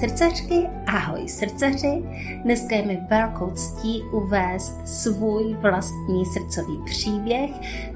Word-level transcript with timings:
Srdcařky, 0.00 0.68
ahoj 0.86 1.28
srdcaři. 1.28 2.02
Dneska 2.42 2.76
je 2.76 2.86
mi 2.86 3.00
velkou 3.10 3.50
ctí 3.50 4.02
uvést 4.12 4.88
svůj 4.88 5.54
vlastní 5.54 6.26
srdcový 6.26 6.78
příběh, 6.84 7.50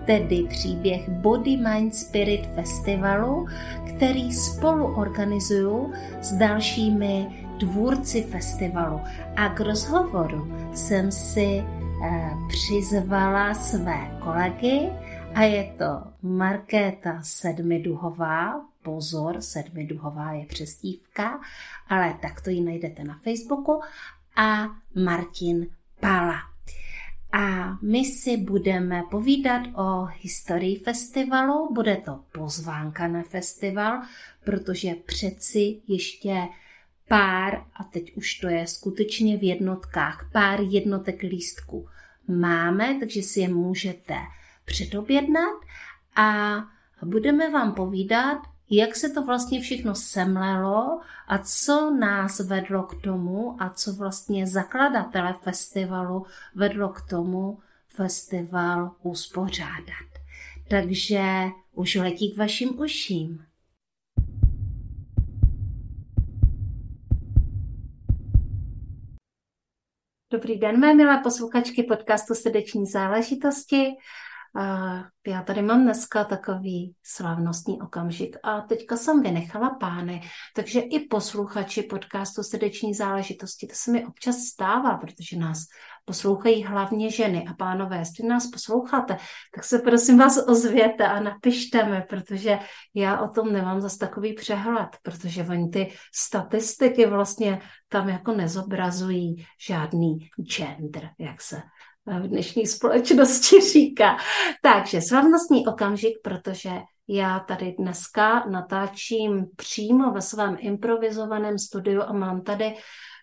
tedy 0.06 0.46
příběh 0.48 1.08
Body 1.08 1.56
Mind 1.56 1.94
Spirit 1.94 2.48
Festivalu, 2.54 3.46
který 3.88 4.32
spolu 4.32 4.86
organizuju 4.86 5.92
s 6.20 6.32
dalšími 6.32 7.26
tvůrci 7.58 8.22
festivalu. 8.22 9.00
A 9.36 9.48
k 9.48 9.60
rozhovoru 9.60 10.52
jsem 10.74 11.12
si 11.12 11.64
eh, 12.04 12.30
přizvala 12.48 13.54
své 13.54 14.18
kolegy 14.20 14.90
a 15.34 15.42
je 15.42 15.74
to 15.78 16.12
Markéta 16.22 17.22
Sedmiduhová, 17.22 18.66
pozor, 18.82 19.40
sedmiduhová 19.40 20.32
je 20.32 20.46
přestívka, 20.46 21.40
ale 21.88 22.18
tak 22.22 22.40
to 22.40 22.50
ji 22.50 22.60
najdete 22.60 23.04
na 23.04 23.18
Facebooku, 23.24 23.80
a 24.36 24.68
Martin 25.04 25.66
Pala. 26.00 26.38
A 27.32 27.78
my 27.82 28.04
si 28.04 28.36
budeme 28.36 29.02
povídat 29.10 29.62
o 29.74 30.04
historii 30.04 30.78
festivalu, 30.78 31.74
bude 31.74 31.96
to 31.96 32.20
pozvánka 32.32 33.08
na 33.08 33.22
festival, 33.22 34.02
protože 34.44 34.94
přeci 35.06 35.80
ještě 35.88 36.48
pár, 37.08 37.64
a 37.74 37.84
teď 37.84 38.16
už 38.16 38.34
to 38.34 38.48
je 38.48 38.66
skutečně 38.66 39.36
v 39.36 39.42
jednotkách, 39.42 40.30
pár 40.32 40.60
jednotek 40.60 41.22
lístků 41.22 41.88
máme, 42.28 42.96
takže 43.00 43.22
si 43.22 43.40
je 43.40 43.48
můžete 43.48 44.14
předobjednat 44.70 45.60
a 46.16 46.56
budeme 47.02 47.50
vám 47.50 47.74
povídat, 47.74 48.38
jak 48.70 48.96
se 48.96 49.08
to 49.08 49.22
vlastně 49.22 49.60
všechno 49.60 49.94
semlelo 49.94 51.00
a 51.28 51.38
co 51.38 51.90
nás 51.90 52.40
vedlo 52.40 52.82
k 52.82 53.02
tomu 53.02 53.62
a 53.62 53.70
co 53.70 53.92
vlastně 53.92 54.46
zakladatele 54.46 55.34
festivalu 55.42 56.26
vedlo 56.54 56.88
k 56.88 57.00
tomu 57.00 57.58
festival 57.88 58.90
uspořádat. 59.02 60.10
Takže 60.68 61.22
už 61.74 61.94
letí 61.94 62.34
k 62.34 62.38
vašim 62.38 62.80
uším. 62.80 63.44
Dobrý 70.32 70.58
den, 70.58 70.80
mé 70.80 70.94
milé 70.94 71.20
posluchačky 71.22 71.82
podcastu 71.82 72.34
Srdeční 72.34 72.86
záležitosti. 72.86 73.96
Já 75.26 75.42
tady 75.42 75.62
mám 75.62 75.82
dneska 75.82 76.24
takový 76.24 76.94
slavnostní 77.02 77.82
okamžik 77.82 78.36
a 78.42 78.60
teďka 78.60 78.96
jsem 78.96 79.22
vynechala 79.22 79.70
pány, 79.70 80.22
takže 80.56 80.80
i 80.80 81.06
posluchači 81.06 81.82
podcastu 81.82 82.42
Srdeční 82.42 82.94
záležitosti, 82.94 83.66
to 83.66 83.74
se 83.76 83.90
mi 83.90 84.06
občas 84.06 84.36
stává, 84.36 84.96
protože 84.96 85.36
nás 85.36 85.64
poslouchají 86.04 86.64
hlavně 86.64 87.10
ženy. 87.10 87.46
A 87.48 87.54
pánové, 87.54 87.98
jestli 87.98 88.28
nás 88.28 88.46
posloucháte, 88.46 89.16
tak 89.54 89.64
se 89.64 89.78
prosím 89.78 90.18
vás 90.18 90.38
ozvěte 90.48 91.06
a 91.06 91.20
napište 91.20 91.84
mi, 91.84 92.02
protože 92.08 92.58
já 92.94 93.20
o 93.20 93.28
tom 93.28 93.52
nemám 93.52 93.80
zase 93.80 93.98
takový 93.98 94.34
přehled, 94.34 94.88
protože 95.02 95.44
oni 95.44 95.68
ty 95.68 95.92
statistiky 96.14 97.06
vlastně 97.06 97.60
tam 97.88 98.08
jako 98.08 98.32
nezobrazují 98.32 99.46
žádný 99.66 100.30
gender, 100.42 101.10
jak 101.18 101.40
se 101.40 101.62
v 102.06 102.28
dnešní 102.28 102.66
společnosti 102.66 103.60
říká. 103.72 104.16
Takže 104.62 105.00
slavnostní 105.00 105.66
okamžik, 105.66 106.14
protože 106.22 106.70
já 107.08 107.40
tady 107.40 107.74
dneska 107.78 108.44
natáčím 108.50 109.46
přímo 109.56 110.12
ve 110.12 110.20
svém 110.20 110.56
improvizovaném 110.60 111.58
studiu 111.58 112.02
a 112.02 112.12
mám 112.12 112.42
tady 112.42 112.74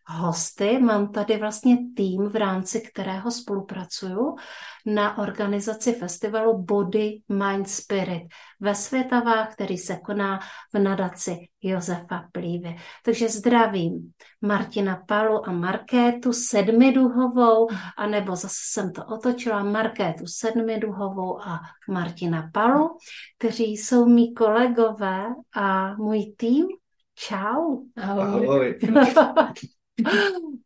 hosty. 0.08 0.80
Mám 0.80 1.12
tady 1.12 1.38
vlastně 1.38 1.78
tým, 1.96 2.30
v 2.30 2.36
rámci 2.36 2.82
kterého 2.82 3.32
spolupracuju 3.32 4.36
na 4.86 5.18
organizaci 5.18 5.94
festivalu 5.94 6.64
Body, 6.64 7.22
Mind, 7.30 7.70
Spirit 7.70 8.24
ve 8.60 8.76
Světavách, 8.76 9.54
který 9.54 9.78
se 9.78 9.96
koná 9.96 10.40
v 10.74 10.80
nadaci 10.80 11.38
Josefa 11.62 12.24
Plívy. 12.32 12.76
Takže 13.06 13.30
zdravím 13.30 14.12
Martina 14.42 15.04
Palu 15.08 15.48
a 15.50 15.52
Markétu 15.52 16.34
Sedmiduhovou, 16.34 17.68
anebo 17.98 18.36
zase 18.36 18.60
jsem 18.72 18.94
to 18.94 19.06
otočila, 19.06 19.64
Markétu 19.64 20.24
Sedmiduhovou 20.28 21.42
a 21.42 21.60
Martina 21.90 22.50
Palu, 22.54 22.98
kteří 23.38 23.78
jsou 23.78 24.06
mý 24.06 24.34
kolegové 24.34 25.26
a 25.56 25.96
můj 25.96 26.34
tým. 26.38 26.66
Čau. 27.20 27.78
Ahoj. 27.96 28.48
Ahoj. 28.48 28.80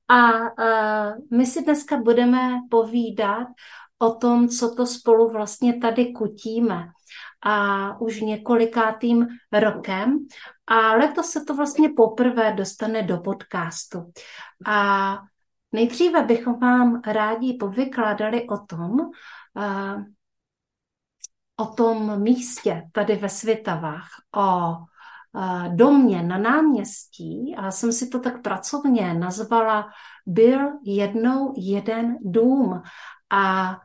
A 0.08 0.40
uh, 0.40 1.38
my 1.38 1.46
si 1.46 1.64
dneska 1.64 1.98
budeme 1.98 2.60
povídat 2.70 3.48
o 4.00 4.16
tom, 4.16 4.48
co 4.48 4.76
to 4.76 4.86
spolu 4.86 5.30
vlastně 5.30 5.80
tady 5.80 6.14
kutíme. 6.14 6.88
A 7.44 8.02
už 8.02 8.22
několikátým 8.22 9.28
rokem. 9.52 10.26
A 10.68 10.94
letos 10.94 11.30
se 11.30 11.44
to 11.44 11.56
vlastně 11.56 11.90
poprvé 11.90 12.54
dostane 12.54 13.04
do 13.04 13.18
podcastu. 13.18 14.12
A 14.66 15.18
nejdříve 15.72 16.24
bychom 16.24 16.60
vám 16.60 17.02
rádi 17.08 17.54
povykládali 17.54 18.48
o 18.48 18.58
tom, 18.58 18.92
uh, 18.92 20.04
o 21.56 21.66
tom 21.66 22.22
místě 22.22 22.84
tady 22.92 23.16
ve 23.16 23.30
Svitavách, 23.30 24.10
o 24.36 24.76
domě 25.76 26.24
na 26.24 26.38
náměstí, 26.38 27.56
a 27.58 27.72
jsem 27.72 27.92
si 27.92 28.08
to 28.08 28.20
tak 28.20 28.42
pracovně 28.42 29.14
nazvala, 29.14 29.88
byl 30.26 30.60
jednou 30.84 31.54
jeden 31.58 32.18
dům. 32.22 32.82
A 33.32 33.78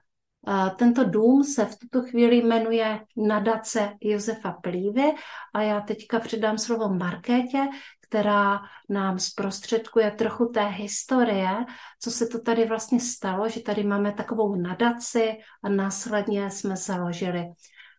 tento 0.77 1.05
dům 1.05 1.45
se 1.45 1.65
v 1.65 1.79
tuto 1.79 2.03
chvíli 2.03 2.37
jmenuje 2.37 3.01
Nadace 3.17 3.93
Josefa 4.01 4.53
Plívy 4.53 5.15
a 5.55 5.63
já 5.63 5.81
teďka 5.81 6.21
předám 6.21 6.59
slovo 6.59 6.89
Markétě, 6.89 7.59
která 8.01 8.61
nám 8.89 9.19
zprostředkuje 9.19 10.11
trochu 10.11 10.47
té 10.47 10.67
historie, 10.67 11.65
co 12.01 12.11
se 12.11 12.27
to 12.27 12.41
tady 12.41 12.65
vlastně 12.65 13.01
stalo, 13.01 13.49
že 13.49 13.61
tady 13.61 13.85
máme 13.85 14.13
takovou 14.13 14.55
nadaci 14.55 15.37
a 15.65 15.69
následně 15.69 16.51
jsme 16.51 16.77
založili 16.77 17.45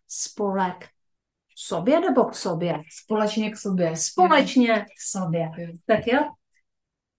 spolek 0.08 0.88
sobě 1.60 2.00
nebo 2.00 2.24
k 2.24 2.34
sobě? 2.34 2.78
Společně 3.02 3.50
k 3.50 3.56
sobě. 3.56 3.96
Společně 3.96 4.80
k 4.80 5.00
sobě. 5.10 5.50
Tak 5.86 6.06
jo? 6.06 6.20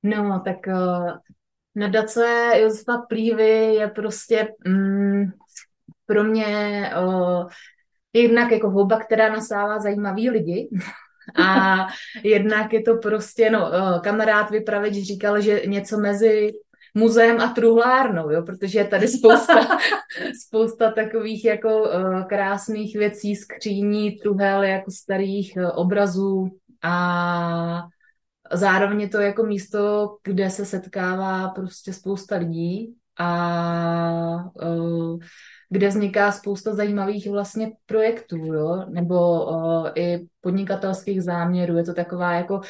No, 0.04 0.42
tak 0.46 0.58
uh, 0.68 1.12
nadace 1.76 2.52
Josefa 2.62 2.98
Plívy 3.10 3.74
je 3.74 3.88
prostě 3.88 4.48
um, 4.66 5.32
pro 6.06 6.24
mě 6.24 6.92
uh, 7.04 7.48
jednak 8.14 8.52
jako 8.52 8.70
houba, 8.70 9.00
která 9.00 9.30
nasává 9.34 9.80
zajímavý 9.80 10.30
lidi. 10.30 10.70
A 11.44 11.88
jednak 12.24 12.74
je 12.74 12.82
to 12.82 12.96
prostě, 12.96 13.50
no, 13.50 13.70
uh, 13.70 14.02
kamarád 14.02 14.50
vypraveč 14.50 14.94
říkal, 14.94 15.42
že 15.42 15.62
něco 15.66 15.98
mezi 15.98 16.52
muzeem 16.94 17.42
a 17.42 17.54
truhlárnou, 17.54 18.30
jo, 18.30 18.44
protože 18.44 18.80
je 18.80 18.88
tady 18.88 19.08
spousta, 19.08 19.78
spousta 20.48 20.92
takových 20.92 21.46
jako 21.46 21.82
uh, 21.82 22.24
krásných 22.24 22.96
věcí, 22.96 23.36
skříní, 23.36 24.12
truhel, 24.12 24.64
jako 24.64 24.92
starých 24.92 25.54
uh, 25.58 25.72
obrazů 25.76 26.50
a 26.84 27.84
zároveň 28.54 29.02
je 29.02 29.10
to 29.10 29.20
jako 29.20 29.44
místo, 29.44 30.16
kde 30.24 30.50
se 30.50 30.66
setkává 30.66 31.50
prostě 31.50 31.94
spousta 31.94 32.36
lidí 32.36 32.96
a 33.20 34.52
uh, 34.64 35.20
kde 35.70 35.88
vzniká 35.88 36.32
spousta 36.32 36.76
zajímavých 36.76 37.30
vlastně 37.30 37.72
projektů, 37.86 38.38
jo? 38.38 38.86
nebo 38.90 39.46
uh, 39.46 39.90
i 39.96 40.28
podnikatelských 40.42 41.24
záměrů. 41.24 41.78
Je 41.78 41.84
to 41.84 41.94
taková 41.94 42.34
jako 42.34 42.62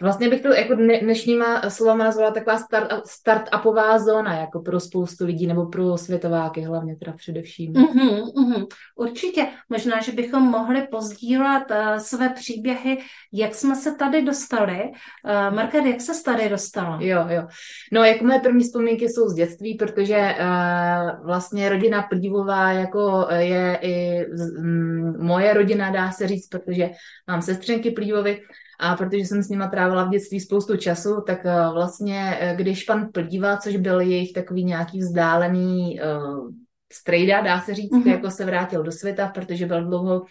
Vlastně 0.00 0.28
bych 0.28 0.40
to 0.40 0.48
jako 0.48 0.74
dnešníma 0.74 1.70
slovama 1.70 2.04
nazvala 2.04 2.30
taková 2.30 2.58
start, 2.58 2.90
start-upová 3.06 3.98
zóna, 3.98 4.34
jako 4.34 4.60
pro 4.60 4.80
spoustu 4.80 5.26
lidí, 5.26 5.46
nebo 5.46 5.66
pro 5.66 5.96
světováky 5.96 6.60
hlavně 6.60 6.96
teda 6.96 7.12
především. 7.12 7.72
Mm-hmm, 7.72 8.22
mm-hmm. 8.24 8.66
Určitě. 8.96 9.46
Možná, 9.68 10.00
že 10.00 10.12
bychom 10.12 10.42
mohli 10.42 10.86
pozdílet 10.90 11.64
uh, 11.70 11.96
své 11.96 12.28
příběhy, 12.28 12.98
jak 13.32 13.54
jsme 13.54 13.76
se 13.76 13.94
tady 13.94 14.22
dostali. 14.22 14.82
Uh, 14.82 15.54
Market, 15.56 15.84
jak 15.84 16.00
se 16.00 16.24
tady 16.24 16.48
dostala? 16.48 16.98
Jo, 17.00 17.24
jo. 17.28 17.46
No, 17.92 18.04
jako 18.04 18.24
moje 18.24 18.40
první 18.40 18.64
vzpomínky 18.64 19.08
jsou 19.08 19.28
z 19.28 19.34
dětství, 19.34 19.74
protože 19.74 20.34
uh, 20.40 21.26
vlastně 21.26 21.68
rodina 21.68 22.02
Plívová 22.02 22.72
jako 22.72 23.26
je 23.30 23.78
i 23.82 24.26
um, 24.58 25.26
moje 25.26 25.54
rodina, 25.54 25.90
dá 25.90 26.12
se 26.12 26.28
říct, 26.28 26.48
protože 26.48 26.90
mám 27.28 27.42
sestřenky 27.42 27.90
Plívovy, 27.90 28.40
a 28.80 28.96
protože 28.96 29.24
jsem 29.24 29.42
s 29.42 29.48
nima 29.48 29.68
trávila 29.68 30.04
v 30.04 30.10
dětství 30.10 30.40
spoustu 30.40 30.76
času, 30.76 31.20
tak 31.26 31.46
eh, 31.46 31.54
vlastně, 31.72 32.36
eh, 32.40 32.54
když 32.56 32.84
pan 32.84 33.08
Plíva, 33.12 33.56
což 33.56 33.76
byl 33.76 34.00
jejich 34.00 34.32
takový 34.32 34.64
nějaký 34.64 34.98
vzdálený 34.98 36.00
uh, 36.00 36.50
strejda, 36.92 37.40
dá 37.40 37.60
se 37.60 37.74
říct, 37.74 37.92
mm-hmm. 37.92 38.10
jako 38.10 38.30
se 38.30 38.44
vrátil 38.44 38.82
do 38.82 38.92
světa, 38.92 39.28
protože 39.28 39.66
byl 39.66 39.84
dlouho 39.84 40.22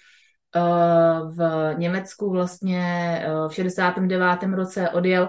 v 1.36 1.74
Německu 1.78 2.32
vlastně 2.32 3.26
v 3.48 3.54
69. 3.54 4.44
roce 4.44 4.90
odjel 4.90 5.28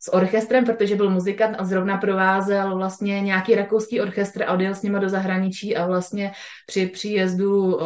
s 0.00 0.12
orchestrem, 0.12 0.64
protože 0.64 0.96
byl 0.96 1.10
muzikant 1.10 1.56
a 1.58 1.64
zrovna 1.64 1.96
provázel 1.96 2.76
vlastně 2.76 3.20
nějaký 3.20 3.54
rakouský 3.54 4.00
orchestr 4.00 4.42
a 4.42 4.52
odjel 4.52 4.74
s 4.74 4.82
nima 4.82 4.98
do 4.98 5.08
zahraničí 5.08 5.76
a 5.76 5.86
vlastně 5.86 6.32
při 6.66 6.86
příjezdu 6.86 7.76
uh, 7.76 7.82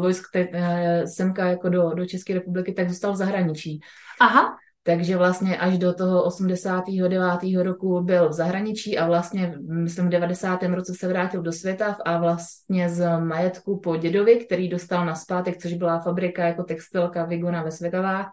vojsk 0.00 0.24
te, 0.32 0.48
uh, 0.48 1.04
semka 1.04 1.46
jako 1.46 1.68
do, 1.68 1.90
do 1.94 2.06
České 2.06 2.34
republiky, 2.34 2.72
tak 2.72 2.88
zůstal 2.88 3.12
v 3.12 3.16
zahraničí. 3.16 3.80
Aha. 4.20 4.56
Takže 4.86 5.16
vlastně 5.16 5.58
až 5.58 5.78
do 5.78 5.94
toho 5.94 6.24
89. 6.24 7.22
roku 7.62 8.00
byl 8.00 8.28
v 8.28 8.32
zahraničí 8.32 8.98
a 8.98 9.06
vlastně, 9.06 9.54
myslím, 9.68 10.06
v 10.06 10.10
90. 10.10 10.62
roce 10.62 10.94
se 10.94 11.08
vrátil 11.08 11.42
do 11.42 11.52
světa 11.52 11.96
a 12.04 12.18
vlastně 12.18 12.88
z 12.88 13.18
majetku 13.18 13.80
po 13.80 13.96
dědovi, 13.96 14.36
který 14.36 14.68
dostal 14.68 15.06
na 15.06 15.14
zpátek, 15.14 15.56
což 15.56 15.72
byla 15.74 16.00
fabrika 16.00 16.44
jako 16.44 16.62
textilka 16.62 17.24
Vigona 17.24 17.62
ve 17.62 17.70
Světovách, 17.70 18.30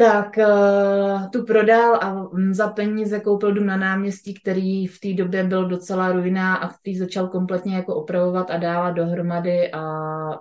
tak 0.00 0.36
uh, 0.36 1.30
tu 1.30 1.44
prodal 1.44 1.94
a 1.94 2.28
za 2.50 2.68
peníze 2.68 3.20
koupil 3.20 3.54
dům 3.54 3.66
na 3.66 3.76
náměstí, 3.76 4.34
který 4.34 4.86
v 4.86 5.00
té 5.00 5.12
době 5.12 5.44
byl 5.44 5.68
docela 5.68 6.12
ruiná 6.12 6.54
a 6.56 6.68
který 6.68 6.98
začal 6.98 7.28
kompletně 7.28 7.76
jako 7.76 7.94
opravovat 7.94 8.50
a 8.50 8.56
dávat 8.56 8.90
dohromady 8.90 9.72
a 9.72 9.82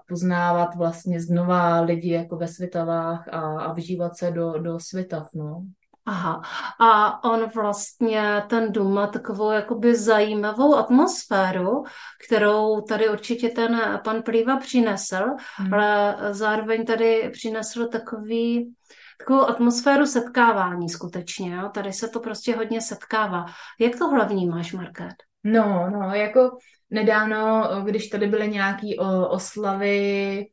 poznávat 0.07 0.75
vlastně 0.75 1.21
znova 1.21 1.81
lidi 1.81 2.11
jako 2.11 2.35
ve 2.35 2.47
světavách 2.47 3.27
a, 3.27 3.39
a 3.39 3.73
vžívat 3.73 4.17
se 4.17 4.31
do, 4.31 4.59
do 4.59 4.79
světav, 4.79 5.27
no. 5.33 5.63
Aha. 6.05 6.41
A 6.79 7.23
on 7.23 7.49
vlastně, 7.55 8.43
ten 8.49 8.71
dům 8.71 8.93
má 8.93 9.07
takovou 9.07 9.51
jakoby 9.51 9.95
zajímavou 9.95 10.75
atmosféru, 10.75 11.83
kterou 12.27 12.81
tady 12.81 13.09
určitě 13.09 13.49
ten 13.49 13.99
pan 14.03 14.21
Plýva 14.21 14.57
přinesl, 14.57 15.25
hmm. 15.55 15.73
ale 15.73 16.17
zároveň 16.31 16.85
tady 16.85 17.29
přinesl 17.33 17.87
takový 17.87 18.73
takovou 19.19 19.49
atmosféru 19.49 20.05
setkávání 20.05 20.89
skutečně. 20.89 21.55
Jo? 21.55 21.69
Tady 21.73 21.93
se 21.93 22.07
to 22.07 22.19
prostě 22.19 22.55
hodně 22.55 22.81
setkává. 22.81 23.45
Jak 23.79 23.97
to 23.97 24.07
hlavní 24.07 24.47
máš, 24.47 24.73
Market? 24.73 25.15
No, 25.43 25.89
no, 25.89 26.15
jako 26.15 26.57
nedávno, 26.89 27.69
když 27.85 28.07
tady 28.07 28.27
byly 28.27 28.47
nějaké 28.47 28.87
oslavy, 29.29 30.45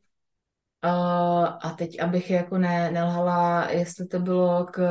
Uh, 0.85 1.47
a 1.61 1.75
teď, 1.77 2.01
abych 2.01 2.29
jako 2.29 2.57
ne, 2.57 2.91
nelhala, 2.91 3.71
jestli 3.71 4.07
to 4.07 4.19
bylo 4.19 4.65
k 4.71 4.81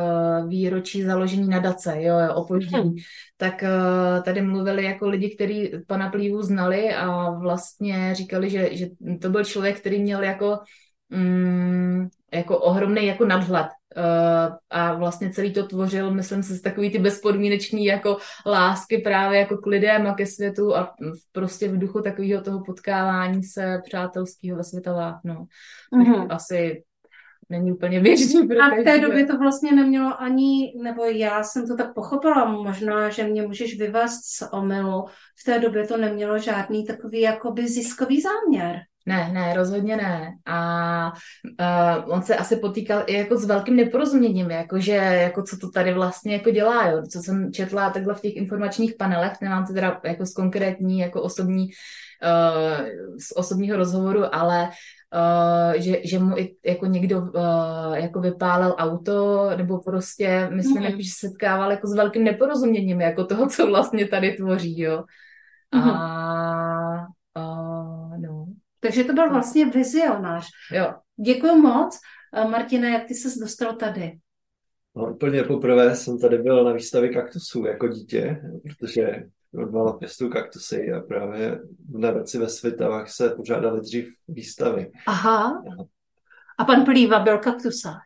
výročí 0.49 1.03
založení 1.03 1.49
nadace, 1.49 2.03
jo, 2.03 2.19
jo 2.19 2.35
opoždění, 2.35 2.89
hmm. 2.89 2.97
tak 3.37 3.63
uh, 3.63 4.23
tady 4.23 4.43
mluvili 4.43 4.85
jako 4.85 5.09
lidi, 5.09 5.35
kteří 5.35 5.73
pana 5.87 6.11
Plívu 6.11 6.43
znali 6.43 6.95
a 6.95 7.31
vlastně 7.31 8.15
říkali, 8.15 8.51
že, 8.51 8.77
že 8.77 8.87
to 9.23 9.31
byl 9.31 9.45
člověk, 9.45 9.81
který 9.81 10.03
měl 10.03 10.23
jako 10.23 10.59
mm, 11.11 12.09
jako 12.35 12.59
ohromný 12.59 13.07
jako 13.07 13.25
nadhled. 13.25 13.67
Uh, 13.97 14.57
a 14.71 14.95
vlastně 14.95 15.31
celý 15.31 15.53
to 15.53 15.67
tvořil, 15.67 16.15
myslím 16.15 16.43
si, 16.43 16.55
z 16.55 16.63
takový 16.63 16.91
ty 16.91 16.99
bezpodmínečný 16.99 17.85
jako 17.85 18.17
lásky 18.47 18.99
právě 18.99 19.39
jako 19.39 19.57
k 19.57 19.67
lidem 19.67 20.07
a 20.07 20.15
ke 20.15 20.27
světu 20.27 20.77
a 20.77 20.95
prostě 21.33 21.69
v 21.69 21.79
duchu 21.79 22.01
takového 22.01 22.43
toho 22.43 22.63
potkávání 22.65 23.43
se 23.43 23.81
přátelského 23.85 24.57
ve 24.57 24.65
světovách, 24.65 25.21
no. 25.25 25.47
Mm-hmm. 25.95 26.27
Asi 26.31 26.83
není 27.49 27.73
úplně 27.73 28.01
běžný. 28.01 28.49
Pro 28.49 28.63
a 28.63 28.71
v 28.81 28.85
té 28.85 28.99
době 28.99 29.27
to 29.27 29.39
vlastně 29.39 29.73
nemělo 29.73 30.23
ani, 30.23 30.73
nebo 30.83 31.05
já 31.05 31.43
jsem 31.43 31.67
to 31.67 31.77
tak 31.77 31.95
pochopila, 31.95 32.45
možná, 32.45 33.09
že 33.09 33.25
mě 33.25 33.43
můžeš 33.43 33.79
vyvést 33.79 34.25
z 34.25 34.43
omylu, 34.53 35.07
v 35.41 35.45
té 35.45 35.59
době 35.59 35.87
to 35.87 35.97
nemělo 35.97 36.39
žádný 36.39 36.87
takový 36.87 37.21
jakoby 37.21 37.69
ziskový 37.69 38.21
záměr. 38.21 38.77
Ne, 39.09 39.31
ne, 39.33 39.55
rozhodně 39.55 39.97
ne. 39.97 40.33
A 40.47 41.13
uh, 41.61 42.13
on 42.13 42.23
se 42.23 42.37
asi 42.37 42.57
potýkal 42.57 43.03
i 43.07 43.15
jako 43.15 43.37
s 43.37 43.45
velkým 43.45 43.77
neporozuměním, 43.77 44.51
jakože 44.51 44.95
jako 44.95 45.43
co 45.43 45.57
to 45.57 45.71
tady 45.71 45.95
vlastně 45.95 46.33
jako 46.33 46.51
dělá, 46.51 46.89
jo. 46.89 47.03
Co 47.13 47.19
jsem 47.19 47.53
četla 47.53 47.91
takhle 47.91 48.15
v 48.15 48.21
těch 48.21 48.37
informačních 48.37 48.95
panelech, 48.99 49.33
nemám 49.43 49.67
to 49.67 49.73
teda 49.73 50.01
jako 50.05 50.27
z 50.27 50.33
konkrétní, 50.35 50.99
jako 50.99 51.23
osobní, 51.23 51.67
uh, 51.67 52.87
z 53.19 53.37
osobního 53.37 53.77
rozhovoru, 53.77 54.35
ale 54.35 54.69
Uh, 55.15 55.81
že, 55.81 55.97
že 56.05 56.19
mu 56.19 56.39
i 56.39 56.57
jako 56.67 56.87
někdo 56.87 57.21
uh, 57.21 57.95
jako 57.95 58.21
vypálil 58.21 58.75
auto, 58.79 59.51
nebo 59.57 59.79
prostě 59.79 60.49
myslím, 60.53 60.77
mm. 60.77 60.83
jako, 60.83 60.97
že 61.01 61.11
se 61.11 61.29
setkával 61.29 61.71
jako 61.71 61.87
s 61.87 61.95
velkým 61.95 62.25
neporozuměním 62.25 63.01
jako 63.01 63.25
toho, 63.25 63.49
co 63.49 63.67
vlastně 63.67 64.09
tady 64.09 64.33
tvoří, 64.33 64.81
jo. 64.81 65.05
Mm. 65.75 65.81
A 65.81 67.07
uh, 67.39 68.19
no. 68.19 68.36
Takže 68.81 69.05
to 69.05 69.13
byl 69.13 69.31
vlastně 69.31 69.67
vizionář. 69.67 70.47
Jo. 70.73 70.95
Děkuji 71.17 71.55
moc. 71.55 71.99
Martina, 72.51 72.89
jak 72.89 73.05
ty 73.09 73.15
se 73.15 73.41
dostal 73.41 73.77
tady? 73.77 74.19
No, 74.97 75.13
úplně 75.13 75.43
poprvé 75.43 75.97
jsem 75.97 76.19
tady 76.19 76.39
byl 76.39 76.65
na 76.65 76.73
výstavě 76.73 77.13
kaktusů 77.13 77.67
jako 77.67 77.89
dítě, 77.89 78.41
protože 78.63 79.23
od 79.63 79.73
mala 79.73 79.93
pěstu 79.93 80.29
kaktusy 80.29 80.93
a 80.93 81.01
právě 81.01 81.61
v 81.91 81.99
nadaci 81.99 82.39
ve 82.39 82.49
Svitavách 82.49 83.11
se 83.11 83.31
pořádali 83.31 83.81
dřív 83.81 84.09
výstavy. 84.29 84.93
Aha. 85.07 85.63
A 86.59 86.65
pan 86.65 86.85
Plýva 86.85 87.19
byl 87.19 87.39
kaktusář? 87.39 88.03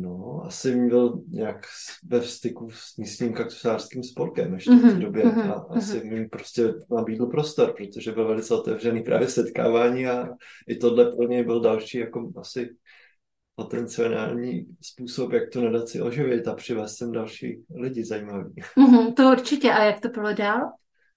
No, 0.00 0.31
asi 0.52 0.76
byl 0.88 1.22
nějak 1.28 1.66
ve 2.04 2.22
styku 2.22 2.70
s 2.70 2.96
místním 2.96 3.32
kaktusářským 3.32 4.02
spolkem 4.02 4.54
ještě 4.54 4.70
mm-hmm, 4.70 4.78
v 4.78 4.82
té 4.82 4.88
mhm, 4.88 5.00
době 5.00 5.24
mm-hmm, 5.24 5.50
a 5.50 5.66
asi 5.76 6.00
mm-hmm. 6.00 6.12
mi 6.12 6.28
prostě 6.28 6.74
nabídl 6.90 7.26
prostor, 7.26 7.74
protože 7.76 8.12
byl 8.12 8.28
velice 8.28 8.54
otevřený 8.54 9.02
právě 9.02 9.28
setkávání 9.28 10.06
a 10.06 10.28
i 10.68 10.76
tohle 10.76 11.12
pro 11.12 11.28
něj 11.28 11.44
byl 11.44 11.60
další 11.60 11.98
jako 11.98 12.32
asi 12.36 12.70
potenciální 13.54 14.66
způsob, 14.80 15.32
jak 15.32 15.50
to 15.52 15.60
nadaci 15.60 16.02
oživit 16.02 16.48
a 16.48 16.54
přivést 16.54 16.96
sem 16.96 17.12
další 17.12 17.62
lidi 17.74 18.04
zajímavý. 18.04 18.54
Mm-hmm, 18.54 19.14
to 19.14 19.30
určitě. 19.30 19.72
A 19.72 19.84
jak 19.84 20.00
to 20.00 20.08
bylo 20.08 20.34
dál? 20.34 20.60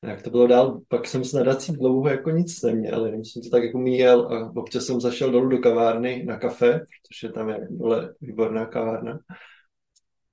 Jak 0.09 0.21
to 0.21 0.29
bylo 0.29 0.47
dál, 0.47 0.81
pak 0.87 1.07
jsem 1.07 1.23
s 1.23 1.33
nadací 1.33 1.73
dlouho 1.73 2.09
jako 2.09 2.29
nic 2.29 2.61
neměl, 2.61 3.05
jenom 3.05 3.25
jsem 3.25 3.41
to 3.41 3.49
tak 3.49 3.63
jako 3.63 3.77
míjel 3.77 4.27
a 4.33 4.51
občas 4.55 4.85
jsem 4.85 5.01
zašel 5.01 5.31
dolů 5.31 5.49
do 5.49 5.57
kavárny 5.57 6.23
na 6.25 6.39
kafe, 6.39 6.71
protože 6.71 7.33
tam 7.33 7.49
je 7.49 7.67
dole 7.69 8.13
výborná 8.21 8.65
kavárna. 8.65 9.19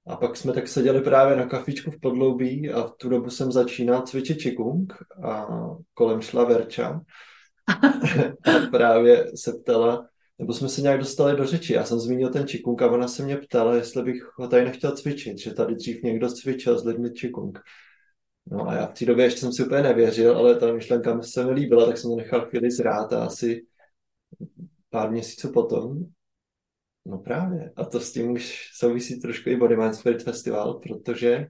A 0.06 0.16
pak 0.16 0.36
jsme 0.36 0.52
tak 0.52 0.68
seděli 0.68 1.00
právě 1.00 1.36
na 1.36 1.46
kafičku 1.46 1.90
v 1.90 2.00
podloubí 2.00 2.70
a 2.70 2.82
v 2.82 2.92
tu 2.96 3.08
dobu 3.08 3.30
jsem 3.30 3.52
začínal 3.52 4.02
cvičit 4.02 4.38
čikung 4.38 4.92
a 5.24 5.46
kolem 5.94 6.20
šla 6.20 6.44
Verča. 6.44 7.00
a 7.68 8.66
právě 8.70 9.26
se 9.34 9.52
ptala, 9.52 10.06
nebo 10.38 10.52
jsme 10.52 10.68
se 10.68 10.82
nějak 10.82 11.00
dostali 11.00 11.36
do 11.36 11.46
řeči. 11.46 11.72
Já 11.72 11.84
jsem 11.84 11.98
zmínil 11.98 12.28
ten 12.28 12.46
čikung 12.46 12.82
a 12.82 12.90
ona 12.90 13.08
se 13.08 13.22
mě 13.22 13.36
ptala, 13.36 13.74
jestli 13.74 14.02
bych 14.02 14.38
ho 14.38 14.48
tady 14.48 14.64
nechtěl 14.64 14.92
cvičit, 14.92 15.38
že 15.38 15.54
tady 15.54 15.74
dřív 15.74 16.02
někdo 16.02 16.28
cvičil 16.28 16.78
s 16.78 16.84
lidmi 16.84 17.12
čikung. 17.12 17.58
No 18.46 18.68
a 18.68 18.74
já 18.74 18.86
v 18.86 18.94
té 18.94 19.04
době 19.04 19.24
ještě 19.24 19.40
jsem 19.40 19.52
si 19.52 19.64
úplně 19.64 19.82
nevěřil, 19.82 20.36
ale 20.36 20.60
ta 20.60 20.72
myšlenka 20.72 21.14
mi 21.14 21.22
se 21.22 21.44
mi 21.44 21.52
líbila, 21.52 21.86
tak 21.86 21.98
jsem 21.98 22.10
to 22.10 22.16
nechal 22.16 22.46
chvíli 22.46 22.70
zrát 22.70 23.12
a 23.12 23.24
asi 23.24 23.66
pár 24.90 25.10
měsíců 25.10 25.52
potom, 25.52 25.98
no 27.06 27.18
právě, 27.18 27.72
a 27.76 27.84
to 27.84 28.00
s 28.00 28.12
tím 28.12 28.30
už 28.30 28.70
souvisí 28.74 29.20
trošku 29.20 29.48
i 29.48 29.56
Body 29.56 29.76
Mind 29.76 29.94
Spirit 29.94 30.22
Festival, 30.22 30.74
protože 30.74 31.46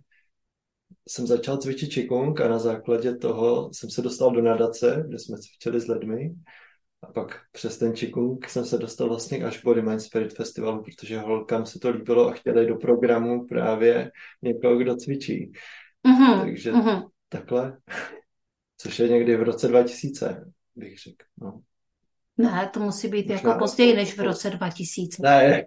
jsem 1.08 1.26
začal 1.26 1.56
cvičit 1.56 1.94
Qigong 1.94 2.40
a 2.40 2.48
na 2.48 2.58
základě 2.58 3.16
toho 3.16 3.70
jsem 3.72 3.90
se 3.90 4.02
dostal 4.02 4.30
do 4.30 4.42
nadace, 4.42 5.04
kde 5.08 5.18
jsme 5.18 5.36
cvičili 5.38 5.80
s 5.80 5.88
lidmi. 5.88 6.34
A 7.02 7.12
pak 7.12 7.40
přes 7.52 7.78
ten 7.78 7.92
Qigong 7.92 8.48
jsem 8.48 8.64
se 8.64 8.78
dostal 8.78 9.08
vlastně 9.08 9.44
až 9.44 9.62
Body 9.62 9.82
Mind 9.82 10.00
Spirit 10.02 10.34
Festivalu, 10.34 10.82
protože 10.82 11.18
holkám 11.18 11.66
se 11.66 11.78
to 11.78 11.90
líbilo 11.90 12.28
a 12.28 12.32
chtěli 12.32 12.66
do 12.66 12.76
programu 12.76 13.46
právě 13.46 14.10
někoho, 14.42 14.76
kdo 14.76 14.96
cvičí. 14.96 15.52
Mm-hmm. 16.06 16.40
Takže 16.40 16.72
mm-hmm. 16.72 17.08
takhle, 17.28 17.78
což 18.78 18.98
je 18.98 19.08
někdy 19.08 19.36
v 19.36 19.42
roce 19.42 19.68
2000, 19.68 20.44
bych 20.76 20.98
řekl. 20.98 21.24
No. 21.40 21.60
Ne, 22.38 22.70
to 22.72 22.80
musí 22.80 23.08
být 23.08 23.28
Možná 23.28 23.50
jako 23.50 23.58
později 23.58 23.96
než 23.96 24.18
v 24.18 24.20
roce 24.20 24.50
2000. 24.50 25.22
Ne, 25.22 25.64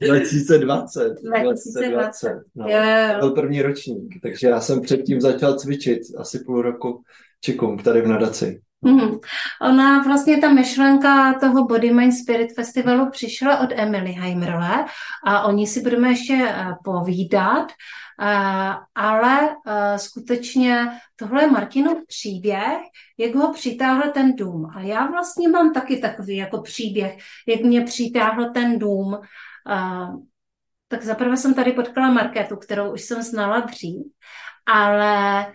2020. 0.06 1.14
2020. 1.22 2.40
No, 2.54 2.68
jo, 2.68 2.82
jo. 2.82 3.18
Byl 3.18 3.30
první 3.30 3.62
ročník, 3.62 4.14
takže 4.22 4.48
já 4.48 4.60
jsem 4.60 4.80
předtím 4.80 5.20
začal 5.20 5.54
cvičit 5.54 6.02
asi 6.18 6.38
půl 6.38 6.62
roku 6.62 7.02
čikung 7.40 7.82
tady 7.82 8.00
v 8.00 8.06
nadaci. 8.06 8.60
Mm-hmm. 8.86 9.18
Ona 9.60 10.02
vlastně 10.02 10.38
ta 10.38 10.52
myšlenka 10.52 11.38
toho 11.40 11.64
Body 11.64 11.92
Mind 11.92 12.14
Spirit 12.14 12.54
Festivalu 12.54 13.10
přišla 13.10 13.58
od 13.58 13.70
Emily 13.72 14.12
Heimerové 14.12 14.84
a 15.24 15.42
o 15.42 15.52
ní 15.52 15.66
si 15.66 15.80
budeme 15.80 16.08
ještě 16.08 16.48
eh, 16.48 16.66
povídat, 16.84 17.72
eh, 18.20 18.74
ale 18.94 19.56
eh, 19.66 19.98
skutečně 19.98 20.88
tohle 21.16 21.42
je 21.42 21.50
Martinův 21.50 22.06
příběh, 22.06 22.78
jak 23.18 23.34
ho 23.34 23.52
přitáhl 23.52 24.10
ten 24.10 24.36
dům. 24.36 24.70
A 24.74 24.80
já 24.80 25.06
vlastně 25.06 25.48
mám 25.48 25.72
taky 25.72 25.96
takový 25.96 26.36
jako 26.36 26.62
příběh, 26.62 27.16
jak 27.48 27.60
mě 27.60 27.80
přitáhl 27.80 28.50
ten 28.50 28.78
dům. 28.78 29.18
Tak 30.88 31.02
zaprvé 31.02 31.36
jsem 31.36 31.54
tady 31.54 31.72
potkala 31.72 32.10
Marketu, 32.10 32.56
kterou 32.56 32.92
už 32.92 33.02
jsem 33.02 33.22
znala 33.22 33.60
dřív, 33.60 34.06
ale 34.66 35.46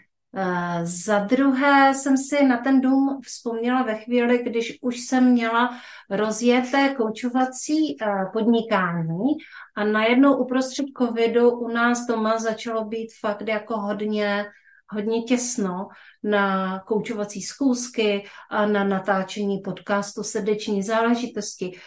za 0.83 1.19
druhé 1.19 1.93
jsem 1.93 2.17
si 2.17 2.45
na 2.45 2.57
ten 2.57 2.81
dům 2.81 3.19
vzpomněla 3.23 3.83
ve 3.83 3.95
chvíli, 3.95 4.43
když 4.43 4.77
už 4.81 5.00
jsem 5.00 5.31
měla 5.31 5.79
rozjeté 6.09 6.95
koučovací 6.97 7.97
uh, 8.01 8.31
podnikání 8.33 9.29
a 9.75 9.83
najednou 9.83 10.38
uprostřed 10.38 10.85
covidu 10.97 11.50
u 11.51 11.67
nás 11.67 12.05
doma 12.05 12.38
začalo 12.38 12.85
být 12.85 13.09
fakt 13.21 13.47
jako 13.47 13.77
hodně 13.77 14.45
hodně 14.93 15.21
těsno 15.21 15.88
na 16.23 16.79
koučovací 16.79 17.41
schůzky 17.41 18.23
a 18.50 18.65
na 18.65 18.83
natáčení 18.83 19.59
podcastu 19.59 20.23
srdeční 20.23 20.83
záležitosti. 20.83 21.79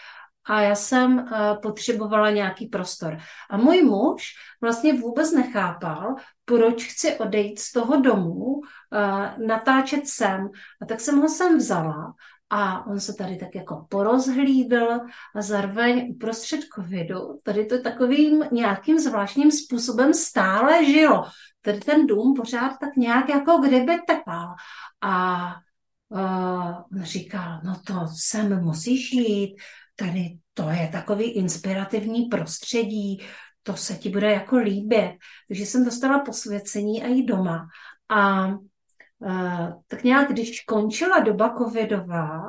A 0.47 0.61
já 0.61 0.75
jsem 0.75 1.19
uh, 1.19 1.27
potřebovala 1.63 2.31
nějaký 2.31 2.67
prostor. 2.67 3.19
A 3.51 3.57
můj 3.57 3.83
muž 3.83 4.23
vlastně 4.61 4.93
vůbec 5.01 5.33
nechápal, 5.33 6.15
proč 6.45 6.85
chci 6.85 7.17
odejít 7.17 7.59
z 7.59 7.73
toho 7.73 8.01
domu, 8.01 8.45
uh, 8.45 8.61
natáčet 9.47 10.09
sem. 10.09 10.49
A 10.83 10.87
tak 10.87 11.01
jsem 11.01 11.19
ho 11.19 11.29
sem 11.29 11.59
vzala 11.59 12.15
a 12.51 12.87
on 12.87 13.01
se 13.01 13.15
tady 13.15 13.37
tak 13.37 13.55
jako 13.55 13.87
porozhlídl 13.89 15.01
a 15.35 15.43
zároveň 15.43 16.11
uprostřed 16.11 16.61
covidu 16.75 17.39
tady 17.43 17.67
to 17.67 17.83
takovým 17.83 18.45
nějakým 18.53 18.99
zvláštním 18.99 19.51
způsobem 19.51 20.15
stále 20.15 20.85
žilo. 20.85 21.25
Tady 21.63 21.81
ten 21.81 22.07
dům 22.07 22.35
pořád 22.35 22.73
tak 22.81 22.97
nějak 22.97 23.29
jako 23.29 23.59
kdyby 23.59 23.99
tepal. 24.07 24.55
A 25.01 25.47
uh, 26.09 26.99
on 26.99 27.03
říkal, 27.03 27.61
no 27.65 27.75
to 27.87 27.95
sem 28.21 28.63
musíš 28.63 29.13
jít, 29.13 29.57
tady 29.97 30.39
to 30.55 30.71
je 30.71 30.89
takový 30.93 31.31
inspirativní 31.31 32.25
prostředí, 32.25 33.23
to 33.63 33.77
se 33.77 33.95
ti 33.95 34.09
bude 34.09 34.33
jako 34.33 34.57
líbit. 34.57 35.13
Takže 35.49 35.67
jsem 35.67 35.85
dostala 35.85 36.19
posvěcení 36.19 37.05
a 37.05 37.07
jít 37.07 37.27
doma. 37.27 37.67
A 38.09 38.47
uh, 38.47 39.83
tak 39.87 40.05
nějak, 40.05 40.29
když 40.31 40.61
končila 40.61 41.19
doba 41.19 41.55
covidová, 41.59 42.41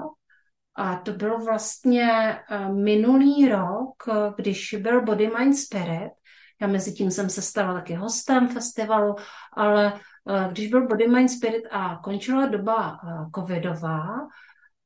a 0.75 0.95
to 0.95 1.11
bylo 1.11 1.39
vlastně 1.39 2.39
uh, 2.51 2.75
minulý 2.75 3.49
rok, 3.49 4.03
když 4.37 4.75
byl 4.79 5.01
Body 5.01 5.31
Mind 5.39 5.57
Spirit, 5.57 6.11
já 6.61 6.67
mezi 6.67 6.93
tím 6.93 7.11
jsem 7.11 7.29
se 7.29 7.41
stala 7.41 7.73
taky 7.73 7.93
hostem 7.93 8.47
festivalu, 8.47 9.15
ale 9.53 9.93
uh, 9.93 10.51
když 10.51 10.67
byl 10.67 10.87
Body 10.87 11.07
Mind 11.07 11.31
Spirit 11.31 11.63
a 11.71 11.99
končila 12.03 12.45
doba 12.45 12.99
covidová, 13.35 14.07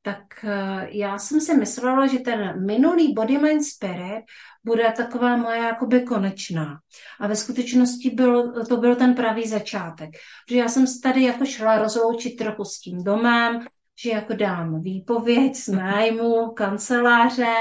tak 0.02 0.22
uh, 0.44 0.82
já 0.88 1.18
jsem 1.18 1.40
si 1.40 1.54
myslela, 1.54 2.06
že 2.06 2.18
ten 2.18 2.66
minulý 2.66 3.12
Body 3.12 3.38
Mind 3.38 3.64
Spirit 3.64 4.24
bude 4.64 4.92
taková 4.96 5.36
moje 5.36 5.58
jakoby 5.58 6.00
konečná. 6.00 6.78
A 7.20 7.26
ve 7.26 7.36
skutečnosti 7.36 8.10
byl, 8.10 8.64
to 8.64 8.76
byl 8.76 8.96
ten 8.96 9.14
pravý 9.14 9.48
začátek. 9.48 10.10
Že 10.50 10.56
já 10.56 10.68
jsem 10.68 10.84
tady 11.02 11.22
jako 11.22 11.44
šla 11.44 11.78
rozloučit 11.78 12.36
trochu 12.36 12.64
s 12.64 12.80
tím 12.80 13.04
domem, 13.04 13.66
že 14.02 14.10
jako 14.10 14.34
dám 14.34 14.82
výpověď 14.82 15.56
z 15.56 15.68
nájmu 15.68 16.50
kanceláře 16.50 17.54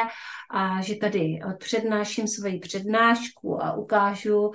a 0.52 0.82
že 0.82 0.96
tady 0.96 1.40
přednáším 1.60 2.28
svoji 2.28 2.60
přednášku 2.60 3.64
a 3.64 3.74
ukážu, 3.74 4.48
uh, 4.48 4.54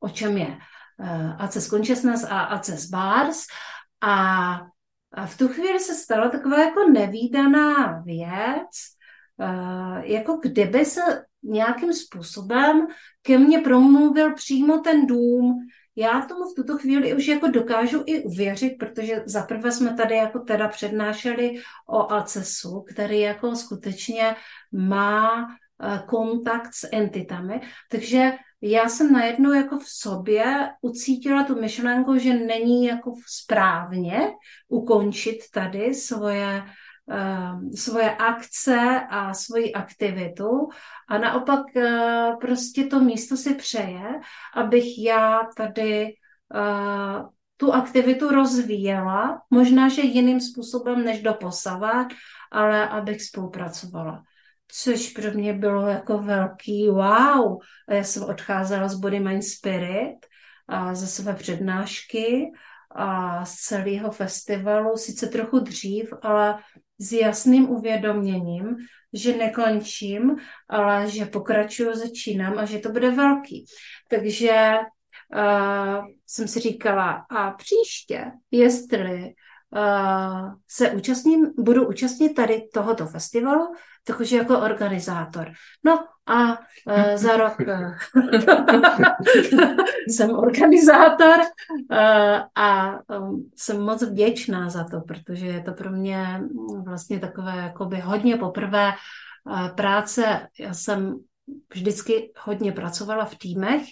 o 0.00 0.08
čem 0.08 0.36
je 0.36 0.46
uh, 0.46 1.42
Access 1.42 1.68
Consciousness 1.68 2.24
a 2.24 2.40
Access 2.40 2.86
Bars. 2.90 3.42
A, 4.00 4.60
a 5.16 5.26
v 5.26 5.36
tu 5.36 5.48
chvíli 5.48 5.80
se 5.80 5.94
stala 5.94 6.28
taková 6.28 6.58
jako 6.58 6.88
nevýdaná 6.90 8.00
věc, 8.00 8.70
uh, 9.36 9.98
jako 10.04 10.36
kdyby 10.42 10.84
se 10.84 11.00
nějakým 11.42 11.92
způsobem 11.92 12.86
ke 13.22 13.38
mně 13.38 13.58
promluvil 13.58 14.34
přímo 14.34 14.78
ten 14.78 15.06
dům, 15.06 15.54
já 15.96 16.20
tomu 16.20 16.50
v 16.50 16.54
tuto 16.54 16.78
chvíli 16.78 17.14
už 17.14 17.26
jako 17.26 17.48
dokážu 17.48 18.02
i 18.06 18.22
uvěřit, 18.22 18.78
protože 18.78 19.22
zaprvé 19.26 19.72
jsme 19.72 19.94
tady 19.94 20.14
jako 20.14 20.38
teda 20.38 20.68
přednášeli 20.68 21.54
o 21.88 22.12
ACESu, 22.12 22.80
který 22.80 23.20
jako 23.20 23.56
skutečně 23.56 24.36
má 24.72 25.46
eh, 25.46 26.02
kontakt 26.06 26.74
s 26.74 26.88
entitami, 26.92 27.60
takže 27.90 28.32
já 28.62 28.88
jsem 28.88 29.12
najednou 29.12 29.52
jako 29.52 29.78
v 29.78 29.88
sobě 29.88 30.70
ucítila 30.80 31.44
tu 31.44 31.60
myšlenku, 31.60 32.18
že 32.18 32.34
není 32.34 32.84
jako 32.84 33.12
správně 33.26 34.32
ukončit 34.68 35.38
tady 35.52 35.94
svoje 35.94 36.62
Ehm, 37.08 37.70
svoje 37.72 38.16
akce 38.16 39.00
a 39.10 39.34
svoji 39.34 39.72
aktivitu 39.72 40.68
a 41.08 41.18
naopak 41.18 41.76
eh, 41.76 42.36
prostě 42.40 42.86
to 42.86 43.00
místo 43.00 43.36
si 43.36 43.54
přeje, 43.54 44.20
abych 44.54 44.98
já 44.98 45.40
tady 45.56 46.14
eh, 46.54 47.22
tu 47.56 47.72
aktivitu 47.72 48.28
rozvíjela, 48.28 49.42
možná, 49.50 49.88
že 49.88 50.02
jiným 50.02 50.40
způsobem 50.40 51.04
než 51.04 51.22
do 51.22 51.34
posava, 51.34 52.08
ale 52.52 52.88
abych 52.88 53.22
spolupracovala. 53.22 54.22
Což 54.68 55.08
pro 55.08 55.30
mě 55.30 55.52
bylo 55.52 55.86
jako 55.88 56.18
velký 56.18 56.88
wow. 56.88 57.58
A 57.88 57.94
já 57.94 58.04
jsem 58.04 58.22
odcházela 58.22 58.88
z 58.88 58.94
Body 58.94 59.20
Mind 59.20 59.44
Spirit 59.44 60.16
a 60.68 60.94
ze 60.94 61.06
své 61.06 61.34
přednášky 61.34 62.50
a 62.90 63.44
z 63.44 63.54
celého 63.54 64.10
festivalu, 64.10 64.96
sice 64.96 65.26
trochu 65.26 65.58
dřív, 65.58 66.12
ale 66.22 66.58
s 66.98 67.12
jasným 67.12 67.70
uvědoměním, 67.70 68.76
že 69.12 69.36
nekončím, 69.36 70.36
ale 70.68 71.10
že 71.10 71.26
pokračuju, 71.26 71.94
začínám 71.94 72.58
a 72.58 72.64
že 72.64 72.78
to 72.78 72.88
bude 72.88 73.10
velký. 73.10 73.64
Takže 74.10 74.78
uh, 75.34 76.04
jsem 76.26 76.48
si 76.48 76.60
říkala, 76.60 77.26
a 77.30 77.50
příště, 77.50 78.24
jestli 78.50 79.34
se 80.68 80.90
účastním, 80.90 81.46
budu 81.58 81.88
účastnit 81.88 82.34
tady 82.34 82.68
tohoto 82.74 83.06
festivalu, 83.06 83.74
takže 84.04 84.36
jako 84.36 84.58
organizátor. 84.58 85.52
No 85.84 86.04
a 86.26 86.50
uh, 86.50 86.56
za 87.14 87.36
rok 87.36 87.56
jsem 90.08 90.30
organizátor 90.30 91.36
uh, 91.38 91.96
a 92.54 92.98
jsem 93.56 93.80
moc 93.80 94.02
vděčná 94.02 94.70
za 94.70 94.84
to, 94.84 95.00
protože 95.00 95.46
je 95.46 95.62
to 95.62 95.72
pro 95.72 95.90
mě 95.90 96.40
vlastně 96.84 97.18
takové 97.18 97.56
jakoby 97.56 98.00
hodně 98.00 98.36
poprvé 98.36 98.92
práce. 99.74 100.48
Já 100.58 100.74
jsem 100.74 101.18
vždycky 101.74 102.32
hodně 102.38 102.72
pracovala 102.72 103.24
v 103.24 103.34
týmech, 103.34 103.82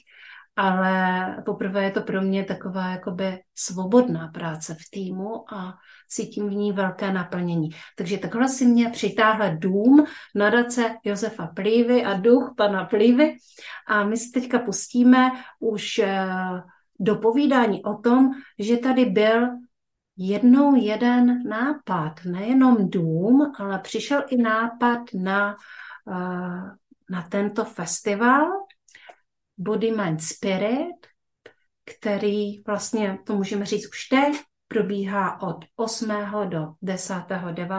ale 0.56 1.36
poprvé 1.44 1.84
je 1.84 1.90
to 1.90 2.00
pro 2.00 2.22
mě 2.22 2.44
taková 2.44 2.88
jakoby 2.88 3.38
svobodná 3.54 4.28
práce 4.28 4.74
v 4.74 4.90
týmu 4.90 5.54
a 5.54 5.78
cítím 6.08 6.48
v 6.48 6.52
ní 6.52 6.72
velké 6.72 7.12
naplnění. 7.12 7.70
Takže 7.96 8.18
takhle 8.18 8.48
si 8.48 8.66
mě 8.66 8.90
přitáhl 8.90 9.56
dům 9.56 10.04
nadace 10.34 10.96
Josefa 11.04 11.46
Plívy 11.46 12.04
a 12.04 12.14
duch 12.14 12.54
pana 12.56 12.84
Plívy. 12.84 13.36
A 13.88 14.04
my 14.04 14.16
si 14.16 14.30
teďka 14.30 14.58
pustíme 14.58 15.30
už 15.60 15.98
eh, 15.98 16.26
do 17.00 17.16
povídání 17.16 17.84
o 17.84 17.94
tom, 17.94 18.30
že 18.58 18.76
tady 18.76 19.04
byl 19.04 19.48
jednou 20.16 20.74
jeden 20.74 21.48
nápad, 21.48 22.20
nejenom 22.24 22.90
dům, 22.90 23.52
ale 23.58 23.78
přišel 23.78 24.22
i 24.28 24.36
nápad 24.36 25.00
na, 25.14 25.56
eh, 26.08 26.70
na 27.10 27.22
tento 27.28 27.64
festival, 27.64 28.46
Body, 29.58 29.90
Mind, 29.90 30.22
Spirit, 30.22 31.06
který 31.84 32.62
vlastně, 32.62 33.18
to 33.26 33.36
můžeme 33.36 33.66
říct 33.66 33.88
už 33.88 34.08
teď, 34.08 34.36
probíhá 34.68 35.42
od 35.42 35.64
8. 35.76 36.08
do 36.48 36.66
10. 36.82 37.14
9. 37.52 37.70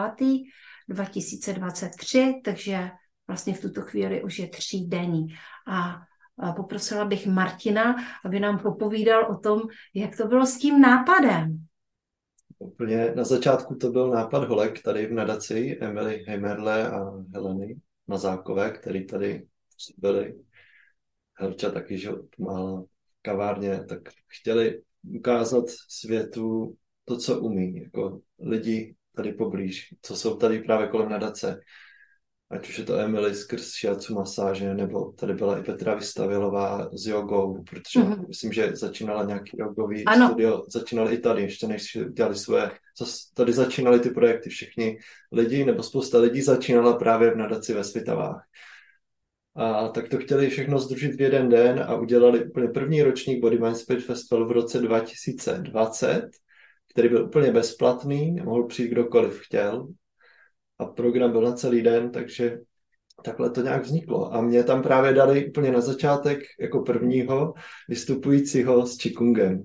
2023, 0.88 2.34
takže 2.44 2.90
vlastně 3.28 3.54
v 3.54 3.60
tuto 3.60 3.80
chvíli 3.80 4.22
už 4.22 4.38
je 4.38 4.48
třídenní. 4.48 5.26
A 5.68 6.52
poprosila 6.56 7.04
bych 7.04 7.26
Martina, 7.26 7.94
aby 8.24 8.40
nám 8.40 8.58
popovídal 8.58 9.30
o 9.30 9.38
tom, 9.38 9.62
jak 9.94 10.16
to 10.16 10.26
bylo 10.26 10.46
s 10.46 10.58
tím 10.58 10.80
nápadem. 10.80 11.66
Úplně 12.58 13.12
na 13.16 13.24
začátku 13.24 13.74
to 13.74 13.90
byl 13.90 14.10
nápad 14.10 14.48
Holek 14.48 14.82
tady 14.82 15.06
v 15.06 15.12
nadaci 15.12 15.78
Emily 15.80 16.24
Heimerle 16.28 16.90
a 16.90 17.12
Heleny 17.34 17.76
Mazákové, 18.06 18.70
který 18.70 19.06
tady 19.06 19.46
byli 19.98 20.34
Helča 21.38 21.70
taky, 21.70 21.98
že 21.98 22.10
pomáhala 22.36 22.84
kavárně, 23.22 23.84
tak 23.88 24.00
chtěli 24.26 24.82
ukázat 25.16 25.64
světu 25.88 26.74
to, 27.04 27.16
co 27.16 27.40
umí, 27.40 27.76
jako 27.76 28.20
lidi 28.40 28.94
tady 29.16 29.32
poblíž, 29.32 29.94
co 30.02 30.16
jsou 30.16 30.36
tady 30.36 30.62
právě 30.62 30.88
kolem 30.88 31.08
nadace. 31.08 31.60
Ať 32.50 32.68
už 32.68 32.78
je 32.78 32.84
to 32.84 32.98
Emily 32.98 33.34
skrz 33.34 33.74
šiacu 33.74 34.14
masáže, 34.14 34.74
nebo 34.74 35.12
tady 35.12 35.34
byla 35.34 35.58
i 35.58 35.62
Petra 35.62 35.94
Vystavilová 35.94 36.88
s 36.92 37.06
jogou, 37.06 37.62
protože 37.70 38.00
mm-hmm. 38.00 38.28
myslím, 38.28 38.52
že 38.52 38.76
začínala 38.76 39.24
nějaký 39.24 39.56
jogový 39.58 40.04
ano. 40.04 40.26
studio, 40.26 40.62
začínali 40.68 41.14
i 41.14 41.18
tady, 41.18 41.42
ještě 41.42 41.66
než 41.66 41.98
dělali 42.12 42.34
své, 42.34 42.70
tady 43.34 43.52
začínali 43.52 44.00
ty 44.00 44.10
projekty, 44.10 44.50
všichni 44.50 44.98
lidi, 45.32 45.64
nebo 45.64 45.82
spousta 45.82 46.18
lidí 46.18 46.42
začínala 46.42 46.96
právě 46.96 47.30
v 47.30 47.36
nadaci 47.36 47.74
ve 47.74 47.84
Svitavách. 47.84 48.42
A 49.56 49.88
tak 49.88 50.08
to 50.08 50.18
chtěli 50.18 50.50
všechno 50.50 50.78
združit 50.78 51.14
v 51.14 51.20
jeden 51.20 51.48
den 51.48 51.84
a 51.86 51.96
udělali 51.96 52.44
úplně 52.44 52.68
první 52.68 53.02
ročník 53.02 53.40
Body 53.40 53.58
Mind 53.58 53.76
Spirit 53.76 54.04
Festival 54.04 54.48
v 54.48 54.52
roce 54.52 54.78
2020, 54.78 56.28
který 56.90 57.08
byl 57.08 57.24
úplně 57.24 57.52
bezplatný, 57.52 58.32
mohl 58.32 58.66
přijít 58.66 58.88
kdokoliv 58.88 59.40
chtěl. 59.40 59.88
A 60.78 60.84
program 60.84 61.32
byl 61.32 61.40
na 61.40 61.52
celý 61.52 61.82
den, 61.82 62.10
takže 62.10 62.58
takhle 63.24 63.50
to 63.50 63.62
nějak 63.62 63.82
vzniklo. 63.82 64.34
A 64.34 64.40
mě 64.40 64.64
tam 64.64 64.82
právě 64.82 65.12
dali 65.12 65.48
úplně 65.48 65.72
na 65.72 65.80
začátek 65.80 66.40
jako 66.60 66.80
prvního 66.80 67.54
vystupujícího 67.88 68.86
s 68.86 68.98
Chikungem. 68.98 69.62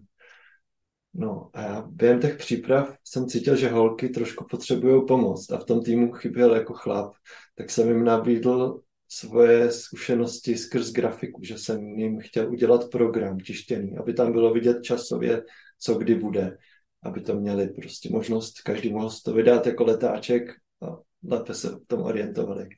No 1.13 1.49
a 1.53 1.61
já 1.61 1.85
během 1.89 2.19
těch 2.19 2.37
příprav 2.37 2.95
jsem 3.03 3.27
cítil, 3.27 3.55
že 3.55 3.69
holky 3.69 4.09
trošku 4.09 4.45
potřebují 4.49 5.05
pomoc 5.07 5.51
a 5.51 5.57
v 5.57 5.65
tom 5.65 5.83
týmu 5.83 6.11
chyběl 6.11 6.55
jako 6.55 6.73
chlap, 6.73 7.13
tak 7.55 7.69
jsem 7.69 7.87
jim 7.87 8.03
nabídl 8.03 8.81
svoje 9.11 9.71
zkušenosti 9.71 10.57
skrz 10.57 10.91
grafiku, 10.91 11.43
že 11.43 11.57
jsem 11.57 11.83
jim 11.99 12.19
chtěl 12.19 12.51
udělat 12.51 12.89
program 12.89 13.37
tištěný, 13.39 13.97
aby 13.97 14.13
tam 14.13 14.31
bylo 14.31 14.53
vidět 14.53 14.83
časově, 14.83 15.43
co 15.79 15.95
kdy 15.95 16.15
bude, 16.15 16.57
aby 17.03 17.21
to 17.21 17.35
měli 17.35 17.67
prostě 17.67 18.09
možnost, 18.09 18.61
každý 18.61 18.93
mohl 18.93 19.09
to 19.25 19.33
vydat 19.33 19.67
jako 19.67 19.83
letáček 19.83 20.51
a 20.81 20.97
lépe 21.23 21.53
se 21.53 21.69
v 21.69 21.85
tom 21.87 22.01
orientovali. 22.01 22.69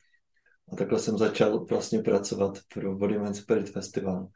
A 0.71 0.75
takhle 0.75 0.99
jsem 0.99 1.17
začal 1.17 1.65
vlastně 1.65 1.99
pracovat 1.99 2.59
pro 2.73 2.95
Bodyman 2.95 3.33
Spirit 3.33 3.69
Festival. 3.69 4.27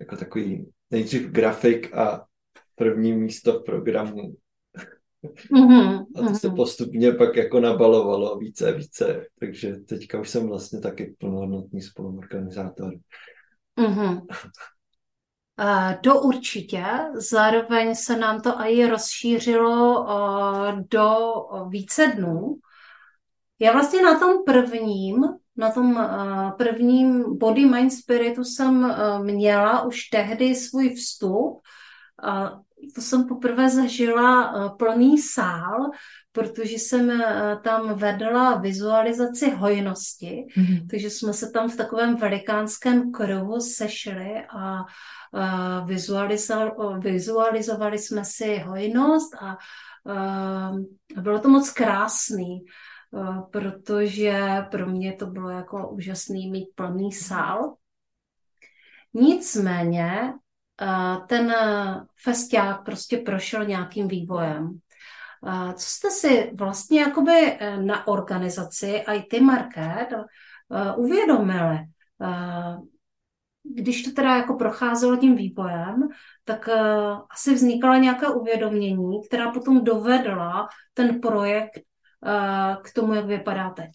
Jako 0.00 0.16
takový 0.16 0.70
nejdřív 0.90 1.30
grafik 1.30 1.94
a 1.94 2.26
první 2.74 3.12
místo 3.12 3.60
v 3.60 3.64
programu. 3.64 4.36
Mm-hmm, 5.52 6.04
a 6.16 6.28
to 6.28 6.34
se 6.34 6.48
mm-hmm. 6.48 6.56
postupně 6.56 7.12
pak 7.12 7.36
jako 7.36 7.60
nabalovalo 7.60 8.38
více 8.38 8.68
a 8.68 8.76
více, 8.76 9.26
takže 9.40 9.76
teďka 9.76 10.20
už 10.20 10.30
jsem 10.30 10.48
vlastně 10.48 10.80
taky 10.80 11.14
plnohodnotný 11.18 11.82
spoluorganizátor. 11.82 12.92
Mm-hmm. 13.78 14.26
To 16.02 16.20
určitě. 16.20 16.84
Zároveň 17.14 17.94
se 17.94 18.16
nám 18.16 18.40
to 18.40 18.60
i 18.60 18.86
rozšířilo 18.86 20.06
do 20.90 21.18
více 21.68 22.06
dnů. 22.06 22.56
Já 23.58 23.72
vlastně 23.72 24.02
na 24.02 24.18
tom 24.18 24.44
prvním, 24.44 25.24
na 25.56 25.70
tom 25.70 26.08
prvním 26.58 27.38
Body 27.38 27.64
Mind 27.64 27.92
Spiritu 27.92 28.44
jsem 28.44 28.94
měla 29.22 29.82
už 29.82 30.04
tehdy 30.04 30.54
svůj 30.54 30.94
vstup. 30.94 31.60
To 32.94 33.00
jsem 33.00 33.28
poprvé 33.28 33.70
zažila 33.70 34.52
uh, 34.52 34.76
plný 34.76 35.18
sál, 35.18 35.90
protože 36.32 36.74
jsem 36.74 37.08
uh, 37.08 37.22
tam 37.62 37.94
vedla 37.94 38.54
vizualizaci 38.58 39.50
hojnosti, 39.50 40.46
mm-hmm. 40.56 40.86
takže 40.90 41.10
jsme 41.10 41.32
se 41.32 41.50
tam 41.50 41.68
v 41.68 41.76
takovém 41.76 42.16
velikánském 42.16 43.12
kruhu 43.12 43.60
sešli 43.60 44.44
a 44.56 44.80
uh, 44.80 45.88
vizualizovali, 45.88 47.00
vizualizovali 47.00 47.98
jsme 47.98 48.24
si 48.24 48.58
hojnost 48.58 49.34
a 49.34 49.56
uh, 50.04 51.22
bylo 51.22 51.38
to 51.38 51.48
moc 51.48 51.70
krásný. 51.70 52.64
Eh, 53.14 53.42
protože 53.50 54.66
pro 54.70 54.86
mě 54.86 55.12
to 55.12 55.26
bylo 55.26 55.48
jako 55.48 55.88
úžasný 55.88 56.50
mít 56.50 56.68
plný 56.74 57.12
sál. 57.12 57.74
Nicméně 59.14 60.10
eh, 60.12 60.32
ten 61.26 61.54
festiák 62.22 62.84
prostě 62.84 63.16
prošel 63.18 63.64
nějakým 63.64 64.08
vývojem. 64.08 64.78
Eh, 65.46 65.72
co 65.72 65.86
jste 65.86 66.10
si 66.10 66.50
vlastně 66.54 67.00
jakoby 67.00 67.58
na 67.80 68.06
organizaci 68.06 69.04
IT 69.14 69.40
Market 69.40 70.08
uvědomili? 70.96 71.78
Když 73.62 74.02
to 74.02 74.10
teda 74.10 74.36
jako 74.36 74.54
procházelo 74.54 75.16
tím 75.16 75.36
vývojem, 75.36 76.08
tak 76.44 76.68
asi 77.30 77.54
vznikala 77.54 77.98
nějaká 77.98 78.30
uvědomění, 78.30 79.20
která 79.28 79.50
potom 79.50 79.84
dovedla 79.84 80.68
ten 80.94 81.20
projekt 81.20 81.80
k 82.82 82.92
tomu, 82.94 83.14
jak 83.14 83.26
vypadá 83.26 83.70
teď. 83.70 83.90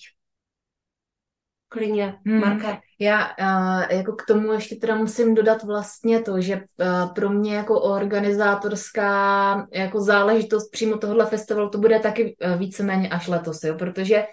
Klidně, 1.70 2.20
hmm. 2.26 2.40
Marka. 2.40 2.82
Já 3.00 3.26
uh, 3.26 3.98
jako 3.98 4.14
k 4.14 4.26
tomu 4.28 4.52
ještě 4.52 4.76
teda 4.76 4.96
musím 4.96 5.36
dodat 5.36 5.64
vlastně 5.64 6.22
to, 6.22 6.42
že 6.42 6.56
uh, 6.56 7.14
pro 7.14 7.30
mě 7.30 7.56
jako 7.56 7.82
organizátorská 7.82 9.68
jako 9.74 10.02
záležitost 10.02 10.70
přímo 10.72 10.98
tohohle 10.98 11.26
festivalu 11.26 11.70
to 11.70 11.78
bude 11.78 12.00
taky 12.00 12.36
uh, 12.46 12.60
víceméně 12.60 13.10
až 13.10 13.28
letos, 13.28 13.64
jo, 13.64 13.76
protože 13.76 14.26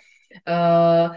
uh, 0.49 1.17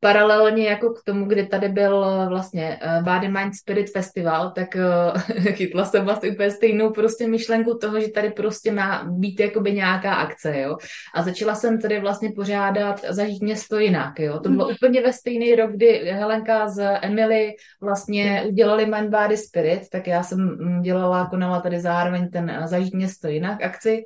paralelně 0.00 0.68
jako 0.68 0.90
k 0.90 1.02
tomu, 1.04 1.24
kdy 1.24 1.46
tady 1.46 1.68
byl 1.68 2.04
eh, 2.04 2.28
vlastně 2.28 2.78
eh, 2.82 3.02
Body 3.02 3.28
Mind 3.28 3.54
Spirit 3.54 3.90
Festival, 3.92 4.50
tak 4.50 4.76
eh, 4.76 5.50
chytla 5.52 5.84
jsem 5.84 6.04
vlastně 6.04 6.30
úplně 6.30 6.50
stejnou 6.50 6.90
prostě 6.90 7.28
myšlenku 7.28 7.78
toho, 7.78 8.00
že 8.00 8.08
tady 8.08 8.30
prostě 8.30 8.72
má 8.72 9.04
být 9.04 9.40
jakoby 9.40 9.72
nějaká 9.72 10.14
akce, 10.14 10.60
jo. 10.60 10.76
A 11.14 11.22
začala 11.22 11.54
jsem 11.54 11.80
tady 11.80 12.00
vlastně 12.00 12.32
pořádat 12.36 13.00
Zažít 13.08 13.42
město 13.42 13.78
jinak, 13.78 14.18
jo. 14.18 14.40
To 14.40 14.48
bylo 14.48 14.68
mm-hmm. 14.68 14.74
úplně 14.74 15.02
ve 15.02 15.12
stejný 15.12 15.54
rok, 15.54 15.70
kdy 15.72 15.88
Helenka 16.04 16.68
z 16.68 16.98
Emily 17.02 17.54
vlastně 17.80 18.44
udělali 18.48 18.86
Mind 18.86 19.10
Body 19.10 19.36
Spirit, 19.36 19.88
tak 19.92 20.06
já 20.06 20.22
jsem 20.22 20.38
mm, 20.38 20.82
dělala, 20.82 21.26
konala 21.30 21.60
tady 21.60 21.80
zároveň 21.80 22.30
ten 22.30 22.62
Zažít 22.64 22.94
město 22.94 23.28
jinak 23.28 23.62
akci. 23.62 24.04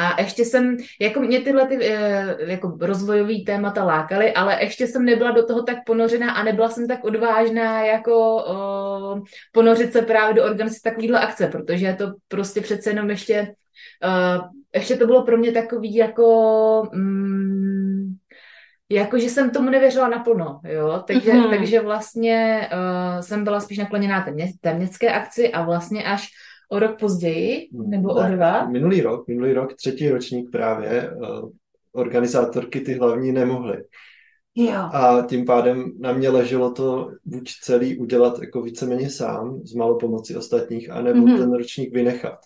A 0.00 0.20
ještě 0.20 0.44
jsem, 0.44 0.76
jako 1.00 1.20
mě 1.20 1.40
tyhle 1.40 1.66
ty, 1.66 1.78
eh, 1.82 2.36
jako 2.38 2.78
rozvojový 2.80 3.44
témata 3.44 3.84
lákaly, 3.84 4.32
ale 4.32 4.58
ještě 4.60 4.86
jsem 4.86 5.04
nebyla 5.04 5.30
do 5.30 5.46
toho 5.46 5.62
tak 5.62 5.76
ponořená 5.86 6.32
a 6.32 6.42
nebyla 6.42 6.68
jsem 6.70 6.88
tak 6.88 7.04
odvážná 7.04 7.84
jako 7.84 8.44
uh, 9.16 9.24
ponořit 9.52 9.92
se 9.92 10.02
právě 10.02 10.34
do 10.34 10.44
organizace 10.44 10.80
takovýhle 10.84 11.20
akce, 11.20 11.46
protože 11.46 11.96
to 11.98 12.12
prostě 12.28 12.60
přece 12.60 12.90
jenom 12.90 13.10
ještě, 13.10 13.54
uh, 14.04 14.48
ještě 14.74 14.96
to 14.96 15.06
bylo 15.06 15.24
pro 15.24 15.36
mě 15.36 15.52
takový 15.52 15.94
jako, 15.94 16.28
um, 16.94 18.16
jako, 18.90 19.18
že 19.18 19.28
jsem 19.28 19.50
tomu 19.50 19.70
nevěřila 19.70 20.08
naplno, 20.08 20.60
jo, 20.64 21.02
takže, 21.06 21.32
mm-hmm. 21.32 21.50
takže 21.50 21.80
vlastně 21.80 22.68
uh, 22.72 23.20
jsem 23.20 23.44
byla 23.44 23.60
spíš 23.60 23.78
nakloněná 23.78 24.22
té, 24.22 24.32
té 24.60 24.74
městské 24.74 25.12
akci 25.12 25.52
a 25.52 25.62
vlastně 25.62 26.04
až 26.04 26.28
o 26.68 26.78
rok 26.78 26.98
později, 26.98 27.68
hmm, 27.74 27.90
nebo 27.90 28.08
o 28.08 28.22
dva? 28.22 28.68
Minulý 28.68 29.00
rok, 29.00 29.28
minulý 29.28 29.52
rok, 29.52 29.74
třetí 29.74 30.08
ročník 30.08 30.50
právě, 30.50 31.10
uh, 31.10 31.50
organizátorky 31.92 32.80
ty 32.80 32.94
hlavní 32.94 33.32
nemohly. 33.32 33.84
Jo. 34.54 34.80
A 34.92 35.26
tím 35.28 35.44
pádem 35.44 35.92
na 35.98 36.12
mě 36.12 36.30
leželo 36.30 36.70
to 36.70 37.10
buď 37.24 37.50
celý 37.62 37.98
udělat 37.98 38.38
jako 38.40 38.62
víceméně 38.62 39.10
sám, 39.10 39.60
s 39.64 39.74
malou 39.74 39.98
pomocí 39.98 40.36
ostatních, 40.36 40.90
anebo 40.90 41.18
mm-hmm. 41.18 41.38
ten 41.38 41.52
ročník 41.52 41.94
vynechat. 41.94 42.38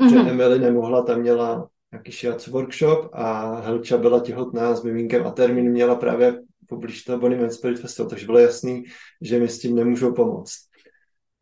Mm-hmm. 0.00 0.28
Emily 0.28 0.58
nemohla, 0.58 1.02
tam 1.02 1.20
měla 1.20 1.68
nějaký 1.92 2.12
šiac 2.12 2.46
workshop 2.46 3.08
a 3.12 3.54
Helča 3.60 3.98
byla 3.98 4.20
těhotná 4.20 4.74
s 4.74 4.82
miminkem 4.82 5.26
a 5.26 5.30
termín 5.30 5.70
měla 5.70 5.94
právě 5.94 6.40
poblíž 6.68 7.04
toho 7.04 7.18
Bonnie 7.18 7.50
Spirit 7.50 7.78
Festival, 7.78 8.10
takže 8.10 8.26
bylo 8.26 8.38
jasný, 8.38 8.84
že 9.22 9.38
mi 9.38 9.48
s 9.48 9.58
tím 9.58 9.76
nemůžou 9.76 10.14
pomoct. 10.14 10.67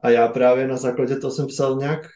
A 0.07 0.11
já 0.11 0.29
právě 0.29 0.69
na 0.69 0.77
základě 0.77 1.17
toho 1.17 1.31
jsem 1.31 1.47
psal 1.47 1.77
nějak 1.77 2.07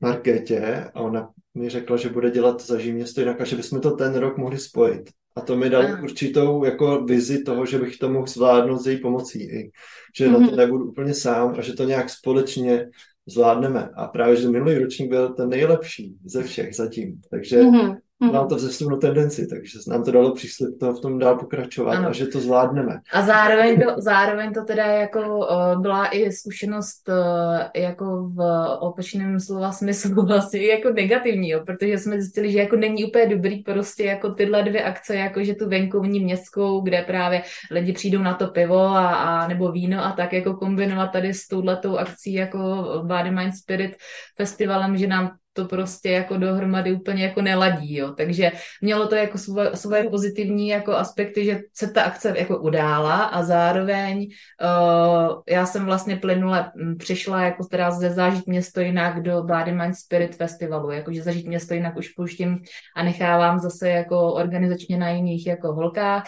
Markétě 0.00 0.90
a 0.94 1.00
ona 1.00 1.30
mi 1.54 1.68
řekla, 1.70 1.96
že 1.96 2.08
bude 2.08 2.30
dělat 2.30 2.62
za 2.62 2.76
město 2.76 3.20
jinak 3.20 3.40
a 3.40 3.44
že 3.44 3.56
bychom 3.56 3.80
to 3.80 3.90
ten 3.90 4.14
rok 4.14 4.38
mohli 4.38 4.58
spojit. 4.58 5.10
A 5.36 5.40
to 5.40 5.56
mi 5.56 5.70
dalo 5.70 5.88
určitou 6.02 6.64
jako 6.64 7.04
vizi 7.04 7.42
toho, 7.42 7.66
že 7.66 7.78
bych 7.78 7.96
to 7.96 8.10
mohl 8.10 8.26
zvládnout 8.26 8.78
s 8.78 8.86
její 8.86 9.00
pomocí. 9.00 9.42
I, 9.42 9.70
že 10.16 10.26
mm-hmm. 10.26 10.32
na 10.32 10.38
to 10.38 10.44
mhm. 10.44 10.56
nebudu 10.56 10.84
úplně 10.84 11.14
sám 11.14 11.54
a 11.58 11.62
že 11.62 11.72
to 11.72 11.84
nějak 11.84 12.10
společně 12.10 12.90
zvládneme. 13.26 13.90
A 13.96 14.06
právě, 14.06 14.36
že 14.36 14.48
minulý 14.48 14.78
ročník 14.78 15.10
byl 15.10 15.34
ten 15.34 15.48
nejlepší 15.48 16.16
ze 16.24 16.42
všech 16.42 16.76
zatím. 16.76 17.20
Takže 17.30 17.62
mm-hmm. 17.62 17.96
Mm-hmm. 18.22 18.32
Mám 18.32 18.48
to 18.48 18.56
vzestupnou 18.56 18.96
tendenci, 18.96 19.46
takže 19.46 19.78
nám 19.88 20.04
to 20.04 20.10
dalo 20.10 20.34
příslip 20.34 20.78
to 20.80 20.92
v 20.92 21.00
tom 21.00 21.18
dál 21.18 21.38
pokračovat 21.38 21.94
ano. 21.94 22.08
a 22.08 22.12
že 22.12 22.26
to 22.26 22.40
zvládneme. 22.40 23.00
A 23.12 23.22
zároveň 23.22 23.80
to, 23.80 23.94
zároveň 23.98 24.52
to 24.52 24.64
teda 24.64 24.86
jako 24.86 25.38
uh, 25.38 25.82
byla 25.82 26.06
i 26.06 26.32
zkušenost 26.32 27.08
uh, 27.08 27.82
jako 27.82 28.30
v 28.34 28.66
opačném 28.80 29.40
slova 29.40 29.72
smyslu 29.72 30.26
vlastně 30.26 30.66
jako 30.66 30.90
negativní, 30.90 31.48
jo, 31.48 31.62
protože 31.66 31.98
jsme 31.98 32.20
zjistili, 32.20 32.52
že 32.52 32.58
jako 32.58 32.76
není 32.76 33.04
úplně 33.04 33.26
dobrý 33.26 33.62
prostě 33.62 34.04
jako 34.04 34.30
tyhle 34.30 34.62
dvě 34.62 34.84
akce, 34.84 35.16
jako 35.16 35.44
že 35.44 35.54
tu 35.54 35.68
venkovní 35.68 36.20
městskou, 36.20 36.80
kde 36.80 37.02
právě 37.02 37.42
lidi 37.70 37.92
přijdou 37.92 38.22
na 38.22 38.34
to 38.34 38.48
pivo 38.48 38.78
a, 38.78 39.14
a 39.14 39.48
nebo 39.48 39.72
víno 39.72 40.04
a 40.04 40.12
tak 40.12 40.32
jako 40.32 40.54
kombinovat 40.54 41.12
tady 41.12 41.34
s 41.34 41.48
touhletou 41.48 41.96
akcí 41.96 42.32
jako 42.32 42.58
Body 43.06 43.30
Mind 43.30 43.56
Spirit 43.56 43.96
festivalem, 44.36 44.96
že 44.96 45.06
nám 45.06 45.36
to 45.56 45.64
prostě 45.64 46.10
jako 46.10 46.36
dohromady 46.36 46.92
úplně 46.92 47.24
jako 47.24 47.42
neladí, 47.42 47.96
jo. 47.96 48.12
Takže 48.12 48.52
mělo 48.80 49.08
to 49.08 49.14
jako 49.14 49.38
svoje, 49.38 49.76
svoje 49.76 50.10
pozitivní 50.10 50.68
jako 50.68 50.92
aspekty, 50.92 51.44
že 51.44 51.60
se 51.74 51.90
ta 51.90 52.02
akce 52.02 52.34
jako 52.38 52.58
udála 52.58 53.24
a 53.24 53.42
zároveň 53.42 54.18
uh, 54.18 55.42
já 55.48 55.66
jsem 55.66 55.84
vlastně 55.84 56.16
plynule 56.16 56.72
hm, 56.76 56.96
přišla 56.98 57.42
jako 57.42 57.64
teda 57.64 57.90
ze 57.90 58.10
Zážit 58.10 58.46
město 58.46 58.80
jinak 58.80 59.22
do 59.22 59.42
Body 59.42 59.72
Mind 59.72 59.96
Spirit 59.96 60.36
Festivalu, 60.36 60.90
jakože 60.90 61.22
Zážit 61.22 61.46
město 61.46 61.74
jinak 61.74 61.96
už 61.96 62.08
pouštím 62.08 62.58
a 62.96 63.02
nechávám 63.02 63.58
zase 63.58 63.88
jako 63.88 64.32
organizačně 64.32 64.98
na 64.98 65.10
jiných 65.10 65.46
jako 65.46 65.72
holkách, 65.72 66.24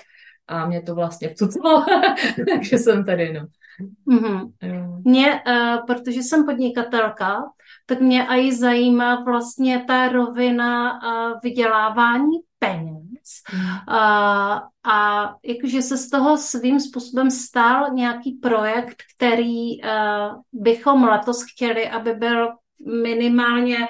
a 0.49 0.67
mě 0.67 0.83
to 0.83 0.95
vlastně 0.95 1.29
vcuclo, 1.29 1.85
takže 2.55 2.79
jsem 2.79 3.05
tady, 3.05 3.33
no. 3.33 3.47
Mm-hmm. 4.09 5.03
Mě, 5.05 5.41
uh, 5.47 5.87
protože 5.87 6.23
jsem 6.23 6.45
podnikatelka, 6.45 7.43
tak 7.87 8.01
mě 8.01 8.27
i 8.27 8.53
zajímá 8.53 9.21
vlastně 9.25 9.85
ta 9.87 10.09
rovina 10.09 10.93
uh, 10.93 11.41
vydělávání 11.43 12.39
peněz. 12.59 13.43
Mm. 13.53 13.61
Uh, 13.61 14.59
a 14.85 15.35
jakože 15.45 15.83
se 15.83 15.97
z 15.97 16.11
toho 16.11 16.37
svým 16.37 16.81
způsobem 16.81 17.31
stal 17.31 17.91
nějaký 17.93 18.33
projekt, 18.33 19.03
který 19.17 19.83
uh, 19.83 19.89
bychom 20.53 21.05
letos 21.05 21.45
chtěli, 21.53 21.91
aby 21.91 22.15
byl 22.15 22.49
minimálně 23.03 23.89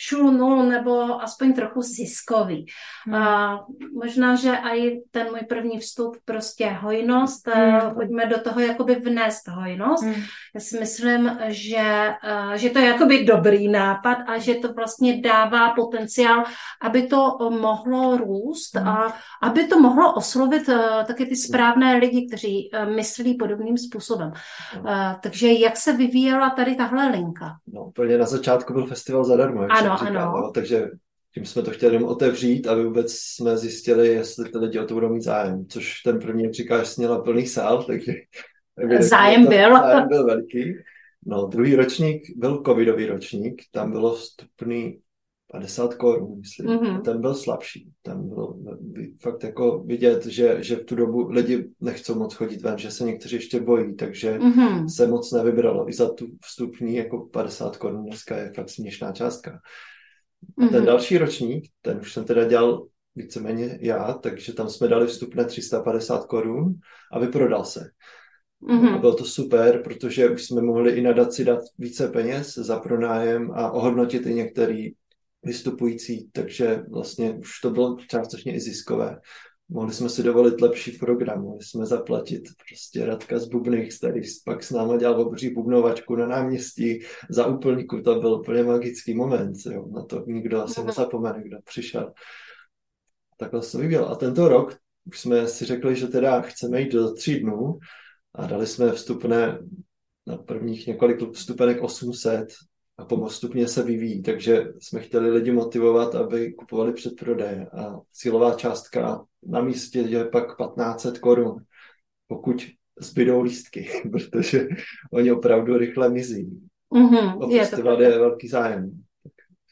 šul 0.00 0.32
nul 0.32 0.62
nebo 0.62 1.22
aspoň 1.22 1.52
trochu 1.52 1.82
ziskový. 1.82 2.66
Hmm. 3.06 3.14
A 3.14 3.58
možná, 3.94 4.34
že 4.34 4.56
i 4.56 5.00
ten 5.10 5.26
můj 5.30 5.40
první 5.48 5.78
vstup 5.78 6.16
prostě 6.24 6.66
hojnost, 6.66 7.48
hmm. 7.48 7.94
pojďme 7.94 8.26
do 8.26 8.40
toho 8.40 8.60
jakoby 8.60 8.94
vnést 8.94 9.48
hojnost. 9.48 10.04
Hmm. 10.04 10.14
Já 10.54 10.60
si 10.60 10.78
myslím, 10.80 11.38
že, 11.48 12.14
že 12.54 12.70
to 12.70 12.78
je 12.78 12.86
jakoby 12.86 13.24
dobrý 13.24 13.68
nápad 13.68 14.18
a 14.26 14.38
že 14.38 14.54
to 14.54 14.72
vlastně 14.72 15.20
dává 15.20 15.70
potenciál, 15.70 16.44
aby 16.82 17.02
to 17.02 17.36
mohlo 17.50 18.16
růst 18.16 18.76
hmm. 18.76 18.88
a 18.88 19.14
aby 19.42 19.66
to 19.66 19.80
mohlo 19.80 20.14
oslovit 20.14 20.70
taky 21.06 21.26
ty 21.26 21.36
správné 21.36 21.96
lidi, 21.96 22.26
kteří 22.26 22.70
myslí 22.94 23.34
podobným 23.34 23.78
způsobem. 23.78 24.32
Hmm. 24.72 24.84
Takže 25.22 25.52
jak 25.52 25.76
se 25.76 25.92
vyvíjela 25.92 26.50
tady 26.50 26.74
tahle 26.74 27.08
linka? 27.08 27.56
No, 27.72 27.84
úplně 27.84 28.18
na 28.18 28.26
začátku 28.26 28.72
byl 28.72 28.86
festival 28.86 29.24
zadarmo. 29.24 29.66
Ano, 29.70 29.89
ano, 29.92 30.06
říkal, 30.06 30.28
ano. 30.28 30.42
No, 30.42 30.50
takže 30.50 30.88
tím 31.34 31.44
jsme 31.44 31.62
to 31.62 31.70
chtěli 31.70 32.04
otevřít, 32.04 32.66
aby 32.66 32.84
vůbec 32.84 33.12
jsme 33.12 33.56
zjistili, 33.56 34.08
jestli 34.08 34.50
ty 34.50 34.58
lidi 34.58 34.78
o 34.78 34.84
to 34.84 34.94
budou 34.94 35.08
mít 35.08 35.22
zájem, 35.22 35.66
což 35.68 36.02
ten 36.02 36.18
první, 36.18 36.44
jak 36.44 36.54
říkáš, 36.54 36.88
sněla 36.88 37.22
plný 37.22 37.46
sál, 37.46 37.84
takže 37.86 38.12
zájem 38.98 39.46
byl. 39.46 39.76
Zájem 39.76 40.08
byl 40.08 40.26
veliký. 40.26 40.74
No, 41.26 41.46
druhý 41.46 41.74
ročník 41.74 42.22
byl 42.36 42.62
covidový 42.66 43.06
ročník, 43.06 43.62
tam 43.72 43.90
bylo 43.90 44.14
vstupný 44.14 44.98
50 45.50 45.94
korun, 45.94 46.38
myslím. 46.38 46.66
Mm-hmm. 46.66 47.02
Ten 47.02 47.20
byl 47.20 47.34
slabší. 47.34 47.90
Tam 48.02 48.28
bylo 48.28 48.58
fakt 49.20 49.44
jako 49.44 49.82
vidět, 49.86 50.26
že, 50.26 50.56
že 50.60 50.76
v 50.76 50.84
tu 50.84 50.94
dobu 50.94 51.30
lidi 51.30 51.68
nechcou 51.80 52.14
moc 52.14 52.34
chodit 52.34 52.62
ven, 52.62 52.78
že 52.78 52.90
se 52.90 53.04
někteří 53.04 53.36
ještě 53.36 53.60
bojí, 53.60 53.96
takže 53.96 54.38
mm-hmm. 54.38 54.86
se 54.88 55.06
moc 55.06 55.32
nevybralo. 55.32 55.88
I 55.88 55.92
za 55.92 56.14
tu 56.14 56.26
vstupní 56.44 56.96
jako 56.96 57.28
50 57.32 57.76
korun 57.76 58.04
dneska 58.04 58.36
je 58.36 58.52
fakt 58.56 58.70
směšná 58.70 59.12
částka. 59.12 59.60
A 60.58 60.62
mm-hmm. 60.62 60.70
ten 60.70 60.84
další 60.84 61.18
ročník, 61.18 61.64
ten 61.82 61.98
už 62.00 62.12
jsem 62.12 62.24
teda 62.24 62.44
dělal 62.44 62.86
víceméně 63.16 63.78
já, 63.80 64.12
takže 64.12 64.52
tam 64.52 64.68
jsme 64.68 64.88
dali 64.88 65.06
vstupné 65.06 65.44
350 65.44 66.26
korun 66.26 66.74
a 67.12 67.18
vyprodal 67.18 67.64
se. 67.64 67.90
Mm-hmm. 68.62 68.94
A 68.94 68.98
bylo 68.98 69.14
to 69.14 69.24
super, 69.24 69.82
protože 69.82 70.30
už 70.30 70.44
jsme 70.44 70.62
mohli 70.62 70.90
i 70.90 71.02
nadaci 71.02 71.44
dát 71.44 71.60
více 71.78 72.08
peněz 72.08 72.54
za 72.54 72.78
pronájem 72.78 73.50
a 73.54 73.70
ohodnotit 73.70 74.26
i 74.26 74.34
některý 74.34 74.92
vystupující, 75.42 76.30
takže 76.32 76.82
vlastně 76.90 77.32
už 77.32 77.60
to 77.60 77.70
bylo 77.70 77.96
částečně 78.08 78.54
i 78.54 78.60
ziskové. 78.60 79.20
Mohli 79.68 79.92
jsme 79.94 80.08
si 80.08 80.22
dovolit 80.22 80.60
lepší 80.60 80.92
program, 80.92 81.42
mohli 81.42 81.64
jsme 81.64 81.86
zaplatit 81.86 82.42
prostě 82.68 83.06
Radka 83.06 83.38
z 83.38 83.48
Bubných, 83.48 83.98
který 83.98 84.20
pak 84.44 84.62
s 84.62 84.70
náma 84.70 84.96
dělal 84.96 85.20
obří 85.20 85.50
bubnovačku 85.50 86.16
na 86.16 86.26
náměstí 86.26 87.00
za 87.30 87.46
úplníku, 87.46 88.02
to 88.02 88.20
byl 88.20 88.32
úplně 88.32 88.62
magický 88.62 89.14
moment, 89.14 89.56
jo. 89.70 89.86
na 89.88 90.04
to 90.04 90.24
nikdo 90.26 90.62
asi 90.62 90.84
nezapomene, 90.84 91.42
kdo 91.42 91.58
přišel. 91.64 92.12
Takhle 93.36 93.62
se 93.62 93.78
vyvíjel. 93.78 94.08
A 94.08 94.14
tento 94.14 94.48
rok 94.48 94.76
už 95.04 95.20
jsme 95.20 95.48
si 95.48 95.64
řekli, 95.64 95.96
že 95.96 96.06
teda 96.06 96.40
chceme 96.40 96.80
jít 96.80 96.92
do 96.92 97.12
tří 97.12 97.40
dnů 97.40 97.78
a 98.34 98.46
dali 98.46 98.66
jsme 98.66 98.92
vstupné 98.92 99.58
na 100.26 100.36
prvních 100.36 100.86
několik 100.86 101.32
vstupenek 101.32 101.82
800 101.82 102.48
a 103.00 103.04
postupně 103.04 103.68
se 103.68 103.82
vyvíjí, 103.82 104.22
takže 104.22 104.64
jsme 104.78 105.00
chtěli 105.00 105.30
lidi 105.30 105.52
motivovat, 105.52 106.14
aby 106.14 106.52
kupovali 106.52 106.92
předprodeje 106.92 107.66
a 107.66 108.00
cílová 108.12 108.54
částka 108.54 109.24
na 109.46 109.62
místě 109.62 109.98
je 109.98 110.24
pak 110.24 110.44
1500 110.46 111.18
korun, 111.18 111.56
pokud 112.26 112.66
zbydou 113.00 113.42
lístky, 113.42 113.88
protože 114.10 114.68
oni 115.12 115.32
opravdu 115.32 115.76
rychle 115.76 116.08
mizí. 116.08 116.60
Mm-hmm, 116.94 117.44
o 117.44 117.58
festival 117.58 118.02
je, 118.02 118.08
je 118.08 118.18
velký 118.18 118.48
zájem. 118.48 119.02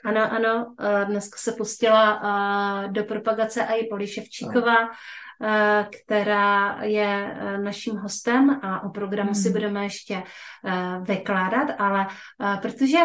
Ano, 0.04 0.32
ano, 0.32 0.74
dneska 1.04 1.36
se 1.38 1.52
pustila 1.52 2.86
do 2.86 3.04
propagace 3.04 3.62
i 3.62 3.86
Poli 3.86 4.06
Ševčíková, 4.06 4.88
Eh, 5.42 5.86
která 5.90 6.78
je 6.82 7.36
eh, 7.36 7.58
naším 7.58 7.96
hostem 7.96 8.50
a 8.62 8.82
o 8.82 8.90
programu 8.90 9.34
si 9.34 9.48
hmm. 9.48 9.52
budeme 9.52 9.82
ještě 9.82 10.14
eh, 10.14 11.00
vykládat, 11.02 11.68
ale 11.78 12.06
protože 12.62 12.98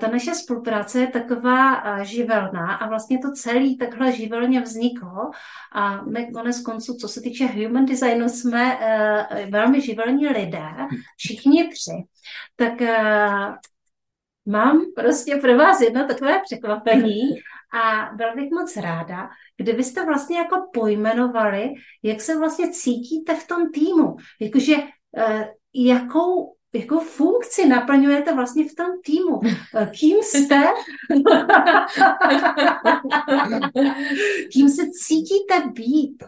ta 0.00 0.08
naše 0.08 0.34
spolupráce 0.34 1.00
je 1.00 1.06
taková 1.06 1.82
živelná 2.04 2.74
a 2.74 2.88
vlastně 2.88 3.18
to 3.18 3.32
celý 3.32 3.78
takhle 3.78 4.12
živelně 4.12 4.60
vzniklo 4.60 5.30
a 5.72 6.02
my 6.02 6.32
konec 6.32 6.62
konců, 6.62 6.94
co 6.94 7.08
se 7.08 7.20
týče 7.20 7.46
human 7.46 7.84
designu, 7.84 8.28
jsme 8.28 8.78
velmi 9.50 9.80
živelní 9.80 10.28
lidé, 10.28 10.68
všichni 11.16 11.68
tři, 11.68 12.04
tak 12.56 12.72
mám 14.46 14.84
prostě 14.94 15.36
pro 15.36 15.56
vás 15.56 15.80
jedno 15.80 16.06
takové 16.06 16.40
překvapení 16.44 17.22
a 17.74 18.10
byla 18.16 18.34
bych 18.34 18.50
moc 18.50 18.76
ráda, 18.76 19.28
kdybyste 19.56 20.04
vlastně 20.06 20.38
jako 20.38 20.56
pojmenovali, 20.72 21.74
jak 22.02 22.20
se 22.20 22.38
vlastně 22.38 22.70
cítíte 22.70 23.34
v 23.34 23.46
tom 23.46 23.70
týmu. 23.70 24.16
Jakože 24.40 24.74
eh, 25.16 25.48
jakou, 25.74 26.54
jakou 26.74 27.00
funkci 27.00 27.68
naplňujete 27.68 28.34
vlastně 28.34 28.64
v 28.68 28.74
tom 28.74 28.86
týmu. 29.04 29.40
Eh, 29.74 29.90
kým 30.00 30.16
jste? 30.22 30.62
Kým 34.52 34.68
se 34.68 34.82
cítíte 34.90 35.60
být? 35.72 36.24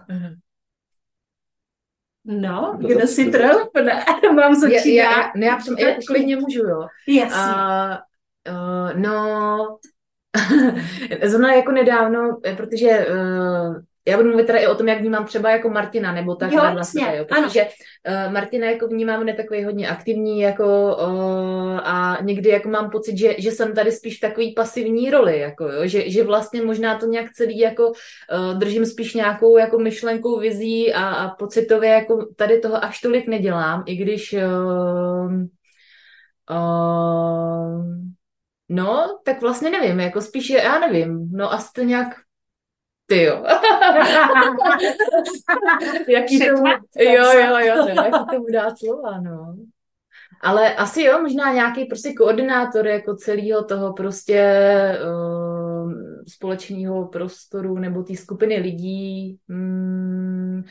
No, 2.27 2.79
kdo 2.81 3.07
si 3.07 3.31
troufne? 3.31 4.05
Mám 4.35 4.55
začínat. 4.55 4.87
Já, 4.87 5.11
já, 5.13 5.33
já, 5.37 5.59
já, 5.79 5.89
já 5.89 5.97
klidně 6.07 6.37
můžu, 6.37 6.63
jo. 6.63 6.87
Jasně. 7.09 7.53
Uh, 7.53 8.55
uh, 8.55 9.01
no, 9.01 9.79
Zrovna 11.23 11.55
jako 11.55 11.73
nedávno, 11.73 12.41
protože 12.57 13.07
uh, 13.11 13.77
já 14.09 14.17
budu 14.17 14.29
mluvit 14.29 14.47
teda 14.47 14.59
i 14.59 14.67
o 14.67 14.75
tom, 14.75 14.89
jak 14.89 15.01
vnímám 15.01 15.25
třeba 15.25 15.51
jako 15.51 15.69
Martina, 15.69 16.13
nebo 16.13 16.35
tak 16.35 16.53
jo, 16.53 16.61
vlastně, 16.73 17.15
jo, 17.17 17.25
protože 17.25 17.65
uh, 17.65 18.33
Martina 18.33 18.71
jako 18.71 18.87
vnímám 18.89 19.25
ne 19.25 19.35
takový 19.35 19.65
hodně 19.65 19.89
aktivní, 19.89 20.41
jako 20.41 20.97
uh, 20.97 21.81
a 21.83 22.19
někdy 22.23 22.51
jako 22.51 22.69
mám 22.69 22.91
pocit, 22.91 23.19
že, 23.19 23.35
že 23.39 23.51
jsem 23.51 23.75
tady 23.75 23.93
spíš 23.93 24.17
v 24.17 24.21
takový 24.21 24.55
pasivní 24.55 25.11
roli, 25.11 25.39
jako 25.39 25.65
jo, 25.65 25.87
že, 25.87 26.11
že 26.11 26.25
vlastně 26.25 26.63
možná 26.63 26.99
to 26.99 27.07
nějak 27.07 27.33
celý 27.33 27.59
jako 27.59 27.89
uh, 27.89 28.59
držím 28.59 28.87
spíš 28.87 29.15
nějakou 29.15 29.57
jako 29.59 29.79
myšlenkou, 29.79 30.39
vizí 30.39 30.95
a, 30.95 31.09
a 31.09 31.29
pocitově 31.29 31.91
jako 31.91 32.27
tady 32.37 32.59
toho 32.59 32.85
až 32.85 33.01
tolik 33.01 33.27
nedělám, 33.27 33.83
i 33.87 33.97
když 33.97 34.35
uh, 34.35 35.33
uh, 36.51 38.07
No, 38.69 39.19
tak 39.25 39.41
vlastně 39.41 39.71
nevím, 39.71 40.01
jako 40.01 40.21
spíš, 40.21 40.51
já 40.51 40.79
nevím, 40.79 41.31
no 41.33 41.53
asi 41.53 41.69
to 41.75 41.83
nějak 41.83 42.26
ty 43.07 43.23
jo. 43.23 43.45
jaký 46.09 46.39
to, 46.39 46.45
jo, 46.45 47.33
jo, 47.33 47.59
jo, 47.59 47.77
no, 47.77 48.03
jaký 48.03 48.25
tomu 48.31 48.47
dát 48.53 48.79
slova, 48.79 49.21
no. 49.21 49.57
Ale 50.41 50.75
asi 50.75 51.03
jo, 51.03 51.23
možná 51.23 51.53
nějaký 51.53 51.85
prostě 51.85 52.15
koordinátor 52.15 52.87
jako 52.87 53.15
celého 53.15 53.65
toho 53.65 53.93
prostě 53.93 54.43
uh, 55.05 55.93
společného 56.29 57.09
prostoru 57.09 57.79
nebo 57.79 58.03
té 58.03 58.17
skupiny 58.17 58.57
lidí. 58.57 59.39
Mm, 59.49 60.65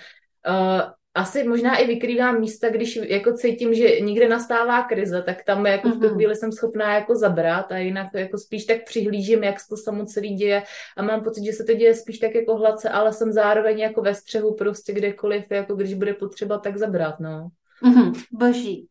uh, 0.47 0.81
asi 1.15 1.43
možná 1.43 1.77
i 1.77 1.87
vykrývám 1.87 2.39
místa, 2.39 2.69
když 2.69 2.95
jako 2.95 3.33
cítím, 3.33 3.73
že 3.73 3.99
někde 3.99 4.27
nastává 4.29 4.83
krize, 4.83 5.23
tak 5.25 5.43
tam 5.43 5.65
jako 5.65 5.89
v 5.89 5.93
tu 5.93 6.05
mhm. 6.05 6.15
chvíli 6.15 6.35
jsem 6.35 6.51
schopná 6.51 6.95
jako 6.95 7.15
zabrat 7.15 7.71
a 7.71 7.77
jinak 7.77 8.07
jako 8.13 8.37
spíš 8.37 8.65
tak 8.65 8.77
přihlížím, 8.85 9.43
jak 9.43 9.59
se 9.59 9.67
to 9.69 9.77
samo 9.77 10.05
celý 10.05 10.35
děje 10.35 10.63
a 10.97 11.03
mám 11.03 11.23
pocit, 11.23 11.45
že 11.45 11.53
se 11.53 11.63
to 11.63 11.73
děje 11.73 11.95
spíš 11.95 12.19
tak 12.19 12.35
jako 12.35 12.57
hladce, 12.57 12.89
ale 12.89 13.13
jsem 13.13 13.31
zároveň 13.31 13.79
jako 13.79 14.01
ve 14.01 14.15
střehu 14.15 14.55
prostě 14.55 14.93
kdekoliv, 14.93 15.43
jako 15.49 15.75
když 15.75 15.93
bude 15.93 16.13
potřeba, 16.13 16.57
tak 16.57 16.77
zabrat, 16.77 17.19
no. 17.19 17.49
Mm-hmm, 17.83 18.13
boží. 18.31 18.87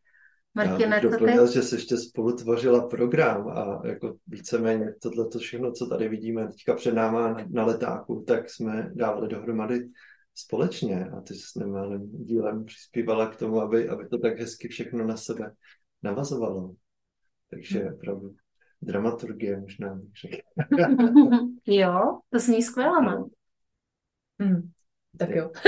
Martina, 0.55 1.01
co 1.01 1.09
doplnil, 1.09 1.53
že 1.53 1.63
jsi 1.63 1.75
ještě 1.75 1.97
spolu 1.97 2.37
tvořila 2.37 2.89
program 2.89 3.49
a 3.49 3.83
jako 3.85 4.15
víceméně 4.27 4.95
tohle 5.03 5.27
všechno, 5.39 5.73
co 5.73 5.87
tady 5.87 6.09
vidíme 6.09 6.49
teďka 6.49 6.75
před 6.75 6.95
náma 6.95 7.33
na, 7.33 7.45
na 7.51 7.67
letáku, 7.67 8.25
tak 8.27 8.51
jsme 8.51 8.91
dávali 8.95 9.29
dohromady 9.29 9.89
společně 10.35 11.05
a 11.05 11.21
ty 11.21 11.35
s 11.35 11.55
nemalým 11.55 12.25
dílem 12.25 12.65
přispívala 12.65 13.31
k 13.31 13.37
tomu, 13.37 13.61
aby, 13.61 13.89
aby 13.89 14.09
to 14.09 14.19
tak 14.19 14.39
hezky 14.39 14.69
všechno 14.69 15.07
na 15.07 15.17
sebe 15.17 15.53
navazovalo. 16.03 16.75
Takže 17.51 17.79
hmm. 17.79 17.95
opravdu 17.95 18.35
dramaturgie 18.83 19.61
možná 19.61 19.95
bych 19.95 20.13
řekl. 20.21 20.37
jo, 21.67 22.21
to 22.31 22.39
zní 22.39 22.63
skvěle, 22.63 23.03
no. 23.03 23.29
Hmm. 24.41 24.71
Tak 25.19 25.31
jo. 25.31 25.51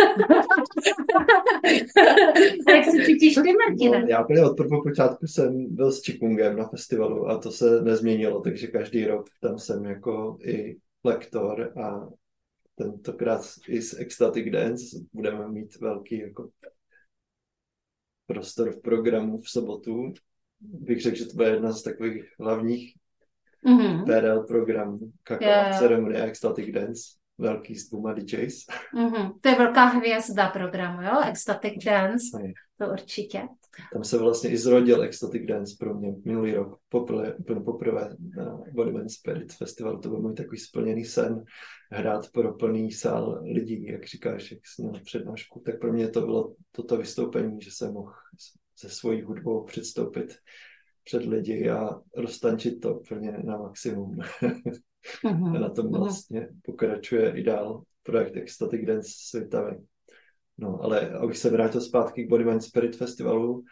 Jak 2.69 2.85
se 2.85 3.05
cítíš 3.07 3.35
ty, 3.35 3.53
Martina? 3.53 4.01
No, 4.01 4.07
já 4.09 4.25
úplně 4.25 4.45
od 4.45 4.57
počátku 4.83 5.27
jsem 5.27 5.75
byl 5.75 5.93
s 5.93 6.05
Chikungem 6.05 6.57
na 6.57 6.69
festivalu 6.69 7.29
a 7.29 7.39
to 7.39 7.51
se 7.51 7.83
nezměnilo, 7.83 8.41
takže 8.41 8.67
každý 8.67 9.07
rok 9.07 9.27
tam 9.41 9.59
jsem 9.59 9.85
jako 9.85 10.39
i 10.43 10.77
lektor 11.05 11.73
a 11.83 12.09
tentokrát 12.79 13.41
i 13.69 13.83
s 13.83 13.99
Ecstatic 13.99 14.53
Dance 14.53 14.97
budeme 15.13 15.49
mít 15.49 15.81
velký 15.81 16.19
jako 16.19 16.51
prostor 18.27 18.73
v 18.73 18.83
programu 18.83 19.41
v 19.41 19.49
sobotu. 19.49 20.13
Bych 20.61 21.03
řekl, 21.03 21.17
že 21.17 21.27
to 21.27 21.35
bude 21.35 21.49
jedna 21.49 21.73
z 21.73 21.83
takových 21.83 22.25
hlavních 22.41 22.95
mm-hmm. 23.67 24.05
PRL 24.05 24.43
programů, 24.43 24.99
kakao 25.23 25.49
yeah. 25.49 25.79
ceremonie 25.79 26.25
Ecstatic 26.25 26.75
Dance 26.75 27.03
velký 27.39 27.75
s 27.75 27.91
dvěma 27.91 28.13
DJs. 28.13 28.67
Mm-hmm. 28.95 29.33
To 29.41 29.49
je 29.49 29.55
velká 29.55 29.85
hvězda 29.85 30.49
programu, 30.51 31.03
jo? 31.03 31.21
Ecstatic 31.31 31.85
Dance, 31.85 32.39
to 32.79 32.87
určitě. 32.93 33.49
Tam 33.93 34.05
se 34.05 34.19
vlastně 34.19 34.51
i 34.51 34.57
zrodil 34.57 35.03
Ecstatic 35.03 35.47
Dance 35.47 35.77
pro 35.79 35.95
mě 35.95 36.15
minulý 36.25 36.55
rok, 36.55 36.79
poprvé, 36.89 37.35
úplně 37.35 37.61
poprvé 37.61 38.17
na 38.37 38.61
Bodyman 38.73 39.09
Spirit 39.09 39.53
Festival. 39.53 39.99
To 39.99 40.09
byl 40.09 40.19
můj 40.19 40.35
takový 40.35 40.59
splněný 40.59 41.05
sen, 41.05 41.45
hrát 41.91 42.31
pro 42.31 42.55
plný 42.55 42.93
sál 42.93 43.43
lidí, 43.45 43.85
jak 43.85 44.07
říkáš, 44.07 44.51
jak 44.51 44.61
jsi 44.67 44.83
měl 44.83 45.01
přednášku. 45.05 45.63
Tak 45.67 45.81
pro 45.81 45.93
mě 45.93 46.09
to 46.09 46.21
bylo 46.21 46.55
toto 46.73 46.97
vystoupení, 46.97 47.61
že 47.61 47.71
jsem 47.71 47.93
mohl 47.93 48.13
se 48.77 48.89
svojí 48.89 49.23
hudbou 49.23 49.65
předstoupit 49.65 50.37
před 51.05 51.25
lidi 51.25 51.71
a 51.71 52.01
roztančit 52.17 52.81
to 52.81 52.95
úplně 52.95 53.33
na 53.45 53.59
maximum. 53.59 54.17
Uh-huh. 54.17 55.57
A 55.57 55.59
na 55.59 55.71
tom 55.71 55.93
vlastně 55.93 56.49
pokračuje 56.63 57.31
i 57.31 57.43
dál 57.43 57.83
projekt 58.03 58.37
Ecstatic 58.37 58.87
Dance 58.87 59.11
Svitavy. 59.15 59.77
No, 60.59 60.83
ale 60.83 61.11
abych 61.11 61.39
se 61.39 61.51
vrátil 61.51 61.81
zpátky 61.81 62.25
k 62.25 62.29
Body 62.29 62.45
Mind 62.45 62.63
Spirit 62.63 62.97
Festivalu, 62.97 63.65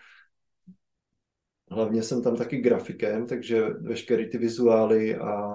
hlavně 1.71 2.03
jsem 2.03 2.23
tam 2.23 2.37
taky 2.37 2.61
grafikem, 2.61 3.27
takže 3.27 3.69
veškeré 3.69 4.29
ty 4.29 4.39
vizuály 4.39 5.17
a 5.17 5.55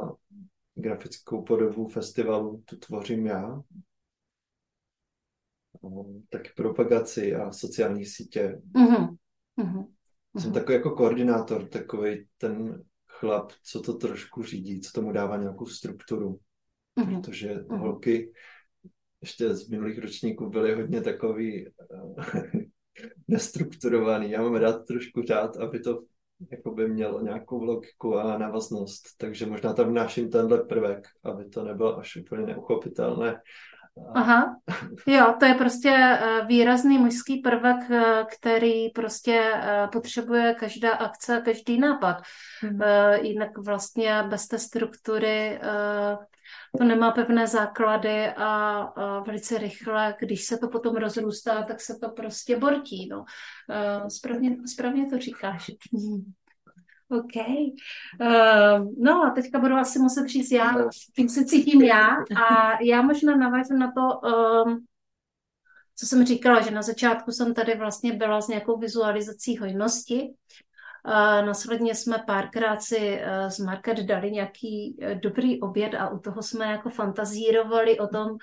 grafickou 0.76 1.44
podobu 1.44 1.88
festivalu 1.88 2.64
tu 2.66 2.78
tvořím 2.78 3.26
já. 3.26 3.62
Taky 6.30 6.50
propagaci 6.56 7.36
a 7.36 7.52
sociální 7.52 8.06
sítě. 8.06 8.62
Uh-huh. 8.76 9.18
Uh-huh. 9.60 9.88
Jsem 10.38 10.54
takový 10.54 10.74
jako 10.74 10.92
koordinátor, 10.92 11.68
takový 11.68 12.28
ten 12.38 12.84
chlap, 13.08 13.52
co 13.64 13.82
to 13.82 13.94
trošku 13.94 14.44
řídí, 14.44 14.82
co 14.82 14.92
tomu 14.92 15.12
dává 15.12 15.38
nějakou 15.38 15.66
strukturu. 15.66 16.40
Mm-hmm. 16.98 17.22
Protože 17.22 17.56
mm-hmm. 17.56 17.78
holky 17.78 18.32
ještě 19.22 19.54
z 19.54 19.70
minulých 19.70 20.00
ročníků 20.00 20.50
byly 20.50 20.76
hodně 20.76 21.02
takový 21.02 21.68
uh, 21.68 22.24
nestrukturovaný. 23.28 24.32
Já 24.32 24.42
mám 24.42 24.56
rád 24.56 24.86
trošku 24.86 25.22
řád, 25.22 25.58
aby 25.58 25.80
to 25.80 26.04
jako 26.52 26.72
by 26.72 26.88
mělo 26.88 27.22
nějakou 27.22 27.64
logiku 27.64 28.18
a 28.18 28.38
návaznost. 28.38 29.04
Takže 29.18 29.46
možná 29.46 29.74
tam 29.74 29.90
vnáším 29.90 30.30
tenhle 30.30 30.64
prvek, 30.64 31.08
aby 31.24 31.50
to 31.50 31.64
nebylo 31.64 31.98
až 31.98 32.16
úplně 32.16 32.46
neuchopitelné 32.46 33.42
Aha, 34.14 34.56
jo, 35.08 35.36
to 35.40 35.46
je 35.46 35.54
prostě 35.54 35.90
eh, 35.90 36.46
výrazný 36.46 36.98
mužský 36.98 37.38
prvek, 37.38 37.92
eh, 37.92 38.26
který 38.38 38.90
prostě 38.90 39.52
eh, 39.56 39.88
potřebuje 39.92 40.54
každá 40.54 40.92
akce, 40.92 41.42
každý 41.46 41.80
nápad. 41.80 42.18
Hmm. 42.62 42.80
Jinak 43.22 43.58
vlastně 43.58 44.24
bez 44.30 44.48
té 44.48 44.60
struktury 44.60 45.60
to 46.78 46.84
nemá 46.84 47.12
pevné 47.12 47.48
základy 47.48 48.28
a, 48.38 49.22
velice 49.26 49.58
rychle, 49.58 50.16
když 50.20 50.46
se 50.46 50.58
to 50.58 50.68
potom 50.68 50.96
rozrůstá, 50.96 51.64
tak 51.64 51.82
se 51.82 51.98
to 52.02 52.10
prostě 52.10 52.58
bortí. 52.58 53.10
No. 53.12 53.26
Správně, 54.10 54.58
správně 54.74 55.10
to 55.10 55.18
říkáš. 55.18 55.72
OK. 57.12 57.36
Uh, 58.22 58.94
no 58.98 59.24
a 59.24 59.30
teďka 59.30 59.60
budu 59.60 59.76
asi 59.76 60.00
muset 60.00 60.28
říct 60.28 60.52
já, 60.52 60.72
tím 61.16 61.30
se 61.30 61.46
cítím 61.46 61.82
já 61.82 62.08
a 62.48 62.78
já 62.84 63.02
možná 63.02 63.36
navážu 63.36 63.74
na 63.74 63.92
to, 63.92 64.28
um, 64.28 64.86
co 65.96 66.06
jsem 66.06 66.26
říkala, 66.26 66.62
že 66.62 66.72
na 66.72 66.82
začátku 66.82 67.32
jsem 67.32 67.54
tady 67.54 67.76
vlastně 67.76 68.14
byla 68.14 68.42
s 68.42 68.48
nějakou 68.48 68.78
vizualizací 68.78 69.58
hojnosti. 69.58 70.34
Uh, 71.08 71.46
následně 71.46 71.96
jsme 71.96 72.24
párkrát 72.28 72.82
si 72.82 73.22
uh, 73.22 73.50
z 73.50 73.60
Market 73.60 74.00
dali 74.00 74.32
nějaký 74.32 74.98
uh, 75.02 75.20
dobrý 75.20 75.62
oběd 75.62 75.94
a 75.94 76.10
u 76.10 76.20
toho 76.20 76.42
jsme 76.42 76.66
jako 76.66 76.90
fantazírovali 76.90 78.00
o 78.00 78.08
tom, 78.08 78.38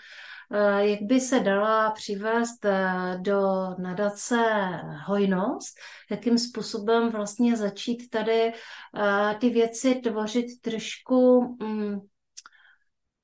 jak 0.78 1.02
by 1.02 1.20
se 1.20 1.40
dala 1.40 1.90
přivést 1.90 2.64
eh, 2.64 3.18
do 3.20 3.40
nadace 3.78 4.36
hojnost, 5.06 5.76
jakým 6.10 6.38
způsobem 6.38 7.10
vlastně 7.10 7.56
začít 7.56 8.10
tady 8.10 8.52
eh, 8.52 9.34
ty 9.40 9.50
věci 9.50 9.94
tvořit 9.94 10.46
trošku, 10.60 11.42
mm, 11.62 12.00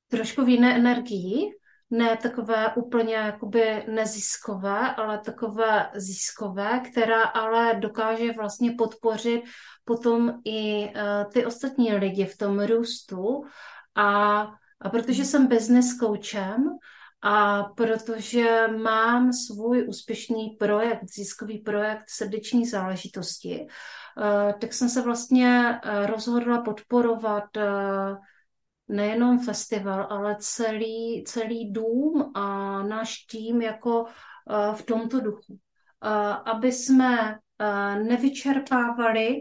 trošku 0.07 0.45
v 0.45 0.49
jiné 0.49 0.75
energii, 0.75 1.51
ne 1.89 2.17
takové 2.17 2.73
úplně 2.75 3.15
jakoby 3.15 3.85
neziskové, 3.87 4.95
ale 4.95 5.19
takové 5.19 5.89
ziskové, 5.95 6.81
která 6.91 7.23
ale 7.23 7.75
dokáže 7.79 8.31
vlastně 8.31 8.71
podpořit 8.77 9.43
potom 9.85 10.33
i 10.45 10.93
ty 11.33 11.45
ostatní 11.45 11.93
lidi 11.93 12.25
v 12.25 12.37
tom 12.37 12.59
růstu. 12.59 13.43
A, 13.95 14.41
a 14.81 14.89
protože 14.89 15.25
jsem 15.25 15.47
business 15.47 15.97
coachem, 15.97 16.77
a 17.23 17.63
protože 17.63 18.67
mám 18.67 19.33
svůj 19.33 19.87
úspěšný 19.87 20.49
projekt, 20.59 21.03
ziskový 21.15 21.59
projekt 21.59 22.03
srdeční 22.09 22.65
záležitosti, 22.65 23.67
eh, 23.67 24.53
tak 24.53 24.73
jsem 24.73 24.89
se 24.89 25.01
vlastně 25.01 25.79
eh, 25.83 26.05
rozhodla 26.07 26.61
podporovat 26.61 27.57
eh, 27.57 28.15
nejenom 28.87 29.39
festival, 29.39 30.07
ale 30.09 30.35
celý, 30.39 31.23
celý 31.27 31.71
dům 31.71 32.31
a 32.35 32.83
náš 32.83 33.15
tým 33.31 33.61
jako 33.61 34.05
v 34.73 34.81
tomto 34.85 35.19
duchu. 35.19 35.59
Aby 36.45 36.71
jsme 36.71 37.39
nevyčerpávali 38.03 39.35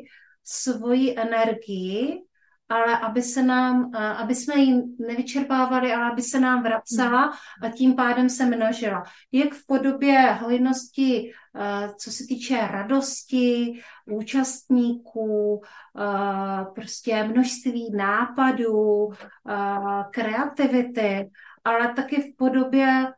svoji 0.44 1.18
energii 1.18 2.22
ale 2.68 2.98
aby 2.98 3.22
se 3.22 3.42
nám, 3.42 3.90
aby 3.94 4.34
jsme 4.34 4.54
ji 4.54 4.82
nevyčerpávali, 4.98 5.92
ale 5.92 6.10
aby 6.10 6.22
se 6.22 6.40
nám 6.40 6.62
vracela 6.62 7.32
a 7.62 7.68
tím 7.68 7.94
pádem 7.96 8.28
se 8.28 8.46
množila. 8.46 9.02
Jak 9.32 9.54
v 9.54 9.66
podobě 9.66 10.38
hojnosti, 10.40 11.32
co 11.98 12.10
se 12.10 12.24
týče 12.28 12.68
radosti, 12.70 13.82
účastníků, 14.12 15.62
prostě 16.74 17.24
množství 17.24 17.92
nápadů, 17.96 19.08
kreativity, 20.10 21.30
ale 21.64 21.94
taky 21.94 22.16
v 22.22 22.36
podobě 22.36 23.12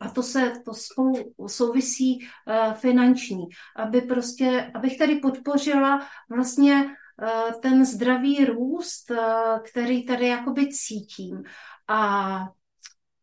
a 0.00 0.08
to 0.10 0.22
se 0.22 0.52
to 0.64 0.74
spolu 0.74 1.14
souvisí 1.46 2.28
finanční, 2.74 3.44
aby 3.76 4.00
prostě, 4.00 4.70
abych 4.74 4.98
tady 4.98 5.14
podpořila 5.14 6.06
vlastně 6.30 6.84
ten 7.60 7.84
zdravý 7.84 8.44
růst, 8.44 9.10
eh, 9.10 9.60
který 9.70 10.06
tady 10.06 10.28
jakoby 10.28 10.68
cítím. 10.68 11.42
A 11.88 12.38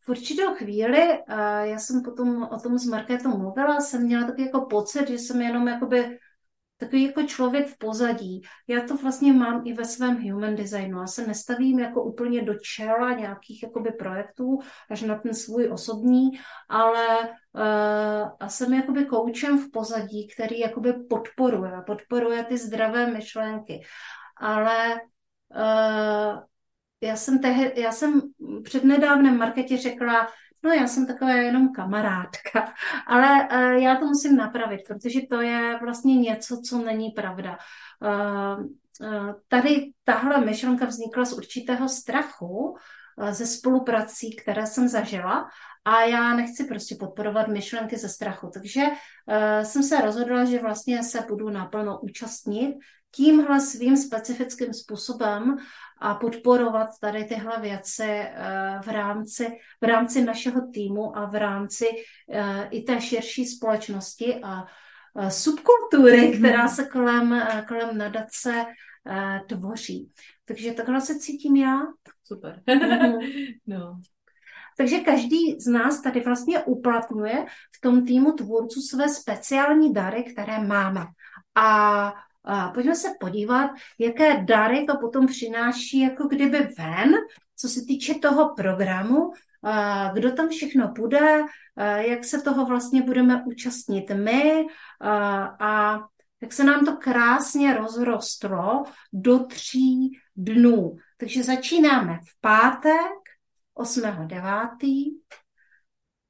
v 0.02 0.10
určitou 0.10 0.54
chvíli, 0.54 1.00
eh, 1.00 1.68
já 1.68 1.78
jsem 1.78 2.02
potom 2.04 2.44
o 2.44 2.60
tom 2.60 2.78
s 2.78 2.86
Markétou 2.86 3.38
mluvila, 3.38 3.80
jsem 3.80 4.04
měla 4.04 4.28
taky 4.28 4.42
jako 4.42 4.62
pocit, 4.62 5.08
že 5.08 5.14
jsem 5.14 5.42
jenom 5.42 5.68
jakoby 5.68 6.20
takový 6.78 7.04
jako 7.04 7.24
člověk 7.24 7.68
v 7.68 7.78
pozadí. 7.78 8.42
Já 8.68 8.82
to 8.82 8.98
vlastně 8.98 9.34
mám 9.34 9.62
i 9.66 9.74
ve 9.74 9.86
svém 9.86 10.32
human 10.32 10.56
designu. 10.56 11.00
Já 11.00 11.08
se 11.08 11.28
nestavím 11.28 11.80
jako 11.80 12.04
úplně 12.04 12.42
do 12.42 12.54
čela 12.54 13.12
nějakých 13.12 13.64
jakoby 13.64 13.92
projektů, 13.92 14.60
až 14.90 15.02
na 15.02 15.16
ten 15.16 15.34
svůj 15.34 15.70
osobní, 15.72 16.32
ale 16.70 17.20
uh, 17.20 18.30
a 18.40 18.50
jsem 18.50 18.74
jakoby 18.74 19.06
koučem 19.06 19.60
v 19.60 19.72
pozadí, 19.72 20.28
který 20.28 20.60
jakoby 20.60 20.94
podporuje, 20.94 21.72
podporuje 21.86 22.44
ty 22.44 22.58
zdravé 22.58 23.08
myšlenky. 23.08 23.82
Ale 24.38 25.02
uh, 25.56 26.40
já 27.02 27.16
jsem, 27.16 27.40
tehe, 27.40 27.80
já 27.80 27.92
jsem 27.92 28.22
před 28.64 28.84
nedávnem 28.84 29.38
Marketě 29.38 29.78
řekla, 29.78 30.28
no 30.66 30.72
já 30.72 30.88
jsem 30.88 31.08
taková 31.08 31.32
jenom 31.32 31.72
kamarádka, 31.72 32.74
ale 33.08 33.48
uh, 33.52 33.84
já 33.84 33.96
to 33.96 34.06
musím 34.06 34.36
napravit, 34.36 34.82
protože 34.88 35.20
to 35.30 35.42
je 35.42 35.80
vlastně 35.82 36.16
něco, 36.16 36.62
co 36.70 36.78
není 36.78 37.12
pravda. 37.12 37.58
Uh, 38.02 38.66
uh, 38.66 39.34
tady 39.48 39.92
tahle 40.04 40.46
myšlenka 40.46 40.86
vznikla 40.86 41.26
z 41.26 41.34
určitého 41.34 41.90
strachu, 41.90 42.78
ze 43.32 43.46
spoluprací, 43.46 44.36
které 44.36 44.66
jsem 44.66 44.88
zažila 44.88 45.50
a 45.86 46.02
já 46.02 46.36
nechci 46.36 46.64
prostě 46.64 46.96
podporovat 46.96 47.48
myšlenky 47.48 47.98
ze 47.98 48.10
strachu. 48.10 48.50
Takže 48.54 48.84
uh, 48.84 49.64
jsem 49.64 49.84
se 49.84 50.02
rozhodla, 50.02 50.46
že 50.46 50.60
vlastně 50.60 51.04
se 51.04 51.22
budu 51.28 51.50
naplno 51.50 52.00
účastnit 52.00 52.76
tímhle 53.16 53.60
svým 53.60 53.98
specifickým 53.98 54.74
způsobem 54.74 55.58
a 56.02 56.16
podporovat 56.16 56.90
tady 57.02 57.24
tyhle 57.24 57.60
věci 57.62 58.04
uh, 58.04 58.82
v 58.82 58.88
rámci, 58.88 59.48
v 59.82 59.86
rámci 59.86 60.26
našeho 60.26 60.62
týmu 60.74 61.18
a 61.18 61.26
v 61.26 61.36
rámci 61.36 61.86
uh, 61.88 62.38
i 62.70 62.82
té 62.82 63.02
širší 63.02 63.46
společnosti 63.46 64.40
a 64.44 64.66
subkultury, 65.30 66.38
která 66.38 66.64
mhm. 66.66 66.70
se 66.70 66.86
kolem, 66.86 67.42
kolem 67.68 67.98
nadace 67.98 68.66
tvoří. 69.48 70.12
Takže 70.46 70.72
takhle 70.72 71.02
se 71.02 71.20
cítím 71.20 71.56
já. 71.56 71.82
Super. 72.24 72.62
Mhm. 72.68 73.20
no. 73.68 74.02
Takže 74.78 75.00
každý 75.00 75.60
z 75.60 75.68
nás 75.68 76.02
tady 76.02 76.20
vlastně 76.20 76.60
uplatňuje 76.60 77.46
v 77.76 77.82
tom 77.82 78.06
týmu 78.06 78.32
tvůrců 78.32 78.82
své 78.82 79.10
speciální 79.10 79.94
dary, 79.94 80.24
které 80.24 80.60
máme. 80.60 81.06
A 81.56 82.14
a 82.46 82.70
pojďme 82.70 82.96
se 82.96 83.08
podívat, 83.20 83.72
jaké 84.00 84.44
dary 84.44 84.86
to 84.86 84.98
potom 84.98 85.28
přináší 85.28 86.00
jako 86.00 86.28
kdyby 86.28 86.60
ven, 86.78 87.14
co 87.56 87.70
se 87.70 87.82
týče 87.82 88.14
toho 88.14 88.54
programu, 88.56 89.32
kdo 90.14 90.32
tam 90.32 90.50
všechno 90.50 90.88
bude, 90.88 91.44
jak 91.98 92.24
se 92.24 92.42
toho 92.42 92.66
vlastně 92.66 93.02
budeme 93.02 93.44
účastnit 93.46 94.12
my 94.16 94.66
a 95.60 96.00
jak 96.42 96.54
se 96.54 96.64
nám 96.64 96.86
to 96.86 96.98
krásně 96.98 97.78
rozrostlo 97.78 98.84
do 99.14 99.40
tří 99.40 100.20
dnů. 100.36 100.96
Takže 101.18 101.44
začínáme 101.44 102.20
v 102.24 102.42
pátek, 102.42 103.12
8.9. 103.78 105.16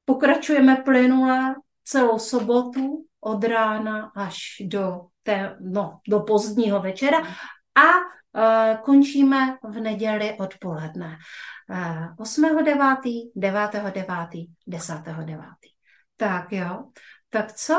Pokračujeme 0.05 0.75
plynule 0.75 1.55
celou 1.83 2.19
sobotu 2.19 3.05
od 3.25 3.43
rána 3.43 4.11
až 4.15 4.37
do, 4.65 5.01
té, 5.23 5.57
no, 5.61 5.99
do 6.07 6.19
pozdního 6.19 6.79
večera 6.79 7.17
a 7.75 7.87
uh, 7.91 8.77
končíme 8.81 9.57
v 9.63 9.79
neděli 9.79 10.37
odpoledne. 10.39 11.17
Uh, 11.69 12.25
8.9., 12.25 13.31
9.9., 13.37 14.47
10.9. 14.67 15.39
Tak 16.17 16.51
jo, 16.51 16.83
tak 17.29 17.53
co? 17.53 17.75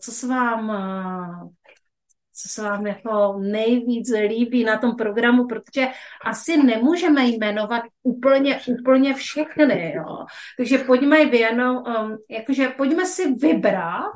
Co 0.00 0.12
se 0.12 0.26
vám 0.26 0.68
uh, 0.68 1.48
co 2.42 2.48
se 2.48 2.62
vám 2.62 2.86
jako 2.86 3.38
nejvíc 3.38 4.10
líbí 4.28 4.64
na 4.64 4.78
tom 4.78 4.96
programu, 4.96 5.46
protože 5.46 5.88
asi 6.24 6.62
nemůžeme 6.62 7.26
jmenovat 7.26 7.82
úplně, 8.02 8.60
úplně 8.80 9.14
všechny, 9.14 9.92
jo. 9.96 10.26
Takže 10.56 10.78
pojďme 10.78 11.26
věnou, 11.26 11.82
um, 11.82 12.16
jakože 12.30 12.68
pojďme 12.68 13.06
si 13.06 13.34
vybrat, 13.34 14.12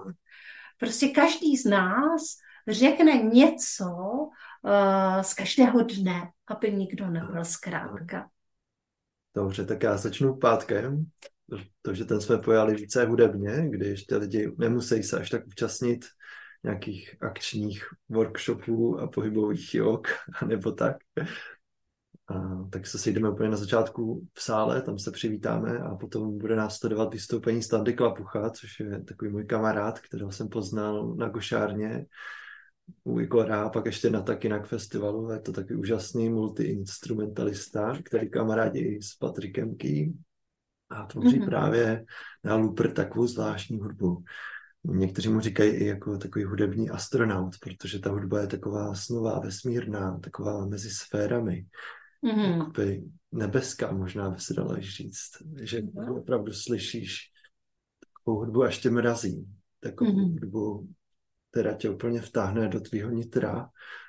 prostě 0.83 1.09
každý 1.09 1.57
z 1.57 1.65
nás 1.65 2.23
řekne 2.69 3.13
něco 3.13 3.87
uh, 3.87 5.23
z 5.23 5.35
každého 5.35 5.83
dne, 5.83 6.31
aby 6.47 6.73
nikdo 6.73 7.07
nebyl 7.07 7.45
zkrátka. 7.45 8.31
Dobře, 9.37 9.65
tak 9.65 9.83
já 9.83 9.97
začnu 9.97 10.37
pátkem, 10.37 11.05
protože 11.83 12.05
ten 12.05 12.21
jsme 12.21 12.39
pojali 12.39 12.75
více 12.75 13.05
hudebně, 13.05 13.71
kdy 13.71 13.87
ještě 13.87 14.17
lidi 14.17 14.53
nemusí 14.59 15.03
se 15.03 15.21
až 15.21 15.31
tak 15.31 15.47
účastnit 15.47 16.05
nějakých 16.65 17.17
akčních 17.21 17.85
workshopů 18.09 18.99
a 19.01 19.07
pohybových 19.07 19.75
jog, 19.75 20.09
nebo 20.47 20.73
tak. 20.73 20.97
A, 22.29 22.69
tak 22.71 22.87
se 22.87 22.99
sejdeme 22.99 23.31
úplně 23.31 23.51
na 23.51 23.57
začátku 23.57 24.27
v 24.35 24.43
sále, 24.43 24.83
tam 24.83 24.99
se 24.99 25.11
přivítáme 25.11 25.79
a 25.79 25.95
potom 25.95 26.39
bude 26.39 26.57
následovat 26.57 27.13
vystoupení 27.13 27.63
Standy 27.63 27.95
Klapucha, 27.95 28.51
což 28.51 28.81
je 28.81 29.03
takový 29.03 29.31
můj 29.31 29.45
kamarád, 29.45 30.01
kterého 30.01 30.33
jsem 30.33 30.49
poznal 30.49 31.15
na 31.15 31.29
Gošárně 31.29 32.07
u 33.05 33.21
Igora 33.21 33.63
a 33.63 33.69
pak 33.69 33.87
ještě 33.87 34.11
na 34.11 34.21
Takinak 34.21 34.67
festivalu. 34.67 35.31
Je 35.31 35.41
to 35.41 35.53
takový 35.53 35.79
úžasný 35.79 36.29
multiinstrumentalista, 36.29 37.99
který 38.05 38.31
kamarádí 38.31 39.03
s 39.03 39.17
Patrikem 39.17 39.75
Key 39.77 40.13
a 40.91 41.07
tvoří 41.07 41.41
mm-hmm. 41.41 41.45
právě 41.45 42.05
na 42.45 42.55
Looper 42.57 42.93
takovou 42.93 43.27
zvláštní 43.27 43.79
hudbu. 43.79 44.25
Někteří 44.85 45.29
mu 45.29 45.41
říkají 45.41 45.71
i 45.71 45.87
jako 45.87 46.19
takový 46.19 46.45
hudební 46.45 46.91
astronaut, 46.91 47.57
protože 47.61 47.99
ta 47.99 48.11
hudba 48.11 48.41
je 48.41 48.47
taková 48.47 48.95
snová, 48.95 49.39
vesmírná, 49.39 50.19
taková 50.19 50.67
mezi 50.67 50.91
sférami. 50.91 51.67
Mm-hmm. 52.25 53.11
nebeská 53.33 53.93
možná 53.93 54.31
by 54.31 54.41
se 54.41 54.55
dalo 54.55 54.77
říct, 54.81 55.31
že 55.63 55.83
no. 55.95 56.17
opravdu 56.17 56.53
slyšíš 56.53 57.19
takovou 58.01 58.39
hudbu 58.39 58.63
až 58.63 58.79
tě 58.79 58.91
mrazí. 58.91 59.47
Takovou 59.81 60.11
mm-hmm. 60.11 60.33
hudbu, 60.33 60.89
která 61.51 61.75
tě 61.75 61.91
úplně 61.91 62.21
vtáhne 62.21 62.69
do 62.69 62.81
tvýho 62.81 63.11
nitra 63.11 63.69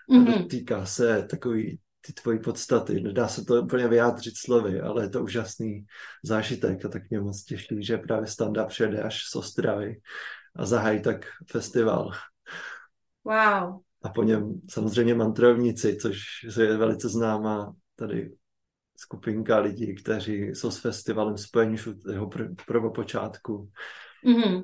mm-hmm. 0.10 0.36
a 0.36 0.42
dotýká 0.42 0.86
se 0.86 1.28
takový 1.30 1.80
ty 2.06 2.14
tvojí 2.14 2.40
podstaty. 2.40 3.02
Nedá 3.02 3.28
se 3.28 3.46
to 3.46 3.62
úplně 3.62 3.88
vyjádřit 3.88 4.38
slovy, 4.38 4.82
ale 4.82 5.04
je 5.04 5.10
to 5.10 5.24
úžasný 5.24 5.86
zážitek 6.24 6.86
a 6.86 6.90
tak 6.90 7.10
mě 7.10 7.20
moc 7.20 7.44
těší, 7.44 7.84
že 7.84 7.98
právě 7.98 8.26
stand-up 8.26 8.68
přijede 8.68 9.02
až 9.02 9.22
z 9.32 9.36
Ostravy 9.36 10.02
a 10.56 10.66
zahájí 10.66 11.02
tak 11.02 11.26
festival. 11.52 12.12
Wow. 13.24 13.80
A 14.04 14.10
po 14.16 14.24
něm 14.24 14.62
samozřejmě 14.70 15.16
mantrovníci, 15.16 15.98
což 16.02 16.20
je 16.62 16.78
velice 16.78 17.10
známá 17.10 17.74
tady 17.96 18.32
skupinka 18.98 19.60
lidí, 19.60 19.96
kteří 19.96 20.42
jsou 20.44 20.72
s 20.72 20.80
festivalem 20.80 21.38
spojeni 21.38 21.74
už 21.74 21.88
od 21.88 21.98
jeho 22.12 22.30
prvopočátku. 22.66 23.70
Mm-hmm. 24.26 24.64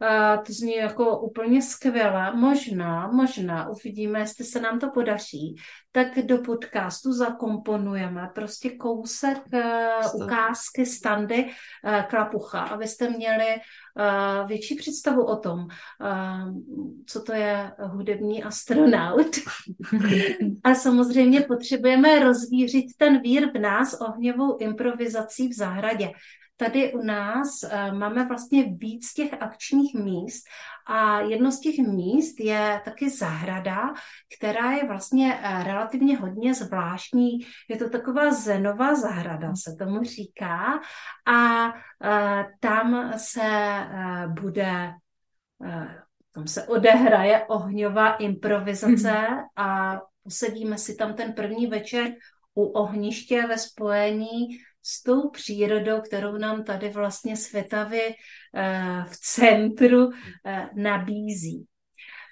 Uh, 0.00 0.44
to 0.44 0.52
zní 0.52 0.74
jako 0.74 1.20
úplně 1.20 1.62
skvěle. 1.62 2.36
Možná, 2.36 3.06
možná, 3.06 3.68
uvidíme, 3.68 4.18
jestli 4.18 4.44
se 4.44 4.60
nám 4.60 4.78
to 4.78 4.90
podaří, 4.90 5.54
tak 5.92 6.18
do 6.26 6.38
podcastu 6.38 7.12
zakomponujeme 7.12 8.30
prostě 8.34 8.70
kousek 8.70 9.38
uh, 9.52 10.24
ukázky 10.24 10.86
standy 10.86 11.44
uh, 11.44 12.02
Klapucha, 12.02 12.60
abyste 12.60 13.10
měli 13.10 13.46
uh, 13.46 13.62
větší 14.46 14.74
představu 14.74 15.24
o 15.24 15.36
tom, 15.36 15.58
uh, 15.60 15.68
co 17.06 17.22
to 17.22 17.32
je 17.32 17.72
hudební 17.78 18.44
astronaut. 18.44 19.36
A 20.64 20.74
samozřejmě 20.74 21.40
potřebujeme 21.40 22.18
rozvířit 22.18 22.86
ten 22.96 23.20
vír 23.20 23.50
v 23.54 23.60
nás 23.60 24.00
ohněvou 24.00 24.56
improvizací 24.56 25.48
v 25.48 25.52
zahradě 25.52 26.10
tady 26.56 26.92
u 26.92 27.02
nás 27.02 27.48
uh, 27.62 27.98
máme 27.98 28.28
vlastně 28.28 28.64
víc 28.64 29.12
těch 29.12 29.42
akčních 29.42 29.94
míst 29.94 30.44
a 30.86 31.20
jedno 31.20 31.52
z 31.52 31.60
těch 31.60 31.78
míst 31.78 32.40
je 32.40 32.80
taky 32.84 33.10
zahrada, 33.10 33.94
která 34.36 34.72
je 34.72 34.86
vlastně 34.86 35.34
uh, 35.34 35.64
relativně 35.64 36.16
hodně 36.16 36.54
zvláštní. 36.54 37.38
Je 37.68 37.76
to 37.76 37.90
taková 37.90 38.32
zenová 38.32 38.94
zahrada, 38.94 39.52
se 39.54 39.76
tomu 39.78 40.02
říká. 40.02 40.80
A 41.26 41.66
uh, 41.66 41.72
tam 42.60 43.12
se 43.16 43.40
bude 44.40 44.92
tam 46.36 46.46
se 46.46 46.62
odehraje 46.64 47.46
ohňová 47.46 48.14
improvizace 48.14 49.12
mm-hmm. 49.12 49.44
a 49.56 50.00
posedíme 50.22 50.78
si 50.78 50.96
tam 50.96 51.14
ten 51.14 51.32
první 51.32 51.66
večer 51.66 52.12
u 52.56 52.64
ohniště 52.64 53.46
ve 53.46 53.58
spojení 53.58 54.48
s 54.82 55.02
tou 55.02 55.30
přírodou, 55.30 56.00
kterou 56.00 56.38
nám 56.38 56.64
tady 56.64 56.88
vlastně 56.88 57.36
Světavy 57.36 58.14
eh, 58.54 59.04
v 59.08 59.16
centru 59.20 60.10
eh, 60.46 60.68
nabízí. 60.74 61.66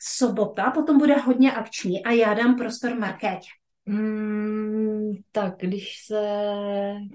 Sobota 0.03 0.71
potom 0.71 0.99
bude 0.99 1.17
hodně 1.17 1.53
akční 1.53 2.05
a 2.05 2.11
já 2.11 2.35
dám 2.35 2.57
prostor 2.57 2.99
Markétě. 2.99 3.49
Hmm, 3.87 5.13
tak 5.33 5.55
když 5.59 6.05
se 6.07 6.21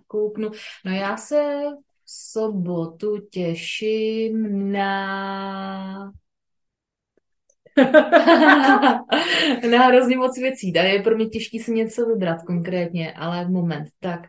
kouknu, 0.08 0.50
no 0.86 0.92
já 0.92 1.18
se 1.18 1.62
v 2.06 2.12
sobotu 2.12 3.18
těším 3.32 4.72
na 4.72 6.12
na 9.72 9.86
hrozně 9.86 10.18
moc 10.18 10.38
věcí. 10.38 10.74
Tady 10.74 10.90
je 10.90 11.02
pro 11.02 11.16
mě 11.16 11.26
těžké 11.26 11.60
si 11.60 11.72
něco 11.72 12.06
vybrat 12.06 12.38
konkrétně, 12.48 13.14
ale 13.14 13.50
moment, 13.50 13.86
tak 14.00 14.20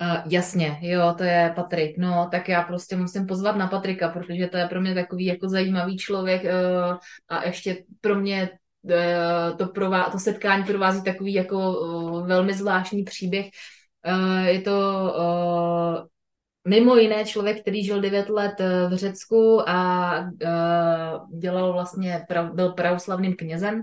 Uh, 0.00 0.32
jasně, 0.32 0.78
jo, 0.82 1.14
to 1.18 1.24
je 1.24 1.52
Patrik. 1.56 1.98
No, 1.98 2.28
tak 2.30 2.48
já 2.48 2.62
prostě 2.62 2.96
musím 2.96 3.26
pozvat 3.26 3.56
na 3.56 3.66
Patrika, 3.66 4.08
protože 4.08 4.46
to 4.46 4.56
je 4.56 4.68
pro 4.68 4.80
mě 4.80 4.94
takový 4.94 5.24
jako 5.24 5.48
zajímavý 5.48 5.96
člověk 5.96 6.42
uh, 6.44 6.96
a 7.28 7.44
ještě 7.46 7.84
pro 8.00 8.14
mě 8.14 8.50
uh, 8.82 9.56
to, 9.56 9.66
prová- 9.66 10.10
to 10.10 10.18
setkání 10.18 10.64
provází 10.64 11.04
takový 11.04 11.34
jako 11.34 11.80
uh, 11.80 12.26
velmi 12.26 12.54
zvláštní 12.54 13.04
příběh. 13.04 13.46
Uh, 14.06 14.46
je 14.46 14.60
to 14.60 15.14
uh, 15.18 16.06
mimo 16.68 16.96
jiné 16.96 17.24
člověk, 17.24 17.60
který 17.60 17.84
žil 17.84 18.00
9 18.00 18.28
let 18.28 18.54
v 18.88 18.94
Řecku 18.94 19.68
a 19.68 20.18
uh, 20.20 21.38
dělal 21.38 21.72
vlastně, 21.72 22.26
byl 22.52 22.72
pravoslavným 22.72 23.36
knězem 23.36 23.82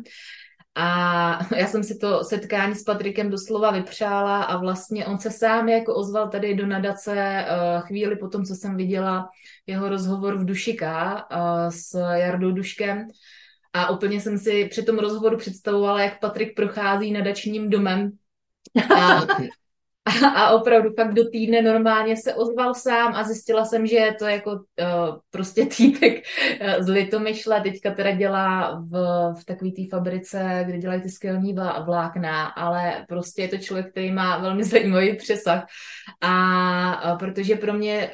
A 0.76 1.40
já 1.56 1.68
jsem 1.68 1.84
si 1.84 1.98
to 1.98 2.24
setkání 2.24 2.76
s 2.76 2.84
Patrikem 2.84 3.30
doslova 3.30 3.72
vypřála 3.72 4.44
a 4.44 4.58
vlastně 4.58 5.06
on 5.06 5.20
se 5.20 5.32
sám 5.32 5.70
jako 5.70 5.96
ozval 5.96 6.30
tady 6.30 6.56
do 6.56 6.68
nadace 6.68 7.16
eh, 7.18 7.46
chvíli 7.80 8.16
po 8.16 8.28
tom, 8.28 8.46
co 8.46 8.56
jsem 8.56 8.78
viděla 8.78 9.30
jeho 9.68 9.90
rozhovor 9.90 10.38
v 10.38 10.46
Dušika 10.46 11.28
eh, 11.32 11.72
s 11.72 12.00
Jardou 12.14 12.52
Duškem. 12.52 13.08
A 13.74 13.90
úplně 13.90 14.22
jsem 14.22 14.38
si 14.38 14.66
při 14.66 14.84
tom 14.84 15.00
rozhovoru 15.00 15.38
představovala, 15.38 16.02
jak 16.02 16.20
Patrik 16.20 16.56
prochází 16.56 17.12
nadačním 17.12 17.70
domem 17.70 18.12
a 18.96 19.22
a, 20.06 20.28
a 20.36 20.50
opravdu 20.50 20.90
fakt 20.94 21.14
do 21.14 21.30
týdne 21.30 21.62
normálně 21.62 22.18
se 22.18 22.34
ozval 22.34 22.74
sám 22.74 23.14
a 23.16 23.24
zjistila 23.24 23.66
jsem, 23.66 23.88
že 23.88 23.96
je 23.96 24.14
to 24.14 24.26
jako 24.26 24.52
uh, 24.52 24.60
prostě 25.30 25.66
týpek 25.66 26.24
uh, 26.62 26.84
z 26.84 26.88
Litomyšle, 26.88 27.62
teďka 27.62 27.92
teda 27.92 28.12
dělá 28.12 28.80
v, 28.80 28.94
v 29.42 29.46
takové 29.46 29.72
té 29.72 29.82
fabrice, 29.92 30.64
kde 30.66 30.78
dělají 30.78 31.02
ty 31.02 31.10
skvělní 31.10 31.56
vlákna, 31.86 32.46
ale 32.46 33.06
prostě 33.08 33.42
je 33.42 33.48
to 33.48 33.58
člověk, 33.58 33.92
který 33.92 34.12
má 34.12 34.38
velmi 34.38 34.64
zajímavý 34.74 35.16
přesah. 35.16 35.66
A, 36.22 36.94
a 36.94 37.16
protože 37.16 37.56
pro 37.56 37.74
mě 37.74 38.12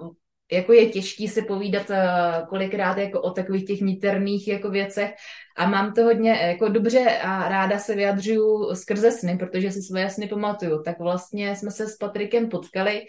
uh, 0.00 0.10
jako 0.52 0.72
je 0.72 0.86
těžký 0.86 1.28
si 1.28 1.42
povídat 1.42 1.90
uh, 1.90 2.48
kolikrát 2.48 2.98
jako 2.98 3.20
o 3.20 3.30
takových 3.30 3.66
těch 3.66 3.80
niterných 3.80 4.48
jako 4.48 4.70
věcech 4.70 5.14
a 5.56 5.66
mám 5.66 5.92
to 5.92 6.02
hodně 6.02 6.30
jako 6.30 6.68
dobře 6.68 7.18
a 7.22 7.48
ráda 7.48 7.78
se 7.78 7.94
vyjadřuju 7.94 8.74
skrze 8.74 9.12
sny, 9.12 9.38
protože 9.38 9.72
si 9.72 9.82
svoje 9.82 10.10
sny 10.10 10.28
pamatuju. 10.28 10.82
Tak 10.82 10.98
vlastně 10.98 11.56
jsme 11.56 11.70
se 11.70 11.86
s 11.86 11.96
Patrikem 11.96 12.48
potkali 12.48 13.06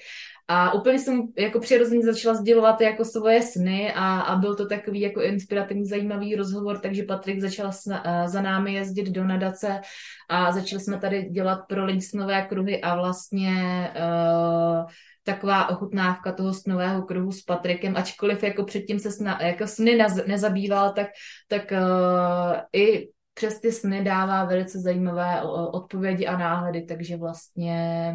a 0.48 0.74
úplně 0.74 1.00
jsem 1.00 1.22
jako 1.38 1.60
přirozeně 1.60 2.06
začala 2.06 2.36
sdělovat 2.36 2.82
jako 2.82 3.06
svoje 3.06 3.42
sny 3.42 3.94
a, 3.96 4.20
a 4.20 4.36
byl 4.36 4.56
to 4.56 4.68
takový 4.68 5.00
jako 5.02 5.22
inspirativní, 5.22 5.86
zajímavý 5.86 6.36
rozhovor, 6.36 6.80
takže 6.80 7.04
Patrik 7.04 7.42
začal 7.42 7.72
sna, 7.72 8.28
za 8.28 8.42
námi 8.42 8.74
jezdit 8.74 9.10
do 9.10 9.24
nadace 9.24 9.82
a 10.30 10.52
začali 10.52 10.82
jsme 10.82 11.00
tady 11.00 11.24
dělat 11.24 11.60
pro 11.68 11.86
lidi 11.86 12.02
snové 12.02 12.42
kruhy 12.42 12.82
a 12.82 12.96
vlastně 12.96 13.52
uh, 13.96 14.86
taková 15.28 15.70
ochutnávka 15.70 16.32
toho 16.32 16.54
snového 16.54 17.02
kruhu 17.02 17.32
s 17.32 17.42
Patrikem, 17.42 17.98
ačkoliv 17.98 18.44
jako 18.44 18.64
předtím 18.64 19.00
se 19.00 19.12
sna, 19.12 19.42
jako 19.42 19.68
sny 19.68 19.98
nezabýval, 20.28 20.94
tak, 20.94 21.08
tak 21.48 21.72
uh, 21.72 22.56
i 22.74 23.10
přes 23.34 23.60
ty 23.60 23.72
sny 23.72 24.04
dává 24.04 24.46
velice 24.46 24.80
zajímavé 24.80 25.44
odpovědi 25.72 26.28
a 26.28 26.38
náhledy, 26.38 26.82
takže 26.82 27.18
vlastně 27.18 28.12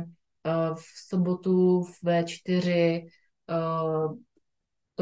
uh, 0.46 0.74
v 0.74 0.84
sobotu 1.08 1.84
ve 2.02 2.24
čtyři 2.24 3.06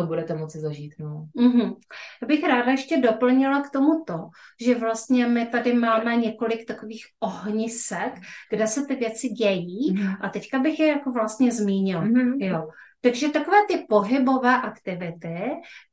to 0.01 0.07
budete 0.07 0.35
moci 0.35 0.61
zažít. 0.61 0.95
No. 0.99 1.27
Mm-hmm. 1.37 1.77
Já 2.23 2.29
bych 2.29 2.45
ráda 2.45 2.71
ještě 2.71 2.97
doplnila 2.97 3.61
k 3.61 3.71
tomu 3.71 4.05
to, 4.07 4.29
že 4.61 4.75
vlastně 4.75 5.27
my 5.27 5.47
tady 5.47 5.73
máme 5.73 6.17
několik 6.17 6.67
takových 6.67 7.07
ohnisek, 7.21 8.13
kde 8.51 8.67
se 8.67 8.87
ty 8.87 8.95
věci 8.95 9.29
dějí 9.29 9.95
mm-hmm. 9.95 10.17
a 10.21 10.29
teďka 10.29 10.59
bych 10.59 10.81
je 10.81 10.87
jako 10.87 11.13
vlastně 11.13 11.53
zmínila. 11.53 12.05
Mm-hmm. 12.05 12.45
Jo. 12.45 12.69
Takže 13.01 13.29
takové 13.29 13.57
ty 13.69 13.87
pohybové 13.89 14.57
aktivity, 14.57 15.41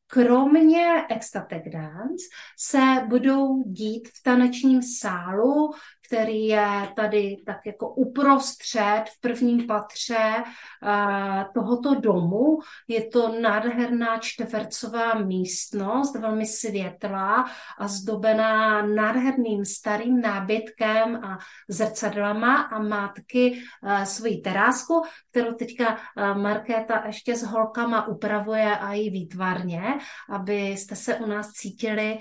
kromě 0.07 0.87
ecstatic 1.09 1.63
dance 1.73 2.25
se 2.59 2.81
budou 3.07 3.63
dít 3.63 4.07
v 4.07 4.23
tanečním 4.23 4.81
sálu, 4.81 5.73
který 6.07 6.45
je 6.45 6.89
tady 6.95 7.37
tak 7.45 7.57
jako 7.65 7.89
uprostřed 7.89 9.03
v 9.17 9.21
prvním 9.21 9.67
patře 9.67 10.33
uh, 10.43 11.43
tohoto 11.53 11.95
domu. 11.95 12.59
Je 12.87 13.05
to 13.05 13.39
nádherná 13.41 14.17
čtvercová 14.17 15.13
místnost, 15.13 16.15
velmi 16.15 16.45
světlá 16.45 17.45
a 17.77 17.87
zdobená 17.87 18.81
nádherným 18.81 19.65
starým 19.65 20.21
nábytkem 20.21 21.15
a 21.15 21.37
zrcadlama 21.69 22.61
a 22.61 22.79
má 22.79 23.07
taky 23.07 23.51
uh, 23.51 24.03
svoji 24.03 24.37
terásku, 24.37 25.01
kterou 25.31 25.53
teďka 25.53 25.89
uh, 25.93 26.41
Markéta 26.41 27.03
ještě 27.05 27.35
s 27.35 27.43
holkama 27.43 28.07
upravuje 28.07 28.77
a 28.77 28.93
i 28.93 29.09
výtvarně, 29.09 29.83
abyste 30.29 30.95
se 30.95 31.15
u 31.15 31.25
nás 31.25 31.51
cítili 31.51 32.19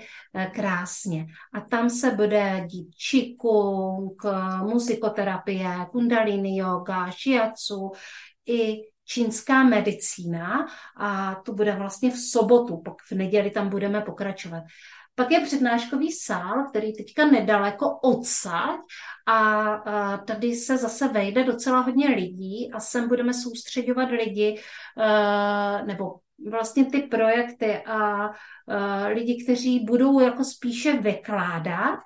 krásně. 0.53 1.25
A 1.53 1.61
tam 1.61 1.89
se 1.89 2.11
bude 2.11 2.63
dít 2.67 2.95
čiku, 2.95 3.76
qigong, 3.77 4.21
muzikoterapie, 4.61 5.87
kundalini 5.91 6.57
yoga, 6.57 7.11
shiatsu 7.11 7.91
i 8.45 8.81
čínská 9.05 9.63
medicína 9.63 10.65
a 10.97 11.35
to 11.45 11.53
bude 11.53 11.75
vlastně 11.75 12.11
v 12.11 12.17
sobotu, 12.17 12.77
pak 12.77 12.95
v 13.11 13.11
neděli 13.11 13.51
tam 13.51 13.69
budeme 13.69 14.01
pokračovat. 14.01 14.63
Pak 15.15 15.31
je 15.31 15.39
přednáškový 15.39 16.11
sál, 16.11 16.65
který 16.69 16.93
teďka 16.93 17.25
nedaleko 17.25 17.99
odsaď 18.03 18.79
a, 19.27 19.37
a 19.73 20.17
tady 20.17 20.55
se 20.55 20.77
zase 20.77 21.07
vejde 21.07 21.43
docela 21.43 21.79
hodně 21.79 22.07
lidí 22.07 22.71
a 22.73 22.79
sem 22.79 23.07
budeme 23.07 23.33
soustředovat 23.33 24.09
lidi 24.09 24.59
uh, 24.97 25.87
nebo 25.87 26.05
vlastně 26.51 26.85
ty 26.85 27.01
projekty 27.01 27.77
a 27.77 28.27
uh, 28.27 28.33
lidi, 29.07 29.43
kteří 29.43 29.79
budou 29.79 30.19
jako 30.19 30.43
spíše 30.43 30.97
vykládat 30.97 31.99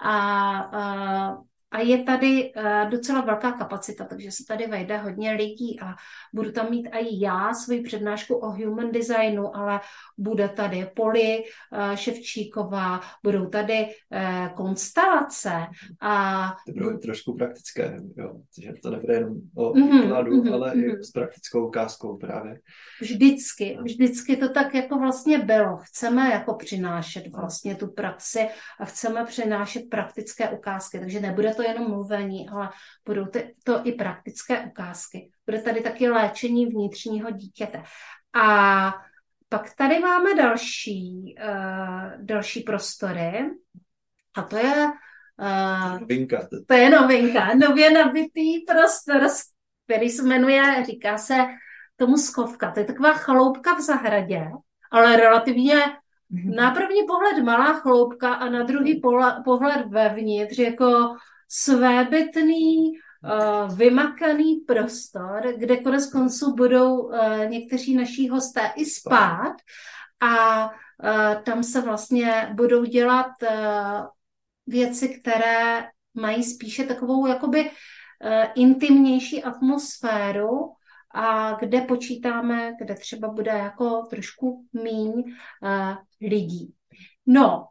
a, 0.00 0.68
a 0.72 1.47
a 1.70 1.80
je 1.80 2.02
tady 2.02 2.52
uh, 2.56 2.90
docela 2.90 3.20
velká 3.20 3.52
kapacita, 3.52 4.04
takže 4.04 4.30
se 4.30 4.44
tady 4.48 4.66
vejde 4.66 4.96
hodně 4.96 5.32
lidí 5.32 5.80
a 5.80 5.94
budu 6.32 6.52
tam 6.52 6.70
mít 6.70 6.88
i 6.92 7.24
já 7.24 7.54
svoji 7.54 7.80
přednášku 7.80 8.34
o 8.34 8.50
human 8.50 8.92
designu, 8.92 9.56
ale 9.56 9.80
bude 10.18 10.48
tady 10.48 10.90
Poli 10.96 11.44
uh, 11.72 11.94
Ševčíková, 11.94 13.00
budou 13.24 13.46
tady 13.46 13.86
uh, 13.86 14.54
konstelace 14.54 15.52
a... 16.00 16.46
To 16.66 16.72
budou 16.72 16.98
trošku 16.98 17.36
praktické, 17.36 18.00
jo, 18.16 18.34
že 18.62 18.72
to 18.82 18.90
nebude 18.90 19.14
jenom 19.14 19.34
o 19.56 19.72
mm-hmm, 19.72 20.02
výkladu, 20.02 20.32
mm-hmm, 20.32 20.54
ale 20.54 20.70
mm-hmm. 20.70 20.84
i 20.84 20.88
mhm. 20.88 21.02
s 21.02 21.10
praktickou 21.10 21.68
ukázkou 21.68 22.16
právě. 22.16 22.60
Vždycky, 23.00 23.78
vždycky 23.82 24.36
to 24.36 24.48
tak 24.48 24.74
jako 24.74 24.98
vlastně 24.98 25.38
bylo. 25.38 25.76
Chceme 25.76 26.30
jako 26.30 26.54
přinášet 26.54 27.24
vlastně 27.36 27.74
tu 27.74 27.86
praxi 27.86 28.48
a 28.80 28.84
chceme 28.84 29.24
přinášet 29.24 29.82
praktické 29.90 30.48
ukázky, 30.48 30.98
takže 30.98 31.20
nebude 31.20 31.54
to 31.58 31.62
jenom 31.62 31.90
mluvení, 31.90 32.48
ale 32.48 32.70
budou 33.04 33.26
to 33.64 33.80
i 33.84 33.92
praktické 33.92 34.60
ukázky. 34.60 35.30
Bude 35.46 35.62
tady 35.62 35.80
taky 35.80 36.10
léčení 36.10 36.66
vnitřního 36.66 37.30
dítěte. 37.30 37.82
A 38.34 38.94
pak 39.48 39.74
tady 39.74 39.98
máme 39.98 40.34
další, 40.34 41.34
uh, 41.42 42.24
další 42.24 42.60
prostory 42.60 43.50
a 44.36 44.42
to 44.42 44.56
je 44.56 44.86
uh, 45.38 46.00
novinka. 46.00 46.48
To 46.66 46.74
je 46.74 46.90
novinka, 46.90 47.54
nově 47.54 47.90
nabitý 47.90 48.60
prostor, 48.60 49.28
který 49.84 50.10
se 50.10 50.22
jmenuje, 50.22 50.84
říká 50.86 51.18
se 51.18 51.34
tomu 51.96 52.16
skovka. 52.16 52.70
To 52.70 52.80
je 52.80 52.86
taková 52.86 53.12
chaloupka 53.12 53.74
v 53.74 53.80
zahradě, 53.80 54.50
ale 54.90 55.16
relativně 55.16 55.74
na 56.30 56.70
první 56.70 57.02
pohled 57.06 57.44
malá 57.44 57.72
chloupka 57.72 58.34
a 58.34 58.48
na 58.48 58.62
druhý 58.62 59.02
pohled 59.44 59.86
vevnitř 59.86 60.58
jako 60.58 61.16
svébytný, 61.48 62.92
uh, 62.92 63.76
vymakaný 63.76 64.54
prostor, 64.66 65.54
kde 65.56 65.76
konec 65.76 66.12
konců 66.12 66.54
budou 66.54 66.98
uh, 66.98 67.46
někteří 67.48 67.96
naši 67.96 68.28
hosté 68.28 68.72
i 68.76 68.84
spát 68.84 69.54
a 70.20 70.64
uh, 70.66 71.42
tam 71.42 71.62
se 71.62 71.80
vlastně 71.80 72.50
budou 72.54 72.84
dělat 72.84 73.32
věci, 74.66 75.08
které 75.08 75.88
mají 76.14 76.44
spíše 76.44 76.84
takovou 76.84 77.26
jakoby 77.26 77.70
intimnější 78.54 79.44
atmosféru, 79.44 80.72
a 81.14 81.52
kde 81.52 81.80
počítáme, 81.80 82.72
kde 82.78 82.94
třeba 82.94 83.28
bude 83.28 83.50
jako 83.50 84.02
trošku 84.10 84.66
míň 84.72 85.24
lidí. 86.20 86.74
No, 87.26 87.66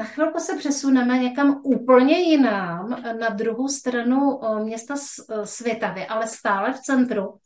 na 0.00 0.06
chvilku 0.06 0.38
se 0.38 0.56
přesuneme 0.56 1.18
někam 1.18 1.60
úplně 1.64 2.18
jinam, 2.18 3.02
na 3.20 3.28
druhou 3.28 3.68
stranu 3.68 4.40
eh, 4.44 4.64
města 4.64 4.94
eh, 4.94 5.46
Světavy, 5.46 6.06
ale 6.06 6.26
stále 6.26 6.72
v 6.72 6.80
centru, 6.80 7.38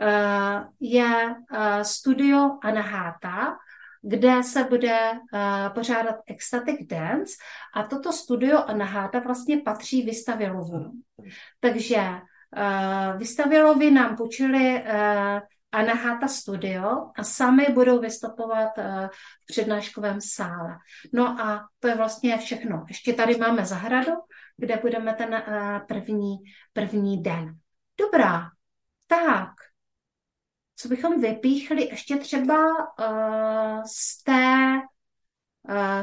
eh, 0.00 0.64
je 0.80 1.34
studio 1.82 2.58
Anahata, 2.62 3.56
kde 4.02 4.42
se 4.42 4.64
bude 4.64 4.98
pořádat 5.74 6.16
Ecstatic 6.26 6.86
Dance 6.86 7.32
a 7.74 7.82
toto 7.82 8.12
studio 8.12 8.58
Anahata 8.58 9.18
vlastně 9.18 9.56
patří 9.56 10.02
Vystavilovu. 10.02 10.92
Takže 11.60 12.02
Vystavilovi 13.16 13.90
nám 13.90 14.16
počili 14.16 14.84
Anahata 15.72 16.28
Studio 16.28 17.10
a 17.16 17.24
sami 17.24 17.66
budou 17.74 18.00
vystupovat 18.00 18.78
eh, 18.78 19.08
v 19.42 19.46
přednáškovém 19.46 20.20
sále. 20.20 20.78
No 21.12 21.40
a 21.40 21.68
to 21.78 21.88
je 21.88 21.96
vlastně 21.96 22.38
všechno. 22.38 22.84
Ještě 22.88 23.12
tady 23.12 23.36
máme 23.36 23.66
zahradu, 23.66 24.12
kde 24.56 24.76
budeme 24.76 25.14
ten 25.14 25.34
eh, 25.34 25.80
první, 25.88 26.36
první 26.72 27.22
den. 27.22 27.58
Dobrá, 28.00 28.50
tak, 29.06 29.50
co 30.76 30.88
bychom 30.88 31.20
vypíchli 31.20 31.82
ještě 31.88 32.16
třeba 32.16 32.56
uh, 32.68 33.82
z, 33.86 34.22
té, 34.22 34.80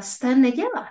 z 0.00 0.18
té 0.18 0.34
neděle. 0.34 0.86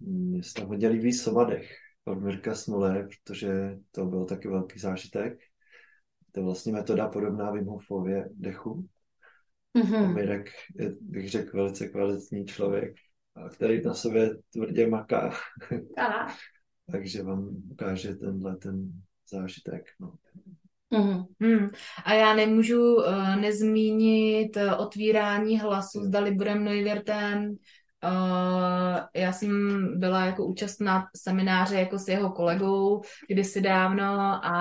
mně 0.00 0.42
se 0.42 0.54
tam 0.54 0.68
hodně 0.68 0.88
líbí 0.88 1.12
Somadech 1.12 1.70
od 2.04 2.14
Mirka 2.14 2.54
Smole, 2.54 3.08
protože 3.08 3.78
to 3.90 4.04
byl 4.04 4.24
taky 4.24 4.48
velký 4.48 4.78
zážitek. 4.78 5.38
To 6.36 6.40
je 6.40 6.44
vlastně 6.44 6.72
metoda 6.72 7.08
podobná 7.08 7.50
Wim 7.50 7.66
Hofově 7.66 8.28
dechu. 8.34 8.88
Mm-hmm. 9.78 10.14
Mirek 10.14 10.50
je, 10.74 10.90
bych 11.00 11.30
řekl, 11.30 11.56
velice 11.56 11.88
kvalitní 11.88 12.46
člověk, 12.46 12.94
který 13.52 13.82
na 13.82 13.94
sobě 13.94 14.30
tvrdě 14.52 14.86
maká. 14.86 15.32
Takže 16.92 17.22
vám 17.22 17.56
ukáže 17.70 18.14
tenhle 18.14 18.56
ten 18.56 18.92
zážitek. 19.30 19.82
No. 20.00 20.14
Mm. 21.38 21.68
A 22.04 22.14
já 22.14 22.34
nemůžu 22.34 22.96
uh, 22.96 23.36
nezmínit 23.36 24.56
uh, 24.56 24.80
otvírání 24.80 25.58
hlasu 25.58 26.00
s 26.00 26.08
Daliborem 26.08 26.64
Neuwirtem, 26.64 27.56
Uh, 28.06 29.00
já 29.14 29.32
jsem 29.32 29.50
byla 30.00 30.26
jako 30.26 30.46
účastná 30.46 31.06
semináře 31.16 31.78
jako 31.78 31.98
s 31.98 32.08
jeho 32.08 32.30
kolegou 32.30 33.02
kdysi 33.28 33.60
dávno 33.60 34.04
a 34.42 34.52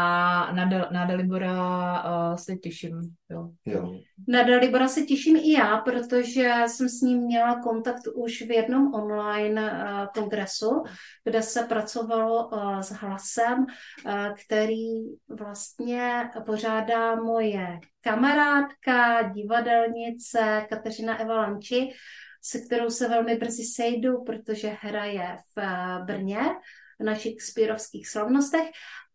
na, 0.52 0.70
Del- 0.70 0.88
na 0.92 1.06
Dalibora 1.06 2.04
uh, 2.04 2.36
se 2.36 2.56
těším. 2.56 3.00
Jo. 3.30 3.50
Jo. 3.66 4.00
Na 4.28 4.44
Dalibora 4.44 4.88
se 4.88 5.02
těším 5.02 5.36
i 5.36 5.52
já, 5.52 5.78
protože 5.78 6.54
jsem 6.68 6.90
s 6.90 7.02
ním 7.02 7.20
měla 7.20 7.62
kontakt 7.62 8.02
už 8.16 8.42
v 8.42 8.52
jednom 8.52 8.94
online 8.94 9.72
uh, 9.72 10.08
kongresu, 10.14 10.84
kde 11.24 11.42
se 11.42 11.64
pracovalo 11.64 12.48
uh, 12.48 12.80
s 12.80 12.92
hlasem, 12.92 13.60
uh, 13.60 14.12
který 14.46 14.86
vlastně 15.30 16.30
pořádá 16.46 17.16
moje 17.16 17.80
kamarádka, 18.02 19.22
divadelnice 19.22 20.66
Kateřina 20.70 21.20
Eva 21.20 21.36
Lanči, 21.36 21.90
se 22.46 22.60
kterou 22.60 22.90
se 22.90 23.08
velmi 23.08 23.36
brzy 23.36 23.64
sejdu, 23.64 24.24
protože 24.24 24.78
hraje 24.82 25.38
v 25.56 25.60
eh, 25.60 26.04
Brně 26.06 26.42
na 27.00 27.16
Shakespeareovských 27.16 28.10
slavnostech 28.10 28.70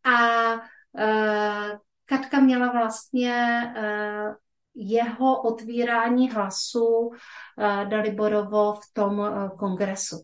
a 0.05 0.55
uh, 0.55 1.79
Katka 2.05 2.41
měla 2.41 2.73
vlastně 2.73 3.63
uh, 3.77 4.35
jeho 4.75 5.43
otvírání 5.43 6.31
hlasu 6.31 6.87
uh, 6.87 7.15
Daliborovo 7.89 8.73
v 8.73 8.93
tom 8.93 9.19
uh, 9.19 9.49
kongresu. 9.59 10.17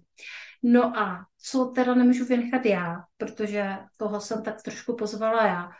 No 0.62 0.98
a 0.98 1.26
co 1.42 1.64
teda 1.64 1.94
nemůžu 1.94 2.24
vynechat 2.24 2.66
já, 2.66 2.96
protože 3.16 3.76
toho 3.96 4.20
jsem 4.20 4.42
tak 4.42 4.62
trošku 4.62 4.96
pozvala 4.96 5.46
já, 5.46 5.70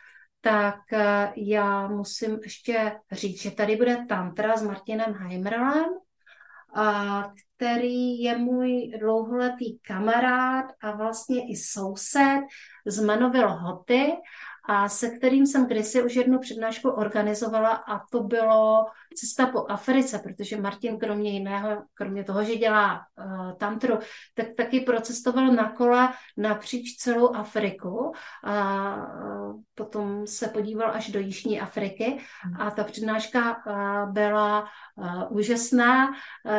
tak 0.40 0.80
já 1.36 1.88
musím 1.88 2.38
ještě 2.42 2.92
říct, 3.12 3.42
že 3.42 3.50
tady 3.50 3.76
bude 3.76 4.06
tantra 4.08 4.56
s 4.56 4.62
Martinem 4.62 5.14
Heimerlem, 6.74 7.34
který 7.56 8.20
je 8.20 8.38
můj 8.38 8.92
dlouholetý 9.00 9.78
kamarád 9.78 10.64
a 10.80 10.90
vlastně 10.90 11.50
i 11.50 11.56
soused 11.56 12.40
z 12.86 13.00
Manovy 13.04 13.40
Lhoty 13.40 14.12
a 14.68 14.88
se 14.88 15.10
kterým 15.10 15.46
jsem 15.46 15.66
kdysi 15.66 16.02
už 16.02 16.14
jednu 16.14 16.38
přednášku 16.38 16.90
organizovala 16.90 17.70
a 17.70 18.06
to 18.06 18.20
bylo 18.20 18.86
cesta 19.14 19.46
po 19.46 19.66
Africe, 19.68 20.18
protože 20.18 20.60
Martin 20.60 20.98
kromě 20.98 21.30
jiného, 21.30 21.82
kromě 21.94 22.24
toho, 22.24 22.44
že 22.44 22.56
dělá 22.56 23.00
uh, 23.18 23.52
tantru, 23.52 23.98
tak 24.34 24.46
taky 24.56 24.80
procestoval 24.80 25.46
na 25.46 25.72
kole 25.72 26.08
napříč 26.36 26.96
celou 26.96 27.34
Afriku 27.34 28.12
a 28.44 28.96
uh, 28.96 29.60
potom 29.74 30.26
se 30.26 30.48
podíval 30.48 30.90
až 30.90 31.08
do 31.08 31.20
Jižní 31.20 31.60
Afriky 31.60 32.18
a 32.58 32.70
ta 32.70 32.84
přednáška 32.84 33.56
uh, 33.56 34.12
byla 34.12 34.68
uh, 34.96 35.36
úžasná, 35.36 36.08
uh, 36.08 36.14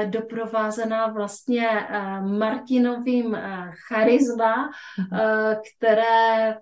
doprovázená 0.09 1.07
vlastně 1.07 1.69
uh, 1.69 2.37
Martinovým 2.37 3.25
uh, 3.25 3.39
charisma, 3.87 4.69
uh, 5.11 5.17
které 5.77 6.57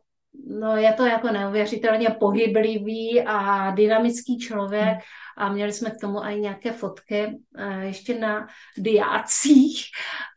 no 0.47 0.77
je 0.77 0.93
to 0.93 1.05
jako 1.05 1.27
neuvěřitelně 1.27 2.09
pohyblivý 2.09 3.21
a 3.21 3.71
dynamický 3.71 4.39
člověk 4.39 4.97
a 5.37 5.49
měli 5.49 5.73
jsme 5.73 5.91
k 5.91 5.99
tomu 6.01 6.23
i 6.23 6.39
nějaké 6.39 6.71
fotky 6.71 7.27
uh, 7.27 7.81
ještě 7.81 8.19
na 8.19 8.47
diácích 8.77 9.81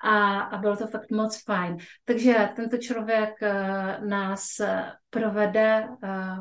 a, 0.05 0.41
a 0.41 0.59
bylo 0.59 0.77
to 0.77 0.87
fakt 0.87 1.11
moc 1.11 1.45
fajn. 1.45 1.77
Takže 2.05 2.49
tento 2.57 2.77
člověk 2.79 3.31
uh, 3.43 4.09
nás 4.09 4.47
provede 5.11 5.89
uh, 6.03 6.41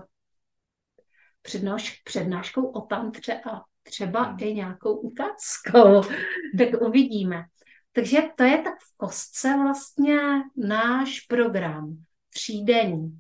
přednáš, 1.42 2.02
přednáškou 2.04 2.66
o 2.66 2.82
tantře 2.82 3.34
a 3.34 3.62
třeba 3.84 4.24
hmm. 4.24 4.38
i 4.42 4.54
nějakou 4.54 4.96
ukázkou. 4.96 6.02
tak 6.58 6.82
uvidíme. 6.82 7.44
Takže 7.92 8.22
to 8.36 8.44
je 8.44 8.58
tak 8.58 8.74
v 8.74 8.98
kostce 8.98 9.58
vlastně 9.64 10.20
náš 10.56 11.20
program 11.20 11.98
třídenní. 12.38 13.20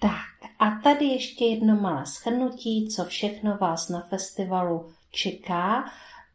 Tak 0.00 0.50
a 0.58 0.70
tady 0.70 1.04
ještě 1.04 1.44
jedno 1.44 1.76
malé 1.76 2.06
shrnutí, 2.06 2.88
co 2.88 3.04
všechno 3.04 3.56
vás 3.56 3.88
na 3.88 4.00
festivalu 4.00 4.92
čeká, 5.10 5.84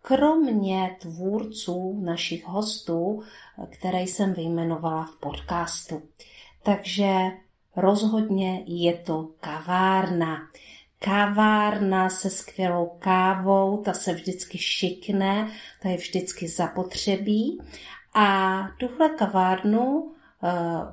kromě 0.02 0.98
tvůrců 1.02 2.02
našich 2.04 2.46
hostů, 2.46 3.24
které 3.70 4.02
jsem 4.02 4.34
vyjmenovala 4.34 5.06
v 5.06 5.20
podcastu. 5.20 6.02
Takže 6.64 7.14
rozhodně 7.76 8.64
je 8.68 8.94
to 8.98 9.30
kavárna. 9.40 10.38
Kavárna 11.00 12.10
se 12.10 12.30
skvělou 12.30 12.92
kávou, 13.00 13.78
ta 13.78 13.94
se 13.94 14.14
vždycky 14.14 14.58
šikne, 14.58 15.52
ta 15.82 15.90
je 15.90 15.98
vždycky 15.98 16.48
zapotřebí. 16.48 17.62
A 18.14 18.58
tuhle 18.80 19.10
kavárnu 19.10 20.14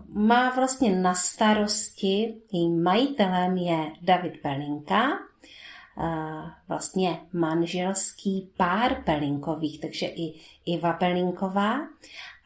má 0.09 0.51
vlastně 0.51 0.97
na 0.97 1.15
starosti, 1.15 2.35
jejím 2.53 2.83
majitelem 2.83 3.57
je 3.57 3.93
David 4.03 4.43
Pelinka, 4.43 5.09
eh, 5.09 6.51
vlastně 6.69 7.21
manželský 7.33 8.51
pár 8.57 9.03
Pelinkových, 9.05 9.81
takže 9.81 10.07
i 10.07 10.35
Iva 10.67 10.93
Pelinková. 10.93 11.79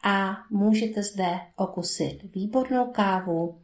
A 0.03 0.37
můžete 0.49 1.03
zde 1.03 1.39
okusit 1.55 2.19
výbornou 2.35 2.85
kávu, 2.91 3.57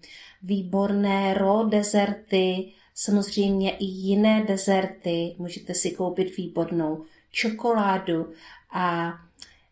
výborné 0.43 1.33
ro 1.33 1.63
dezerty, 1.63 2.71
samozřejmě 2.93 3.71
i 3.71 3.85
jiné 3.85 4.43
dezerty, 4.43 5.35
můžete 5.37 5.73
si 5.73 5.91
koupit 5.91 6.37
výbornou 6.37 7.03
čokoládu 7.31 8.31
a 8.71 9.13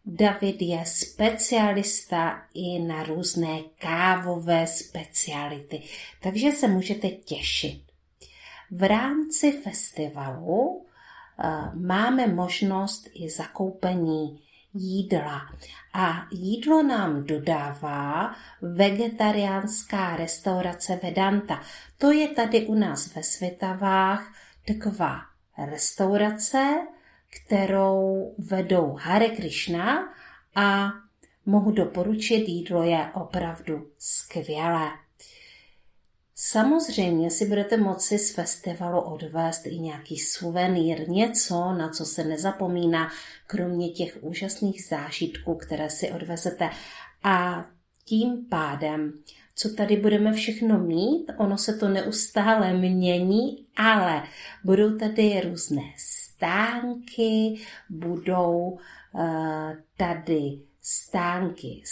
David 0.09 0.61
je 0.61 0.83
specialista 0.85 2.41
i 2.53 2.79
na 2.79 3.03
různé 3.03 3.59
kávové 3.77 4.67
speciality, 4.67 5.83
takže 6.21 6.51
se 6.51 6.67
můžete 6.67 7.09
těšit. 7.09 7.81
V 8.71 8.87
rámci 8.87 9.51
festivalu 9.51 10.67
uh, 10.67 10.85
máme 11.73 12.27
možnost 12.27 13.09
i 13.13 13.29
zakoupení 13.29 14.41
jídla. 14.73 15.41
A 15.93 16.27
jídlo 16.31 16.83
nám 16.83 17.23
dodává 17.23 18.35
vegetariánská 18.61 20.15
restaurace 20.15 20.99
Vedanta. 21.03 21.61
To 21.97 22.11
je 22.11 22.27
tady 22.27 22.65
u 22.65 22.73
nás 22.73 23.15
ve 23.15 23.23
Světavách 23.23 24.33
taková 24.67 25.21
restaurace, 25.65 26.87
kterou 27.29 28.33
vedou 28.37 28.97
Hare 28.99 29.29
Krishna 29.29 30.13
a 30.55 30.89
mohu 31.45 31.71
doporučit, 31.71 32.49
jídlo 32.49 32.83
je 32.83 33.09
opravdu 33.13 33.87
skvělé. 33.97 34.89
Samozřejmě 36.35 37.31
si 37.31 37.45
budete 37.45 37.77
moci 37.77 38.19
z 38.19 38.35
festivalu 38.35 39.01
odvést 39.01 39.65
i 39.65 39.79
nějaký 39.79 40.17
suvenýr, 40.17 41.09
něco, 41.09 41.55
na 41.55 41.89
co 41.89 42.05
se 42.05 42.23
nezapomíná, 42.23 43.11
kromě 43.47 43.89
těch 43.89 44.17
úžasných 44.21 44.85
zážitků, 44.85 45.55
které 45.55 45.89
si 45.89 46.11
odvezete. 46.11 46.69
A 47.23 47.65
tím 48.05 48.45
pádem, 48.49 49.13
co 49.59 49.69
tady 49.69 49.97
budeme 49.97 50.33
všechno 50.33 50.79
mít, 50.79 51.25
ono 51.37 51.57
se 51.57 51.73
to 51.73 51.89
neustále 51.89 52.73
mění, 52.73 53.65
ale 53.77 54.23
budou 54.63 54.97
tady 54.97 55.41
různé 55.41 55.81
stánky, 55.97 57.59
budou 57.89 58.77
uh, 59.11 59.73
tady 59.97 60.59
stánky, 60.81 61.83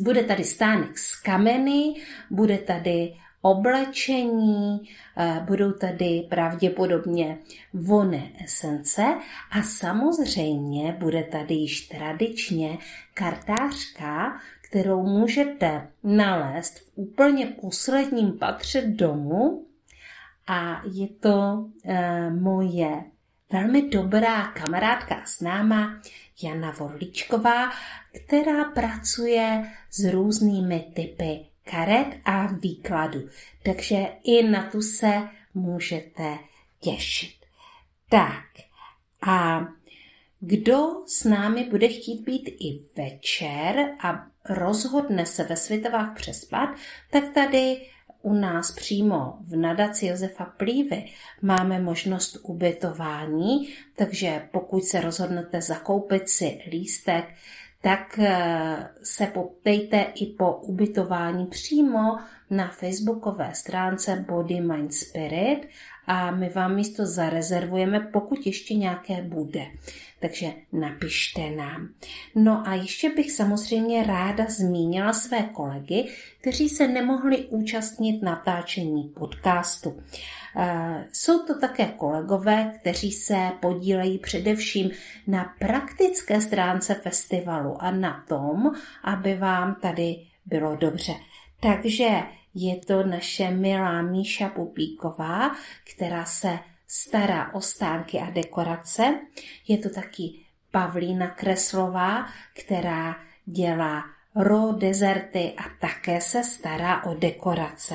bude 0.00 0.22
tady 0.22 0.44
stánek 0.44 0.98
z 0.98 1.20
kameny, 1.22 1.94
bude 2.30 2.58
tady 2.58 3.14
oblečení, 3.42 4.80
uh, 4.80 5.44
budou 5.44 5.72
tady 5.72 6.26
pravděpodobně 6.30 7.38
voné 7.72 8.30
esence 8.44 9.04
a 9.50 9.62
samozřejmě 9.62 10.96
bude 10.98 11.24
tady 11.24 11.54
již 11.54 11.80
tradičně 11.80 12.78
kartářka, 13.14 14.40
kterou 14.74 15.02
můžete 15.02 15.88
nalézt 16.02 16.78
v 16.78 16.92
úplně 16.94 17.46
posledním 17.46 18.38
patře 18.38 18.82
domu 18.82 19.66
a 20.46 20.82
je 20.92 21.08
to 21.08 21.30
uh, 21.30 22.40
moje 22.40 23.04
velmi 23.52 23.88
dobrá 23.88 24.46
kamarádka 24.46 25.22
s 25.24 25.40
náma, 25.40 26.00
Jana 26.42 26.70
Vorličková, 26.70 27.70
která 28.24 28.64
pracuje 28.64 29.72
s 29.90 30.04
různými 30.04 30.80
typy 30.94 31.46
karet 31.70 32.16
a 32.24 32.46
výkladu. 32.46 33.28
Takže 33.62 34.06
i 34.24 34.48
na 34.48 34.70
tu 34.70 34.82
se 34.82 35.28
můžete 35.54 36.38
těšit. 36.80 37.36
Tak 38.08 38.44
a 39.26 39.66
kdo 40.40 40.86
s 41.06 41.24
námi 41.24 41.64
bude 41.70 41.88
chtít 41.88 42.24
být 42.24 42.48
i 42.48 42.80
večer 42.96 43.96
a 44.00 44.33
rozhodne 44.48 45.26
se 45.26 45.44
ve 45.44 45.56
Světovách 45.56 46.14
přespat, 46.14 46.68
tak 47.10 47.24
tady 47.34 47.76
u 48.22 48.32
nás 48.32 48.72
přímo 48.72 49.34
v 49.40 49.56
nadaci 49.56 50.06
Josefa 50.06 50.44
Plívy 50.44 51.04
máme 51.42 51.80
možnost 51.80 52.38
ubytování, 52.42 53.68
takže 53.96 54.48
pokud 54.52 54.84
se 54.84 55.00
rozhodnete 55.00 55.62
zakoupit 55.62 56.28
si 56.28 56.60
lístek, 56.70 57.24
tak 57.82 58.18
eh, 58.18 58.88
se 59.02 59.26
poptejte 59.26 60.06
i 60.14 60.26
po 60.26 60.52
ubytování 60.52 61.46
přímo 61.46 62.16
na 62.50 62.68
facebookové 62.68 63.50
stránce 63.54 64.24
Body 64.28 64.60
Mind 64.60 64.94
Spirit 64.94 65.68
a 66.06 66.30
my 66.30 66.48
vám 66.48 66.74
místo 66.74 67.06
zarezervujeme, 67.06 68.00
pokud 68.00 68.46
ještě 68.46 68.74
nějaké 68.74 69.22
bude. 69.22 69.66
Takže 70.24 70.52
napište 70.72 71.50
nám. 71.50 71.88
No 72.34 72.68
a 72.68 72.74
ještě 72.74 73.10
bych 73.10 73.32
samozřejmě 73.32 74.02
ráda 74.02 74.44
zmínila 74.48 75.12
své 75.12 75.42
kolegy, 75.42 76.04
kteří 76.40 76.68
se 76.68 76.88
nemohli 76.88 77.38
účastnit 77.38 78.22
natáčení 78.22 79.02
podcastu. 79.02 80.02
Eh, 80.56 81.04
jsou 81.12 81.46
to 81.46 81.58
také 81.58 81.86
kolegové, 81.86 82.72
kteří 82.80 83.12
se 83.12 83.50
podílejí 83.60 84.18
především 84.18 84.90
na 85.26 85.54
praktické 85.58 86.40
stránce 86.40 86.94
festivalu 86.94 87.82
a 87.82 87.90
na 87.90 88.24
tom, 88.28 88.72
aby 89.02 89.34
vám 89.34 89.74
tady 89.74 90.16
bylo 90.46 90.76
dobře. 90.76 91.12
Takže 91.60 92.08
je 92.54 92.76
to 92.76 93.06
naše 93.06 93.50
milá 93.50 94.02
Míša 94.02 94.48
Pupíková, 94.48 95.56
která 95.94 96.24
se 96.24 96.58
stará 96.94 97.54
o 97.54 97.60
stánky 97.60 98.18
a 98.18 98.30
dekorace. 98.30 99.20
Je 99.68 99.78
to 99.78 99.90
taky 99.90 100.46
Pavlína 100.70 101.26
Kreslová, 101.26 102.26
která 102.52 103.16
dělá 103.44 104.04
ro 104.34 104.72
dezerty 104.72 105.54
a 105.56 105.62
také 105.80 106.20
se 106.20 106.44
stará 106.44 107.04
o 107.04 107.14
dekorace. 107.14 107.94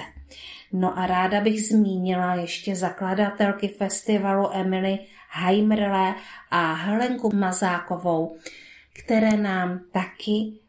No 0.73 0.99
a 0.99 1.07
ráda 1.07 1.41
bych 1.41 1.67
zmínila 1.67 2.35
ještě 2.35 2.75
zakladatelky 2.75 3.67
festivalu 3.67 4.49
Emily 4.53 4.99
Heimrle 5.29 6.15
a 6.51 6.73
Helenku 6.73 7.35
Mazákovou, 7.35 8.37
které 8.93 9.37
nám 9.37 9.79
taky 9.91 10.59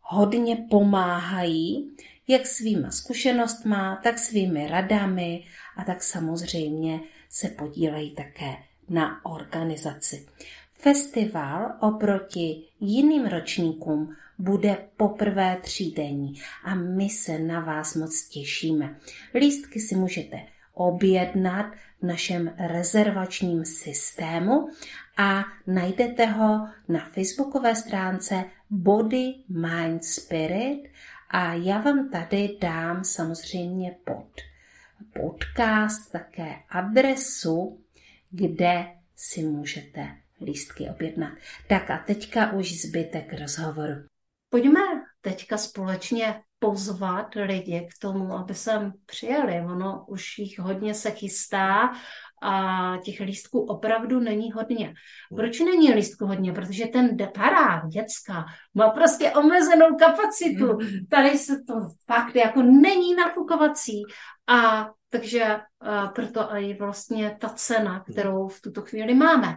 hodně 0.00 0.56
pomáhají, 0.70 1.96
jak 2.28 2.46
svýma 2.46 2.90
zkušenostma, 2.90 4.00
tak 4.02 4.18
svými 4.18 4.66
radami 4.66 5.44
a 5.76 5.84
tak 5.84 6.02
samozřejmě 6.02 7.00
se 7.32 7.48
podílejí 7.48 8.10
také 8.10 8.56
na 8.88 9.24
organizaci. 9.24 10.26
Festival 10.72 11.72
oproti 11.80 12.62
jiným 12.80 13.26
ročníkům 13.26 14.16
bude 14.38 14.76
poprvé 14.96 15.58
třídenní 15.62 16.34
a 16.64 16.74
my 16.74 17.08
se 17.08 17.38
na 17.38 17.60
vás 17.60 17.94
moc 17.94 18.28
těšíme. 18.28 18.96
Lístky 19.34 19.80
si 19.80 19.96
můžete 19.96 20.40
objednat 20.74 21.66
v 22.02 22.06
našem 22.06 22.54
rezervačním 22.58 23.64
systému 23.64 24.68
a 25.16 25.44
najdete 25.66 26.26
ho 26.26 26.68
na 26.88 27.08
facebookové 27.12 27.74
stránce 27.74 28.44
Body, 28.70 29.34
Mind, 29.48 30.04
Spirit 30.04 30.82
a 31.30 31.54
já 31.54 31.78
vám 31.78 32.10
tady 32.10 32.56
dám 32.60 33.04
samozřejmě 33.04 33.96
pod 34.04 34.51
podcast 35.02 36.12
také 36.12 36.54
adresu, 36.68 37.84
kde 38.30 38.86
si 39.16 39.42
můžete 39.42 40.16
lístky 40.44 40.88
objednat. 40.90 41.32
Tak 41.68 41.90
a 41.90 41.98
teďka 41.98 42.52
už 42.52 42.80
zbytek 42.80 43.32
rozhovoru. 43.40 43.94
Pojďme 44.48 44.80
teďka 45.20 45.58
společně 45.58 46.42
pozvat 46.58 47.34
lidi 47.34 47.88
k 47.90 47.98
tomu, 47.98 48.32
aby 48.32 48.54
sem 48.54 48.92
přijeli. 49.06 49.60
Ono 49.60 50.04
už 50.08 50.38
jich 50.38 50.58
hodně 50.58 50.94
se 50.94 51.10
chystá 51.10 51.92
a 52.42 52.96
těch 53.04 53.20
lístků 53.20 53.60
opravdu 53.60 54.20
není 54.20 54.52
hodně. 54.52 54.94
Proč 55.36 55.60
není 55.60 55.92
lístku 55.92 56.26
hodně? 56.26 56.52
Protože 56.52 56.86
ten 56.86 57.16
parák 57.34 57.88
dětská 57.88 58.44
má 58.74 58.90
prostě 58.90 59.30
omezenou 59.30 59.96
kapacitu. 59.96 60.78
Tady 61.10 61.38
se 61.38 61.52
to 61.66 61.74
fakt 62.06 62.36
jako 62.36 62.62
není 62.62 63.14
nafukovací 63.14 64.02
a 64.46 64.90
takže 65.08 65.60
a 65.80 66.06
proto 66.06 66.48
i 66.54 66.74
vlastně 66.74 67.36
ta 67.40 67.48
cena, 67.48 68.04
kterou 68.12 68.48
v 68.48 68.60
tuto 68.60 68.82
chvíli 68.82 69.14
máme. 69.14 69.54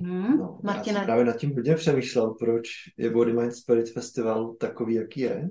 Hmm, 0.00 0.38
no, 0.38 0.58
Martina. 0.62 0.92
Já 0.92 1.00
jsem 1.00 1.04
právě 1.04 1.24
nad 1.24 1.36
tím 1.36 1.54
hodně 1.54 1.74
přemýšlel, 1.74 2.30
proč 2.30 2.68
je 2.96 3.10
Body 3.10 3.32
Mind 3.32 3.54
Spirit 3.54 3.92
Festival 3.92 4.54
takový, 4.54 4.94
jaký 4.94 5.20
je. 5.20 5.48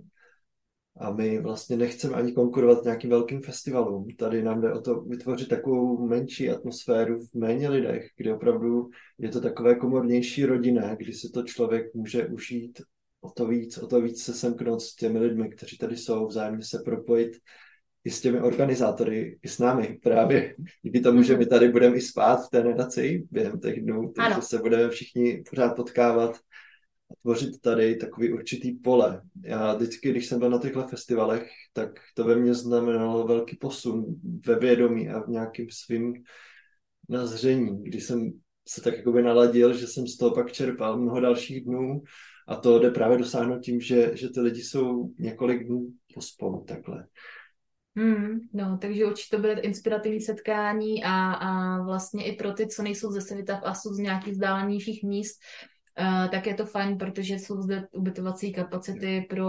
A 0.99 1.11
my 1.11 1.39
vlastně 1.41 1.77
nechceme 1.77 2.13
ani 2.13 2.31
konkurovat 2.31 2.83
nějakým 2.83 3.09
velkým 3.09 3.41
festivalům. 3.41 4.07
Tady 4.17 4.43
nám 4.43 4.61
jde 4.61 4.73
o 4.73 4.81
to 4.81 5.01
vytvořit 5.01 5.47
takovou 5.47 6.07
menší 6.07 6.49
atmosféru 6.49 7.19
v 7.19 7.33
méně 7.33 7.69
lidech, 7.69 8.07
kde 8.17 8.33
opravdu 8.33 8.89
je 9.17 9.29
to 9.29 9.41
takové 9.41 9.75
komornější 9.75 10.45
rodinné, 10.45 10.95
kdy 10.99 11.13
si 11.13 11.29
to 11.29 11.43
člověk 11.43 11.93
může 11.93 12.27
užít 12.27 12.81
o 13.21 13.29
to 13.29 13.47
víc, 13.47 13.77
o 13.77 13.87
to 13.87 14.01
víc 14.01 14.23
se 14.23 14.33
semknout 14.33 14.81
s 14.81 14.95
těmi 14.95 15.19
lidmi, 15.19 15.49
kteří 15.49 15.77
tady 15.77 15.97
jsou, 15.97 16.27
vzájemně 16.27 16.63
se 16.63 16.81
propojit 16.85 17.31
i 18.03 18.09
s 18.09 18.21
těmi 18.21 18.41
organizátory, 18.41 19.39
i 19.43 19.47
s 19.47 19.59
námi 19.59 19.99
právě. 20.03 20.55
Díky 20.81 20.99
tomu, 20.99 21.23
že 21.23 21.37
my 21.37 21.45
tady 21.45 21.69
budeme 21.69 21.95
i 21.95 22.01
spát 22.01 22.35
v 22.35 22.49
té 22.49 22.63
nadaci 22.63 23.23
během 23.31 23.59
těch 23.59 23.81
dnů, 23.81 24.13
takže 24.15 24.41
se 24.41 24.57
budeme 24.57 24.89
všichni 24.89 25.43
pořád 25.49 25.75
potkávat 25.75 26.39
tvořit 27.21 27.61
tady 27.61 27.95
takový 27.95 28.33
určitý 28.33 28.71
pole. 28.71 29.21
Já 29.43 29.73
vždycky, 29.73 30.09
když 30.11 30.27
jsem 30.27 30.39
byl 30.39 30.49
na 30.49 30.59
těchto 30.59 30.87
festivalech, 30.87 31.49
tak 31.73 31.89
to 32.13 32.23
ve 32.23 32.35
mně 32.35 32.53
znamenalo 32.53 33.27
velký 33.27 33.55
posun 33.55 34.05
ve 34.45 34.55
vědomí 34.55 35.09
a 35.09 35.19
v 35.19 35.27
nějakým 35.27 35.67
svým 35.71 36.13
nazření, 37.09 37.83
kdy 37.83 38.01
jsem 38.01 38.31
se 38.67 38.81
tak 38.81 38.97
jakoby 38.97 39.21
naladil, 39.21 39.73
že 39.73 39.87
jsem 39.87 40.07
z 40.07 40.17
toho 40.17 40.35
pak 40.35 40.51
čerpal 40.51 40.97
mnoho 40.97 41.19
dalších 41.19 41.65
dnů 41.65 42.03
a 42.47 42.55
to 42.55 42.79
jde 42.79 42.91
právě 42.91 43.17
dosáhnout 43.17 43.59
tím, 43.59 43.81
že, 43.81 44.11
že 44.13 44.29
ty 44.29 44.39
lidi 44.39 44.61
jsou 44.61 45.09
několik 45.19 45.67
dnů 45.67 45.87
pospolu 46.13 46.63
takhle. 46.67 47.07
Hmm, 47.95 48.39
no, 48.53 48.77
takže 48.81 49.05
určitě 49.05 49.35
to 49.35 49.41
bude 49.41 49.53
inspirativní 49.53 50.21
setkání 50.21 51.03
a, 51.03 51.33
a 51.33 51.81
vlastně 51.83 52.25
i 52.25 52.35
pro 52.35 52.53
ty, 52.53 52.67
co 52.67 52.83
nejsou 52.83 53.11
ze 53.11 53.21
světa 53.21 53.59
v 53.59 53.63
ASU 53.63 53.93
z 53.93 53.97
nějakých 53.97 54.33
vzdálenějších 54.33 55.03
míst, 55.03 55.39
tak 56.31 56.47
je 56.47 56.53
to 56.53 56.65
fajn, 56.65 56.97
protože 56.97 57.35
jsou 57.35 57.61
zde 57.61 57.87
ubytovací 57.91 58.53
kapacity 58.53 59.25
pro 59.29 59.47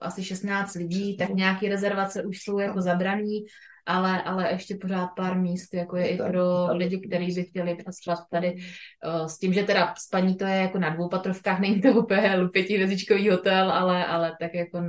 asi 0.00 0.24
16 0.24 0.74
lidí, 0.74 1.16
tak 1.16 1.28
nějaké 1.28 1.68
rezervace 1.68 2.22
už 2.22 2.38
jsou 2.42 2.58
jako 2.58 2.80
zabraný 2.80 3.44
ale, 3.90 4.22
ale 4.22 4.52
ještě 4.52 4.76
pořád 4.80 5.06
pár 5.16 5.38
míst, 5.38 5.74
jako 5.74 5.96
je 5.96 6.08
i 6.08 6.16
pro 6.16 6.76
lidi, 6.76 7.00
kteří 7.08 7.34
by 7.34 7.44
chtěli 7.44 7.76
přespat 7.76 8.18
tady 8.30 8.54
uh, 8.54 9.26
s 9.26 9.38
tím, 9.38 9.52
že 9.52 9.62
teda 9.62 9.94
spaní 9.98 10.36
to 10.36 10.44
je 10.44 10.56
jako 10.56 10.78
na 10.78 10.90
dvou 10.90 11.08
patrovkách, 11.08 11.60
není 11.60 11.80
to 11.80 11.88
úplně 11.88 12.36
pětivězičkový 12.52 13.30
hotel, 13.30 13.72
ale, 13.72 14.06
ale 14.06 14.36
tak 14.40 14.54
jako 14.54 14.82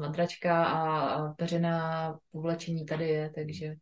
madračka 0.00 0.64
a, 0.64 1.00
a 1.00 1.32
peřená 1.32 2.14
povlečení 2.32 2.86
tady 2.86 3.08
je, 3.08 3.30
takže 3.34 3.74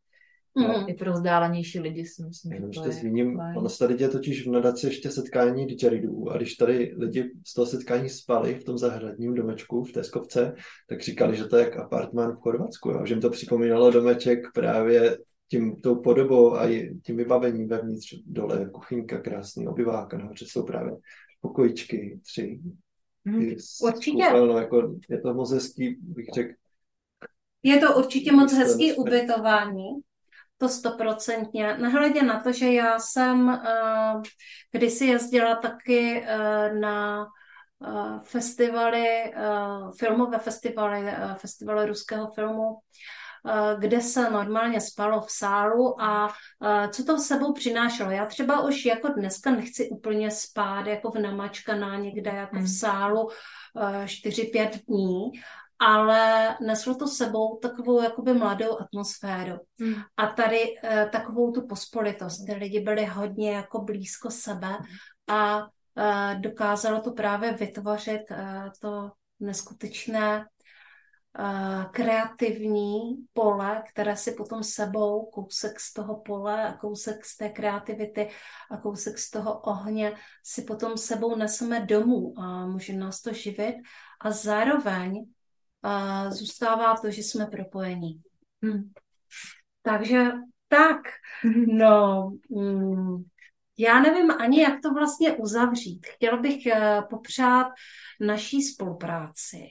Mm. 0.55 0.89
I 0.89 0.95
pro 0.95 1.13
vzdálenější 1.13 1.81
lidi 1.81 2.07
si 2.07 2.23
myslím, 2.23 2.53
Jenom 2.53 2.73
že 2.73 2.81
to 2.81 2.87
je 2.87 2.93
zmíním, 2.93 3.41
ono 3.57 3.69
se 3.69 3.79
tady 3.79 3.95
děje 3.95 4.09
totiž 4.09 4.47
v 4.47 4.51
nadaci 4.51 4.87
ještě 4.87 5.11
setkání 5.11 5.67
didgeridů 5.67 6.31
a 6.31 6.37
když 6.37 6.55
tady 6.55 6.95
lidi 6.99 7.31
z 7.47 7.55
toho 7.55 7.67
setkání 7.67 8.09
spali 8.09 8.55
v 8.55 8.65
tom 8.65 8.79
zahradním 8.79 9.35
domečku 9.35 9.85
v 9.85 9.93
Teskovce, 9.93 10.55
tak 10.89 11.03
říkali, 11.03 11.37
že 11.37 11.45
to 11.45 11.57
je 11.57 11.65
jak 11.65 11.77
apartmán 11.77 12.33
v 12.33 12.41
Chorvatsku, 12.41 12.91
jo? 12.91 13.07
že 13.07 13.15
jim 13.15 13.21
to 13.21 13.31
připomínalo 13.31 13.91
domeček 13.91 14.39
právě 14.55 15.19
tím, 15.51 15.77
tou 15.77 15.95
podobou 15.95 16.55
a 16.55 16.69
tím 17.05 17.17
vybavením 17.17 17.69
vevnitř 17.69 18.15
dole, 18.27 18.71
kuchyňka 18.73 19.19
krásný, 19.19 19.69
obyváka, 19.69 20.19
nahoře 20.19 20.45
jsou 20.49 20.63
právě 20.63 20.93
pokojičky, 21.41 22.21
tři. 22.23 22.61
Mm. 23.25 23.55
Určitě. 23.83 24.23
Kouzelno, 24.23 24.59
jako, 24.59 24.97
je 25.09 25.21
to 25.21 25.35
moc 25.35 25.53
hezký, 25.53 25.97
bych 26.01 26.27
řekl. 26.35 26.53
Je 27.63 27.79
to 27.79 27.97
určitě 27.97 28.33
moc 28.33 28.53
hezký 28.53 28.93
ubytování 28.93 29.89
to 30.65 30.69
stoprocentně. 30.69 31.77
Nehledě 31.79 32.23
na 32.23 32.41
to, 32.41 32.53
že 32.53 32.73
já 32.73 32.99
jsem 32.99 33.49
uh, 33.49 34.23
kdysi 34.73 35.07
jezdila 35.07 35.55
taky 35.55 36.21
uh, 36.23 36.81
na 36.81 37.27
uh, 37.79 38.19
festivaly, 38.21 39.35
uh, 39.37 39.93
filmové 39.99 40.39
festivaly, 40.39 41.01
uh, 41.03 41.35
festivaly 41.35 41.87
ruského 41.87 42.33
filmu 42.33 42.79
kde 43.79 44.01
se 44.01 44.31
normálně 44.31 44.81
spalo 44.81 45.21
v 45.21 45.31
sálu 45.31 46.03
a 46.03 46.33
co 46.91 47.05
to 47.05 47.19
s 47.19 47.27
sebou 47.27 47.53
přinášelo. 47.53 48.11
Já 48.11 48.27
třeba 48.27 48.61
už 48.61 48.85
jako 48.85 49.09
dneska 49.09 49.51
nechci 49.51 49.89
úplně 49.89 50.31
spát 50.31 50.87
jako 50.87 51.11
v 51.11 51.19
namačkaná 51.19 51.97
někde 51.97 52.31
jako 52.31 52.57
v 52.57 52.59
hmm. 52.59 52.69
sálu 52.69 53.29
4-5 54.05 54.71
dní, 54.89 55.41
ale 55.79 56.57
neslo 56.61 56.95
to 56.95 57.09
sebou 57.09 57.59
takovou 57.63 58.03
jakoby 58.03 58.35
mladou 58.35 58.81
atmosféru. 58.81 59.59
Hmm. 59.81 59.95
A 60.17 60.27
tady 60.27 60.75
eh, 60.83 61.09
takovou 61.13 61.53
tu 61.53 61.67
pospolitost, 61.67 62.45
kde 62.45 62.55
lidi 62.55 62.81
byli 62.81 63.05
hodně 63.05 63.53
jako 63.53 63.83
blízko 63.83 64.31
sebe 64.31 64.79
a 65.29 65.67
eh, 65.99 66.35
dokázalo 66.41 67.01
to 67.01 67.13
právě 67.13 67.53
vytvořit 67.53 68.31
eh, 68.31 68.71
to 68.81 69.11
neskutečné 69.41 70.47
kreativní 71.91 73.01
pole, 73.33 73.83
které 73.93 74.17
si 74.17 74.33
potom 74.33 74.63
sebou, 74.63 75.27
kousek 75.27 75.81
z 75.81 75.93
toho 75.93 76.21
pole 76.21 76.69
a 76.69 76.73
kousek 76.73 77.25
z 77.25 77.37
té 77.37 77.49
kreativity 77.49 78.31
a 78.71 78.77
kousek 78.77 79.19
z 79.19 79.31
toho 79.31 79.61
ohně 79.61 80.15
si 80.43 80.63
potom 80.63 80.97
sebou 80.97 81.37
neseme 81.37 81.81
domů 81.81 82.35
a 82.39 82.67
může 82.67 82.93
nás 82.93 83.21
to 83.21 83.33
živit 83.33 83.75
a 84.21 84.31
zároveň 84.31 85.27
a 85.85 86.31
zůstává 86.31 86.97
to, 86.97 87.11
že 87.11 87.23
jsme 87.23 87.47
propojení. 87.47 88.23
Hmm. 88.63 88.93
Takže 89.83 90.33
tak, 90.69 91.01
hmm. 91.43 91.65
no, 91.79 92.31
mm, 92.51 93.25
já 93.79 94.01
nevím 94.01 94.31
ani, 94.31 94.63
jak 94.63 94.81
to 94.83 94.91
vlastně 94.95 95.33
uzavřít. 95.33 96.07
Chtěla 96.07 96.37
bych 96.37 96.67
uh, 96.67 97.09
popřát 97.11 97.67
naší 98.21 98.63
spolupráci 98.63 99.67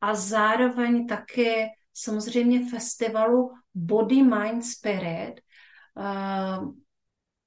a 0.00 0.14
zároveň 0.14 1.06
taky 1.06 1.66
samozřejmě 1.94 2.70
festivalu 2.70 3.52
Body, 3.74 4.22
Mind, 4.22 4.64
Spirit 4.64 5.34
uh, 5.94 6.74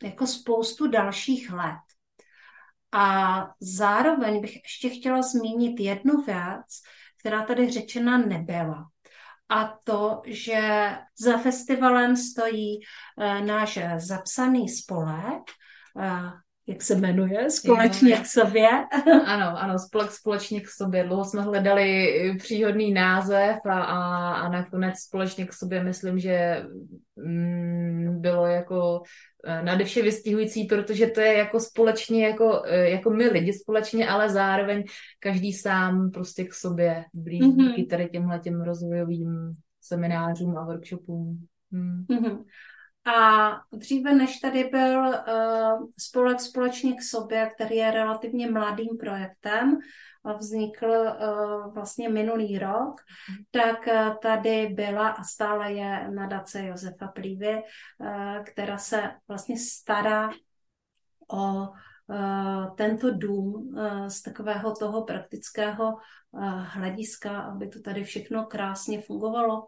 jako 0.03 0.27
spoustu 0.27 0.87
dalších 0.87 1.51
let. 1.51 1.81
A 2.91 3.47
zároveň 3.59 4.41
bych 4.41 4.55
ještě 4.55 4.89
chtěla 4.89 5.21
zmínit 5.21 5.79
jednu 5.79 6.21
věc, 6.21 6.81
která 7.21 7.45
tady 7.45 7.71
řečena 7.71 8.17
nebyla. 8.17 8.85
A 9.49 9.77
to, 9.83 10.21
že 10.25 10.91
za 11.19 11.37
festivalem 11.37 12.17
stojí 12.17 12.79
uh, 12.79 13.45
náš 13.45 13.79
zapsaný 13.97 14.69
spolek, 14.69 15.41
uh, 15.95 16.29
jak 16.67 16.81
se 16.81 16.95
jmenuje, 16.95 17.49
společně 17.49 18.17
k 18.17 18.25
sobě. 18.25 18.69
Ano, 19.25 19.57
ano, 19.57 19.79
spolek 19.79 20.11
společně 20.11 20.61
k 20.61 20.69
sobě. 20.69 21.03
Dlouho 21.03 21.25
jsme 21.25 21.41
hledali 21.41 22.13
příhodný 22.37 22.93
název 22.93 23.57
a, 23.65 23.81
a, 23.81 24.31
a 24.33 24.49
nakonec 24.49 24.99
společně 24.99 25.45
k 25.45 25.53
sobě 25.53 25.83
myslím, 25.83 26.19
že 26.19 26.65
mm, 27.15 28.21
bylo 28.21 28.45
jako 28.45 29.03
eh, 29.45 29.63
nadevše 29.63 30.01
vystihující, 30.01 30.63
protože 30.63 31.07
to 31.07 31.19
je 31.19 31.37
jako 31.37 31.59
společně, 31.59 32.27
jako, 32.27 32.61
eh, 32.65 32.89
jako 32.89 33.09
my 33.09 33.27
lidi 33.27 33.53
společně, 33.53 34.09
ale 34.09 34.29
zároveň 34.29 34.83
každý 35.19 35.53
sám 35.53 36.11
prostě 36.11 36.43
k 36.43 36.53
sobě 36.53 37.05
blíž 37.13 37.41
mm-hmm. 37.41 37.67
díky 37.67 37.85
tady 37.85 38.09
těmhle 38.09 38.39
těm 38.39 38.61
rozvojovým 38.61 39.53
seminářům 39.81 40.57
a 40.57 40.65
workshopům. 40.65 41.45
Hmm. 41.71 42.05
Mm-hmm. 42.09 42.43
A 43.05 43.49
dříve, 43.71 44.13
než 44.13 44.39
tady 44.39 44.63
byl 44.63 44.99
uh, 45.07 45.87
spolek 45.99 46.39
společně 46.39 46.93
k 46.93 47.01
sobě, 47.01 47.51
který 47.55 47.75
je 47.75 47.91
relativně 47.91 48.51
mladým 48.51 48.97
projektem, 48.99 49.77
vznikl 50.39 50.85
uh, 50.85 51.73
vlastně 51.73 52.09
minulý 52.09 52.59
rok, 52.59 53.01
tak 53.51 53.87
uh, 53.87 54.15
tady 54.21 54.67
byla 54.67 55.09
a 55.09 55.23
stále 55.23 55.73
je 55.73 56.11
nadace 56.11 56.65
Josefa 56.65 57.07
Plívy, 57.07 57.61
uh, 57.99 58.43
která 58.43 58.77
se 58.77 59.11
vlastně 59.27 59.57
stará 59.57 60.29
o 61.33 61.67
tento 62.75 63.11
dům 63.11 63.75
z 64.07 64.21
takového 64.21 64.75
toho 64.75 65.03
praktického 65.03 65.97
hlediska, 66.57 67.41
aby 67.41 67.67
to 67.67 67.81
tady 67.81 68.03
všechno 68.03 68.45
krásně 68.45 69.01
fungovalo. 69.01 69.67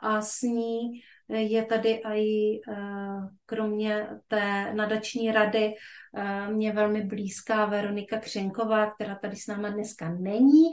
A 0.00 0.20
s 0.20 0.42
ní 0.42 1.00
je 1.28 1.64
tady 1.64 2.00
i 2.04 2.60
eh, 2.68 3.28
kromě 3.46 4.08
té 4.28 4.74
nadační 4.74 5.32
rady 5.32 5.74
eh, 6.16 6.48
mě 6.48 6.72
velmi 6.72 7.04
blízká 7.04 7.64
Veronika 7.64 8.18
Křenková, 8.18 8.90
která 8.90 9.14
tady 9.14 9.36
s 9.36 9.46
náma 9.46 9.68
dneska 9.68 10.08
není, 10.08 10.64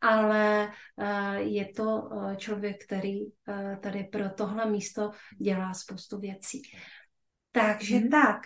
ale 0.00 0.68
eh, 0.98 1.40
je 1.40 1.68
to 1.76 2.10
člověk, 2.36 2.84
který 2.84 3.20
tady 3.80 4.04
pro 4.04 4.30
tohle 4.30 4.70
místo 4.70 5.10
dělá 5.40 5.74
spoustu 5.74 6.20
věcí. 6.20 6.62
Takže 7.52 7.96
hmm. 7.96 8.10
tak, 8.10 8.40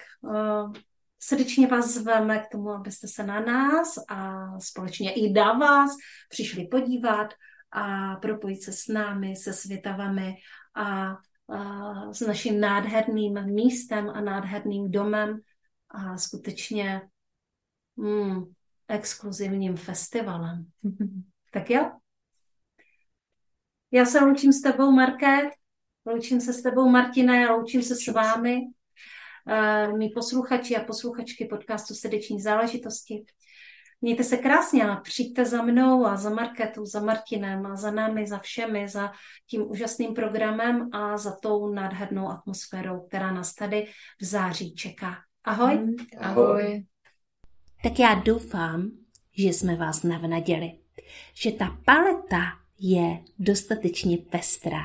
srdečně 1.19 1.67
vás 1.67 1.95
zveme 1.95 2.39
k 2.39 2.49
tomu, 2.53 2.71
abyste 2.71 3.09
se 3.09 3.25
na 3.25 3.41
nás 3.41 3.95
a 4.09 4.47
společně 4.61 5.13
i 5.13 5.33
na 5.33 5.53
vás 5.53 5.91
přišli 6.29 6.67
podívat 6.67 7.35
a 7.73 8.17
propojit 8.17 8.63
se 8.63 8.73
s 8.73 8.89
námi, 8.89 9.37
se 9.37 9.53
světavami 9.53 10.35
a 10.75 11.17
s 12.13 12.21
naším 12.21 12.61
nádherným 12.61 13.55
místem 13.55 14.11
a 14.11 14.21
nádherným 14.21 14.91
domem 14.91 15.41
a 15.91 16.17
skutečně 16.17 17.03
mm, 17.97 18.45
exkluzivním 18.89 19.77
festivalem. 19.77 20.67
tak 21.53 21.71
jo? 21.71 21.91
Já 23.91 24.05
se 24.05 24.21
loučím 24.21 24.53
s 24.53 24.61
tebou, 24.61 24.91
Marké, 24.91 25.51
loučím 26.07 26.41
se 26.41 26.53
s 26.53 26.63
tebou, 26.63 26.89
Martine, 26.89 27.51
loučím 27.51 27.83
se 27.83 27.97
s 27.97 28.07
vámi, 28.07 28.57
uh, 28.57 29.99
mý 29.99 30.09
posluchači 30.09 30.77
a 30.77 30.85
posluchačky 30.85 31.45
podcastu 31.45 31.95
Srdeční 31.95 32.41
záležitosti. 32.41 33.25
Mějte 34.01 34.25
se 34.25 34.37
krásně 34.37 34.89
a 34.89 34.97
přijďte 34.97 35.45
za 35.45 35.63
mnou 35.63 36.07
a 36.07 36.17
za 36.17 36.31
Marketou, 36.31 36.87
za 36.87 37.01
Martinem 37.01 37.67
a 37.67 37.77
za 37.77 37.91
námi, 37.91 38.27
za 38.27 38.39
všemi, 38.39 38.89
za 38.89 39.13
tím 39.47 39.71
úžasným 39.71 40.15
programem 40.15 40.89
a 40.93 41.17
za 41.17 41.37
tou 41.43 41.69
nádhernou 41.73 42.29
atmosférou, 42.29 43.01
která 43.01 43.33
nás 43.33 43.55
tady 43.55 43.87
v 44.21 44.25
září 44.25 44.75
čeká. 44.75 45.15
Ahoj. 45.45 45.75
Mm, 45.75 45.95
ahoj. 46.19 46.85
Tak 47.83 47.99
já 47.99 48.15
doufám, 48.15 48.91
že 49.39 49.49
jsme 49.49 49.77
vás 49.77 50.03
navnadili, 50.03 50.79
že 51.35 51.53
ta 51.53 51.79
paleta 51.85 52.43
je 52.79 53.19
dostatečně 53.39 54.19
pestrá, 54.19 54.81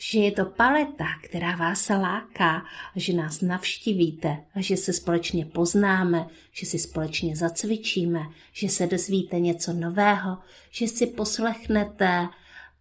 že 0.00 0.18
je 0.18 0.32
to 0.32 0.44
paleta, 0.44 1.06
která 1.22 1.56
vás 1.56 1.88
láká, 1.88 2.64
že 2.96 3.12
nás 3.12 3.40
navštívíte 3.40 4.44
že 4.56 4.76
se 4.76 4.92
společně 4.92 5.44
poznáme, 5.44 6.26
že 6.52 6.66
si 6.66 6.78
společně 6.78 7.36
zacvičíme, 7.36 8.20
že 8.52 8.68
se 8.68 8.86
dozvíte 8.86 9.40
něco 9.40 9.72
nového, 9.72 10.38
že 10.70 10.88
si 10.88 11.06
poslechnete 11.06 12.28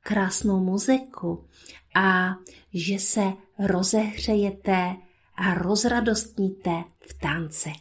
krásnou 0.01 0.59
muziku 0.59 1.47
a 1.95 2.35
že 2.73 2.99
se 2.99 3.33
rozehřejete 3.59 4.95
a 5.35 5.53
rozradostníte 5.53 6.83
v 6.99 7.13
tanci. 7.13 7.71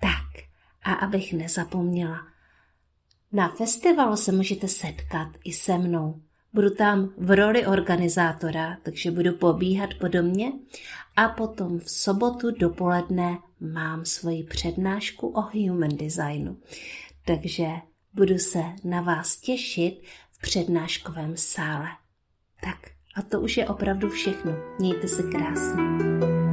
Tak, 0.00 0.44
a 0.82 0.92
abych 0.92 1.32
nezapomněla, 1.32 2.26
na 3.32 3.48
festivalu 3.48 4.16
se 4.16 4.32
můžete 4.32 4.68
setkat 4.68 5.28
i 5.44 5.52
se 5.52 5.78
mnou. 5.78 6.22
Budu 6.52 6.70
tam 6.70 7.12
v 7.18 7.30
roli 7.36 7.66
organizátora, 7.66 8.76
takže 8.82 9.10
budu 9.10 9.32
pobíhat 9.32 9.90
po 10.00 10.08
domě 10.08 10.52
a 11.16 11.28
potom 11.28 11.78
v 11.78 11.90
sobotu 11.90 12.50
dopoledne 12.50 13.38
mám 13.60 14.04
svoji 14.04 14.44
přednášku 14.44 15.28
o 15.28 15.40
human 15.40 15.96
designu. 15.96 16.56
Takže 17.26 17.66
budu 18.14 18.38
se 18.38 18.62
na 18.84 19.00
vás 19.00 19.36
těšit 19.36 20.02
v 20.32 20.40
přednáškovém 20.40 21.36
sále. 21.36 21.88
Tak 22.62 22.90
a 23.16 23.22
to 23.22 23.40
už 23.40 23.56
je 23.56 23.68
opravdu 23.68 24.08
všechno. 24.08 24.52
Mějte 24.78 25.08
se 25.08 25.22
krásně. 25.22 26.49